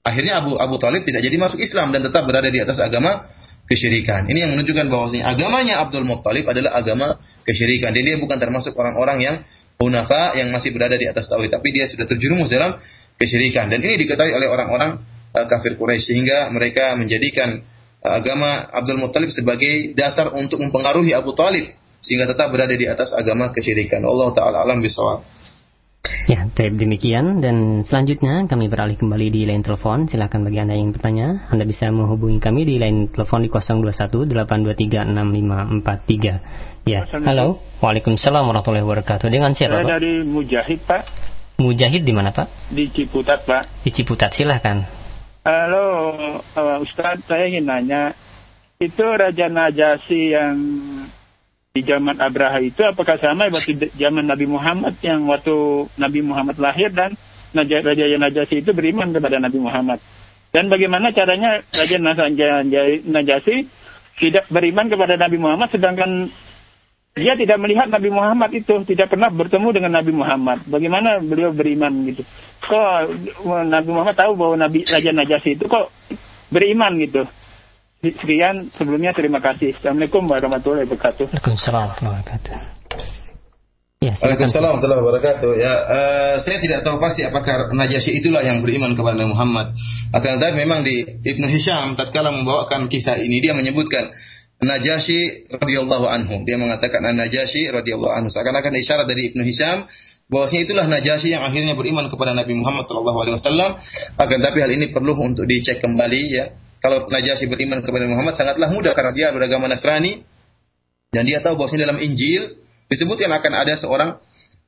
Akhirnya 0.00 0.40
Abu 0.40 0.56
Abu 0.56 0.80
Talib 0.80 1.04
tidak 1.04 1.20
jadi 1.20 1.36
masuk 1.36 1.60
Islam 1.60 1.92
dan 1.92 2.00
tetap 2.00 2.24
berada 2.24 2.48
di 2.48 2.56
atas 2.56 2.80
agama 2.80 3.28
kesyirikan. 3.68 4.24
Ini 4.28 4.48
yang 4.48 4.50
menunjukkan 4.56 4.88
bahwasanya 4.88 5.28
agamanya 5.28 5.74
Abdul 5.84 6.08
Muttalib 6.08 6.48
adalah 6.48 6.76
agama 6.76 7.20
kesyirikan. 7.44 7.92
Dan 7.92 8.04
dia 8.04 8.16
bukan 8.16 8.36
termasuk 8.40 8.72
orang-orang 8.76 9.18
yang 9.20 9.36
hunafa 9.80 10.36
yang 10.40 10.52
masih 10.52 10.72
berada 10.72 10.96
di 10.96 11.04
atas 11.04 11.28
tauhid, 11.28 11.52
tapi 11.52 11.72
dia 11.74 11.84
sudah 11.84 12.08
terjerumus 12.08 12.48
dalam 12.48 12.80
kesyirikan. 13.18 13.70
Dan 13.70 13.80
ini 13.82 14.00
diketahui 14.00 14.34
oleh 14.34 14.48
orang-orang 14.50 15.02
uh, 15.34 15.46
kafir 15.46 15.78
Quraisy 15.78 16.14
sehingga 16.14 16.50
mereka 16.50 16.94
menjadikan 16.98 17.62
uh, 18.02 18.12
agama 18.18 18.70
Abdul 18.70 19.00
Muttalib 19.00 19.30
sebagai 19.30 19.94
dasar 19.94 20.32
untuk 20.34 20.62
mempengaruhi 20.62 21.14
Abu 21.14 21.32
Talib 21.34 21.70
sehingga 22.04 22.28
tetap 22.28 22.52
berada 22.52 22.76
di 22.76 22.84
atas 22.84 23.16
agama 23.16 23.48
kesyirikan. 23.50 24.04
Allah 24.04 24.28
taala 24.36 24.60
alam 24.60 24.84
bisawab. 24.84 25.34
Ya, 26.28 26.44
taib 26.52 26.76
demikian 26.76 27.40
dan 27.40 27.80
selanjutnya 27.84 28.44
kami 28.44 28.68
beralih 28.68 29.00
kembali 29.00 29.32
di 29.32 29.48
line 29.48 29.64
telepon. 29.64 30.04
Silakan 30.04 30.44
bagi 30.44 30.60
Anda 30.60 30.76
yang 30.76 30.92
bertanya, 30.92 31.48
Anda 31.48 31.64
bisa 31.64 31.88
menghubungi 31.88 32.44
kami 32.44 32.68
di 32.68 32.76
line 32.76 33.08
telepon 33.08 33.40
di 33.44 33.48
021 33.48 34.28
823 34.28 35.04
6543. 36.84 36.84
Ya, 36.84 37.08
halo. 37.08 37.64
Waalaikumsalam 37.80 38.44
warahmatullahi 38.44 38.84
wabarakatuh. 38.84 39.32
Dengan 39.32 39.56
siapa, 39.56 39.80
Saya 39.80 39.96
dari 39.96 40.20
Mujahid, 40.24 40.84
Pak. 40.84 41.33
Mujahid 41.58 42.02
di 42.02 42.10
mana, 42.10 42.34
Pak? 42.34 42.74
Di 42.74 42.90
Ciputat, 42.90 43.46
Pak. 43.46 43.86
Di 43.86 43.90
Ciputat, 43.94 44.34
silahkan. 44.34 44.82
Halo, 45.46 45.86
uh, 46.40 46.78
Ustaz, 46.82 47.22
saya 47.30 47.46
ingin 47.46 47.68
nanya, 47.68 48.16
itu 48.82 49.04
Raja 49.04 49.46
Najasi 49.46 50.34
yang 50.34 50.56
di 51.74 51.82
zaman 51.82 52.22
Abraha 52.22 52.62
itu 52.62 52.86
apakah 52.86 53.18
sama 53.18 53.50
waktu 53.50 53.90
zaman 53.98 54.30
Nabi 54.30 54.46
Muhammad 54.46 54.94
yang 55.02 55.26
waktu 55.26 55.90
Nabi 55.98 56.22
Muhammad 56.22 56.54
lahir 56.58 56.94
dan 56.94 57.18
Raja 57.50 58.06
Najasi 58.18 58.62
itu 58.62 58.70
beriman 58.70 59.10
kepada 59.10 59.42
Nabi 59.42 59.58
Muhammad. 59.58 59.98
Dan 60.54 60.70
bagaimana 60.70 61.10
caranya 61.10 61.66
Raja 61.70 61.98
Najasi 63.02 63.66
tidak 64.22 64.46
beriman 64.50 64.86
kepada 64.86 65.18
Nabi 65.18 65.38
Muhammad 65.38 65.70
sedangkan 65.74 66.30
dia 67.14 67.38
tidak 67.38 67.62
melihat 67.62 67.86
Nabi 67.86 68.10
Muhammad 68.10 68.50
itu, 68.50 68.74
tidak 68.90 69.14
pernah 69.14 69.30
bertemu 69.30 69.70
dengan 69.70 69.94
Nabi 69.94 70.10
Muhammad. 70.10 70.66
Bagaimana 70.66 71.22
beliau 71.22 71.54
beriman 71.54 72.10
gitu? 72.10 72.26
Kok 72.58 72.90
Nabi 73.70 73.88
Muhammad 73.94 74.18
tahu 74.18 74.34
bahwa 74.34 74.58
Nabi 74.58 74.82
Raja 74.82 75.14
Najasi 75.14 75.54
itu 75.54 75.70
kok 75.70 75.94
beriman 76.50 76.98
gitu? 76.98 77.22
Sekian 78.02 78.66
sebelumnya 78.74 79.14
terima 79.14 79.38
kasih. 79.38 79.78
Assalamualaikum 79.78 80.26
warahmatullahi 80.26 80.90
wabarakatuh. 80.90 81.30
Waalaikumsalam 81.30 82.02
warahmatullahi 82.02 82.18
wabarakatuh. 82.18 82.52
Ya, 84.02 84.12
Waalaikumsalam 84.18 84.68
warahmatullahi 84.74 85.02
wabarakatuh. 85.06 85.50
Ya, 85.54 85.74
uh, 85.86 86.34
saya 86.42 86.58
tidak 86.58 86.82
tahu 86.82 86.98
pasti 86.98 87.22
apakah 87.22 87.70
Najasyi 87.70 88.20
itulah 88.20 88.42
yang 88.42 88.58
beriman 88.58 88.98
kepada 88.98 89.14
Nabi 89.14 89.30
Muhammad. 89.30 89.66
Akan 90.10 90.42
tetapi 90.42 90.66
memang 90.66 90.82
di 90.82 91.06
Ibnu 91.22 91.46
Hisham 91.46 91.94
tatkala 91.94 92.34
membawakan 92.34 92.90
kisah 92.90 93.22
ini 93.22 93.38
dia 93.38 93.54
menyebutkan 93.54 94.10
Najasyi 94.64 95.52
radhiyallahu 95.52 96.08
anhu. 96.08 96.42
Dia 96.48 96.56
mengatakan 96.56 97.04
Najasyi 97.04 97.68
radhiyallahu 97.68 98.16
anhu. 98.16 98.28
Seakan-akan 98.32 98.72
isyarat 98.74 99.06
dari 99.06 99.30
Ibnu 99.30 99.44
Hisham 99.44 99.84
bahwasanya 100.32 100.62
itulah 100.64 100.86
Najasyi 100.88 101.36
yang 101.36 101.44
akhirnya 101.44 101.76
beriman 101.76 102.08
kepada 102.08 102.32
Nabi 102.32 102.56
Muhammad 102.56 102.88
sallallahu 102.88 103.18
alaihi 103.20 103.36
wasallam. 103.36 103.76
Akan 104.16 104.40
tapi 104.40 104.64
hal 104.64 104.72
ini 104.72 104.88
perlu 104.88 105.12
untuk 105.20 105.44
dicek 105.44 105.84
kembali 105.84 106.22
ya 106.32 106.48
kalau 106.84 107.08
Najasyi 107.08 107.48
beriman 107.48 107.80
kepada 107.80 108.04
Muhammad 108.04 108.36
sangatlah 108.36 108.68
mudah 108.68 108.92
karena 108.92 109.16
dia 109.16 109.32
beragama 109.32 109.72
Nasrani 109.72 110.20
dan 111.08 111.24
dia 111.24 111.40
tahu 111.40 111.56
bahwa 111.56 111.80
dalam 111.80 111.96
Injil 111.96 112.60
disebutkan 112.92 113.32
akan 113.32 113.52
ada 113.56 113.72
seorang 113.80 114.20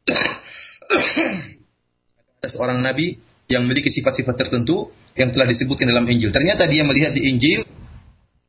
ada 2.40 2.49
seorang 2.49 2.80
nabi 2.80 3.20
yang 3.53 3.68
memiliki 3.68 3.92
sifat-sifat 3.92 4.32
tertentu 4.32 4.88
yang 5.12 5.28
telah 5.28 5.44
disebutkan 5.44 5.92
dalam 5.92 6.09
Injil. 6.09 6.32
Ternyata 6.32 6.64
dia 6.64 6.88
melihat 6.88 7.12
di 7.12 7.28
Injil 7.28 7.68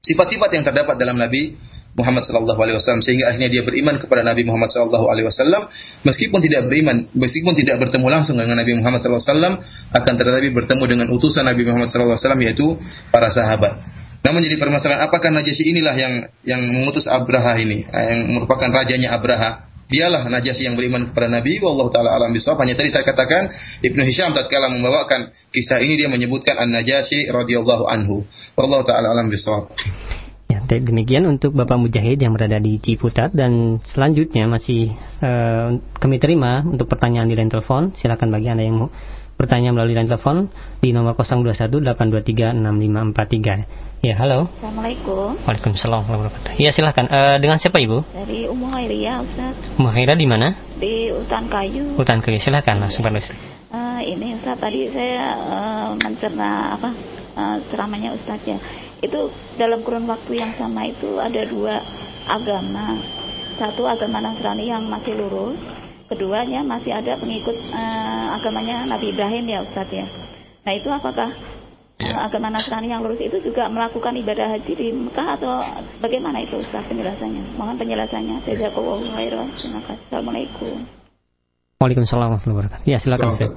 sifat-sifat 0.08 0.50
yang 0.56 0.64
terdapat 0.64 0.96
dalam 0.96 1.20
Nabi 1.20 1.60
Muhammad 1.98 2.22
sallallahu 2.22 2.62
alaihi 2.62 2.78
wasallam 2.78 3.02
sehingga 3.02 3.34
akhirnya 3.34 3.50
dia 3.50 3.66
beriman 3.66 3.98
kepada 3.98 4.22
Nabi 4.22 4.46
Muhammad 4.46 4.70
sallallahu 4.70 5.10
alaihi 5.10 5.26
wasallam 5.26 5.66
meskipun 6.06 6.40
tidak 6.46 6.70
beriman 6.70 7.10
meskipun 7.18 7.58
tidak 7.58 7.82
bertemu 7.82 8.06
langsung 8.06 8.38
dengan 8.38 8.62
Nabi 8.62 8.78
Muhammad 8.78 9.02
sallallahu 9.02 9.26
alaihi 9.26 9.34
wasallam 9.34 9.54
akan 9.98 10.14
tetapi 10.14 10.50
bertemu 10.54 10.84
dengan 10.86 11.08
utusan 11.10 11.44
Nabi 11.50 11.66
Muhammad 11.66 11.90
sallallahu 11.90 12.14
alaihi 12.14 12.24
wasallam 12.24 12.42
yaitu 12.46 12.68
para 13.10 13.34
sahabat. 13.34 13.82
Namun 14.22 14.44
jadi 14.46 14.62
permasalahan 14.62 15.10
apakah 15.10 15.30
Najasyi 15.34 15.74
inilah 15.74 15.96
yang 15.98 16.14
yang 16.46 16.62
mengutus 16.70 17.10
Abraha 17.10 17.58
ini, 17.58 17.86
eh, 17.86 18.06
yang 18.14 18.20
merupakan 18.38 18.70
rajanya 18.70 19.18
Abraha? 19.18 19.67
Dialah 19.88 20.28
Najasyi 20.28 20.68
yang 20.68 20.76
beriman 20.76 21.12
kepada 21.12 21.28
Nabi. 21.32 21.64
Wallahu 21.64 21.88
taala 21.88 22.12
alam 22.12 22.36
bisawab. 22.36 22.68
Hanya 22.68 22.76
tadi 22.76 22.92
saya 22.92 23.08
katakan 23.08 23.48
Ibnu 23.80 24.04
Hisham 24.04 24.36
tatkala 24.36 24.68
membawakan 24.68 25.32
kisah 25.56 25.80
ini 25.80 25.96
dia 25.96 26.12
menyebutkan 26.12 26.60
An-Najasyi 26.60 27.32
radhiyallahu 27.32 27.88
anhu. 27.88 28.28
Wallahu 28.60 28.84
taala 28.84 29.16
alam 29.16 29.32
bisawab. 29.32 29.72
Ya, 30.52 30.60
demikian 30.68 31.24
untuk 31.24 31.56
Bapak 31.56 31.80
Mujahid 31.80 32.20
yang 32.20 32.36
berada 32.36 32.60
di 32.60 32.84
Ciputat 32.84 33.32
dan 33.32 33.80
selanjutnya 33.88 34.52
masih 34.52 34.92
uh, 35.24 35.80
kami 36.04 36.20
terima 36.20 36.68
untuk 36.68 36.92
pertanyaan 36.92 37.32
di 37.32 37.40
line 37.40 37.48
telepon. 37.48 37.96
Silakan 37.96 38.28
bagi 38.28 38.52
Anda 38.52 38.68
yang 38.68 38.84
mau 38.84 38.92
bertanya 39.40 39.72
melalui 39.72 39.96
line 39.96 40.12
telepon 40.12 40.52
di 40.84 40.92
nomor 40.92 41.16
0218236543. 41.16 43.87
Ya, 43.98 44.14
halo. 44.14 44.46
Assalamualaikum. 44.62 45.42
Waalaikumsalam 45.42 46.06
warahmatullahi 46.06 46.62
Ya, 46.62 46.70
silahkan. 46.70 47.10
Uh, 47.10 47.42
dengan 47.42 47.58
siapa 47.58 47.82
Ibu? 47.82 48.06
Dari 48.14 48.46
Ummu 48.46 48.70
Khairia, 48.70 49.26
Ustaz. 49.26 49.58
Ummu 49.74 49.90
Khairia 49.90 50.14
di 50.14 50.28
mana? 50.30 50.54
Di 50.78 51.10
Hutan 51.10 51.50
Kayu. 51.50 51.98
Hutan 51.98 52.22
Kayu. 52.22 52.38
Silahkan 52.38 52.78
langsung 52.78 53.02
Pak 53.02 53.18
Uh, 53.74 54.00
ini 54.06 54.38
Ustaz 54.38 54.62
tadi 54.62 54.94
saya 54.94 55.34
uh, 55.34 55.90
mencerna 55.98 56.78
apa 56.78 56.94
uh, 57.42 57.58
ceramahnya 57.74 58.14
Ustaz 58.14 58.38
ya. 58.46 58.62
Itu 59.02 59.34
dalam 59.58 59.82
kurun 59.82 60.06
waktu 60.06 60.46
yang 60.46 60.54
sama 60.62 60.86
itu 60.86 61.18
ada 61.18 61.42
dua 61.50 61.82
agama. 62.30 63.02
Satu 63.58 63.90
agama 63.90 64.22
Nasrani 64.22 64.70
yang 64.70 64.86
masih 64.86 65.18
lurus, 65.18 65.58
keduanya 66.06 66.62
masih 66.62 66.94
ada 66.94 67.18
pengikut 67.18 67.58
uh, 67.74 68.38
agamanya 68.38 68.86
Nabi 68.86 69.10
Ibrahim 69.10 69.50
ya 69.50 69.66
Ustaz 69.66 69.90
ya. 69.90 70.06
Nah 70.62 70.74
itu 70.78 70.86
apakah 70.94 71.57
ya. 72.02 72.30
agama 72.30 72.54
Nasrani 72.54 72.94
yang 72.94 73.02
lurus 73.02 73.22
itu 73.22 73.42
juga 73.42 73.70
melakukan 73.70 74.14
ibadah 74.18 74.58
haji 74.58 74.74
di 74.74 74.88
Mekah 74.94 75.28
atau 75.38 75.52
bagaimana 76.02 76.42
itu 76.42 76.62
Ustaz 76.62 76.86
penjelasannya? 76.86 77.58
Mohon 77.58 77.76
penjelasannya. 77.82 78.36
Jazakallahu 78.46 79.06
khairan. 79.18 79.48
Terima 79.58 79.82
kasih. 79.86 80.04
Assalamualaikum. 80.10 80.76
Waalaikumsalam 81.78 82.28
warahmatullahi 82.34 82.58
wabarakatuh. 82.58 82.86
Ya, 82.90 82.98
silakan 82.98 83.28
Ustaz. 83.38 83.52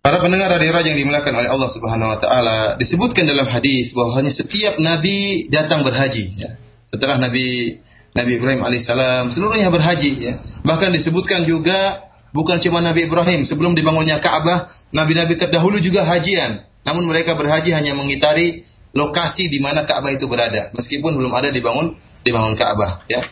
Para 0.00 0.16
pendengar 0.24 0.48
radio 0.48 0.80
yang 0.80 0.96
dimuliakan 0.96 1.44
oleh 1.44 1.50
Allah 1.52 1.68
Subhanahu 1.68 2.08
wa 2.16 2.18
taala, 2.18 2.58
disebutkan 2.80 3.28
dalam 3.28 3.44
hadis 3.44 3.92
bahwasanya 3.92 4.32
setiap 4.32 4.80
nabi 4.80 5.44
datang 5.52 5.84
berhaji 5.84 6.40
ya. 6.40 6.56
Setelah 6.88 7.20
Nabi 7.20 7.78
Nabi 8.16 8.30
Ibrahim 8.40 8.64
alaihissalam 8.66 9.30
seluruhnya 9.30 9.70
berhaji 9.70 10.10
ya. 10.18 10.34
Bahkan 10.66 10.90
disebutkan 10.96 11.46
juga 11.46 12.02
bukan 12.34 12.58
cuma 12.58 12.82
Nabi 12.82 13.06
Ibrahim 13.06 13.46
sebelum 13.46 13.78
dibangunnya 13.78 14.18
Ka'bah, 14.18 14.72
nabi-nabi 14.90 15.38
terdahulu 15.38 15.78
juga 15.78 16.02
hajian. 16.02 16.66
Namun 16.84 17.04
mereka 17.08 17.36
berhaji 17.36 17.70
hanya 17.76 17.92
mengitari 17.92 18.64
lokasi 18.96 19.46
di 19.46 19.62
mana 19.62 19.86
Ka'bah 19.86 20.10
itu 20.10 20.26
berada, 20.26 20.74
meskipun 20.74 21.14
belum 21.14 21.30
ada 21.30 21.54
dibangun 21.54 21.94
dibangun 22.26 22.58
Ka'bah, 22.58 23.06
ya. 23.06 23.22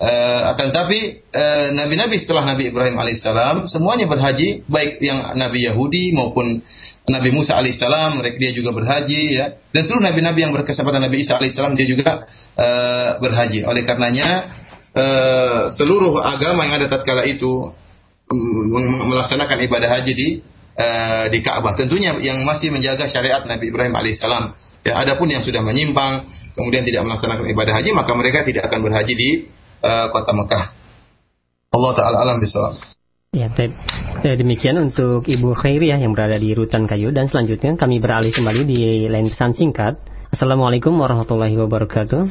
Uh, 0.00 0.56
akan 0.56 0.72
tapi 0.72 1.20
uh, 1.28 1.76
nabi-nabi 1.76 2.16
setelah 2.16 2.48
Nabi 2.48 2.72
Ibrahim 2.72 2.96
alaihissalam 2.96 3.68
semuanya 3.68 4.08
berhaji, 4.08 4.64
baik 4.64 4.96
yang 5.04 5.36
Nabi 5.36 5.68
Yahudi 5.68 6.16
maupun 6.16 6.64
Nabi 7.04 7.28
Musa 7.36 7.60
alaihissalam, 7.60 8.16
mereka 8.16 8.40
dia 8.40 8.52
juga 8.56 8.72
berhaji, 8.72 9.36
ya. 9.36 9.60
Dan 9.76 9.82
seluruh 9.84 10.00
nabi-nabi 10.00 10.48
yang 10.48 10.56
berkesempatan 10.56 11.04
Nabi 11.04 11.20
Isa 11.20 11.36
alaihissalam 11.36 11.76
dia 11.76 11.84
juga 11.84 12.24
uh, 12.56 13.20
berhaji. 13.20 13.68
Oleh 13.68 13.84
karenanya 13.84 14.48
uh, 14.96 15.68
seluruh 15.68 16.16
agama 16.16 16.64
yang 16.64 16.80
ada 16.80 16.88
tatkala 16.88 17.28
itu 17.28 17.68
mm, 18.30 19.06
melaksanakan 19.10 19.58
ibadah 19.68 20.00
haji 20.00 20.12
di 20.16 20.28
uh, 20.76 21.26
di 21.30 21.38
Ka'bah. 21.40 21.74
Tentunya 21.74 22.14
yang 22.20 22.42
masih 22.46 22.70
menjaga 22.70 23.06
syariat 23.10 23.42
Nabi 23.46 23.70
Ibrahim 23.72 23.94
alaihissalam. 23.94 24.54
Ya, 24.80 24.96
adapun 24.96 25.28
yang 25.28 25.44
sudah 25.44 25.60
menyimpang 25.60 26.24
kemudian 26.56 26.82
tidak 26.88 27.04
melaksanakan 27.04 27.44
ibadah 27.52 27.74
haji 27.76 27.90
maka 27.92 28.12
mereka 28.16 28.38
tidak 28.48 28.66
akan 28.68 28.80
berhaji 28.80 29.14
di 29.14 29.28
uh, 29.84 30.08
kota 30.12 30.32
Mekah. 30.32 30.64
Allah 31.70 31.92
taala 31.94 32.16
alam 32.26 32.42
bisawab. 32.42 32.74
Ya, 33.30 33.46
eh, 34.26 34.34
demikian 34.34 34.74
untuk 34.74 35.22
Ibu 35.22 35.54
Khairiyah 35.54 36.02
yang 36.02 36.10
berada 36.10 36.34
di 36.34 36.50
Rutan 36.50 36.90
Kayu 36.90 37.14
dan 37.14 37.30
selanjutnya 37.30 37.78
kami 37.78 38.02
beralih 38.02 38.34
kembali 38.34 38.66
di 38.66 39.06
lain 39.06 39.30
pesan 39.30 39.54
singkat. 39.54 39.94
Assalamualaikum 40.34 40.90
warahmatullahi 40.98 41.54
wabarakatuh. 41.54 42.26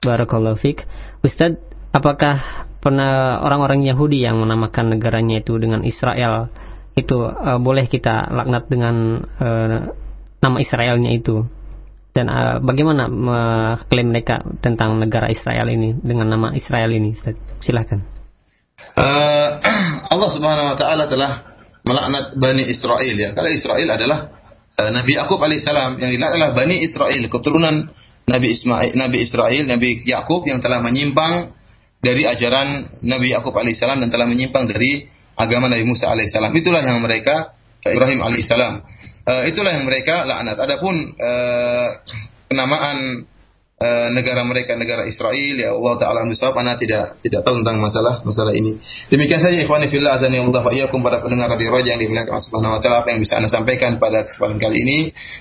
Barakallahu 0.00 0.56
fiq. 0.56 0.80
Ustadz, 1.20 1.60
apakah 1.92 2.64
pernah 2.80 3.44
orang-orang 3.44 3.84
Yahudi 3.84 4.24
yang 4.24 4.40
menamakan 4.40 4.96
negaranya 4.96 5.44
itu 5.44 5.60
dengan 5.60 5.84
Israel 5.84 6.48
itu 6.94 7.26
uh, 7.26 7.58
boleh 7.58 7.90
kita 7.90 8.30
laknat 8.30 8.70
dengan 8.70 9.22
uh, 9.38 9.92
nama 10.38 10.56
Israelnya 10.62 11.10
itu. 11.10 11.42
Dan 12.14 12.30
uh, 12.30 12.62
bagaimana 12.62 13.10
mengklaim 13.10 14.14
mereka 14.14 14.46
tentang 14.62 15.02
negara 15.02 15.26
Israel 15.34 15.66
ini 15.66 15.98
dengan 15.98 16.30
nama 16.30 16.54
Israel 16.54 16.94
ini 16.94 17.18
silahkan 17.58 18.14
uh, 18.94 19.48
Allah 20.14 20.28
subhanahu 20.30 20.70
wa 20.74 20.76
taala 20.78 21.04
telah 21.10 21.56
melaknat 21.84 22.36
Bani 22.36 22.64
Israel 22.68 23.14
ya. 23.14 23.32
Kalau 23.36 23.50
Israel 23.50 23.88
adalah 23.94 24.18
uh, 24.78 24.90
Nabi 24.92 25.16
Yakub 25.16 25.38
alaihissalam 25.40 26.00
yang 26.00 26.10
dilaknat 26.12 26.34
adalah 26.38 26.52
Bani 26.56 26.76
Israel 26.80 27.22
keturunan 27.28 27.90
Nabi 28.24 28.48
Ismail 28.56 28.96
Nabi 28.96 29.18
Israel 29.20 29.62
Nabi 29.68 30.00
Yakub 30.08 30.48
yang 30.48 30.64
telah 30.64 30.80
menyimpang 30.80 31.52
dari 32.00 32.24
ajaran 32.28 33.00
Nabi 33.04 33.32
Yakub 33.32 33.52
alaihissalam 33.52 34.00
dan 34.00 34.08
telah 34.12 34.28
menyimpang 34.28 34.68
dari 34.68 35.08
agama 35.38 35.70
Nabi 35.70 35.84
Musa 35.86 36.10
alaihissalam. 36.10 36.54
Itulah 36.54 36.82
yang 36.82 36.98
mereka 37.02 37.54
Ibrahim 37.84 38.24
alaihissalam. 38.24 38.74
Uh, 39.24 39.42
itulah 39.48 39.72
yang 39.72 39.88
mereka 39.88 40.28
laknat. 40.28 40.56
Adapun 40.60 41.16
uh, 41.16 41.88
penamaan 42.48 43.24
uh, 43.80 44.08
negara 44.12 44.44
mereka 44.44 44.76
negara 44.76 45.08
Israel 45.08 45.54
ya 45.56 45.72
Allah 45.74 45.94
taala 45.96 46.20
misawab 46.28 46.60
ana 46.60 46.76
tidak 46.76 47.18
tidak 47.24 47.40
tahu 47.40 47.64
tentang 47.64 47.80
masalah 47.80 48.20
masalah 48.22 48.52
ini. 48.52 48.78
Demikian 49.08 49.40
saja 49.40 49.56
ikhwani 49.64 49.88
fillah 49.88 50.20
azani 50.20 50.38
Allah 50.38 50.60
para 51.00 51.18
pendengar 51.24 51.56
radio 51.56 51.72
Raja 51.72 51.96
yang 51.96 52.02
dimuliakan 52.04 52.36
Subhanahu 52.36 52.76
wa 52.78 52.80
taala 52.80 53.02
apa 53.02 53.16
yang 53.16 53.20
bisa 53.24 53.40
Anda 53.40 53.50
sampaikan 53.50 53.96
pada 53.96 54.28
kesempatan 54.28 54.60
kali 54.60 54.76
ini. 54.84 54.98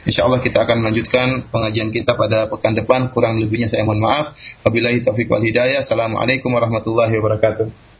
Insyaallah 0.07 0.39
kita 0.39 0.63
akan 0.63 0.77
melanjutkan 0.83 1.27
pengajian 1.51 1.91
kita 1.93 2.15
pada 2.15 2.47
pekan 2.49 2.73
depan. 2.73 3.11
Kurang 3.11 3.39
lebihnya 3.39 3.69
saya 3.69 3.85
mohon 3.85 4.01
maaf. 4.01 4.33
Wabillahi 4.63 5.03
taufik 5.03 5.29
wal 5.29 5.43
hidayah. 5.43 5.83
Assalamualaikum 5.83 6.49
warahmatullahi 6.49 7.13
wabarakatuh. 7.19 7.92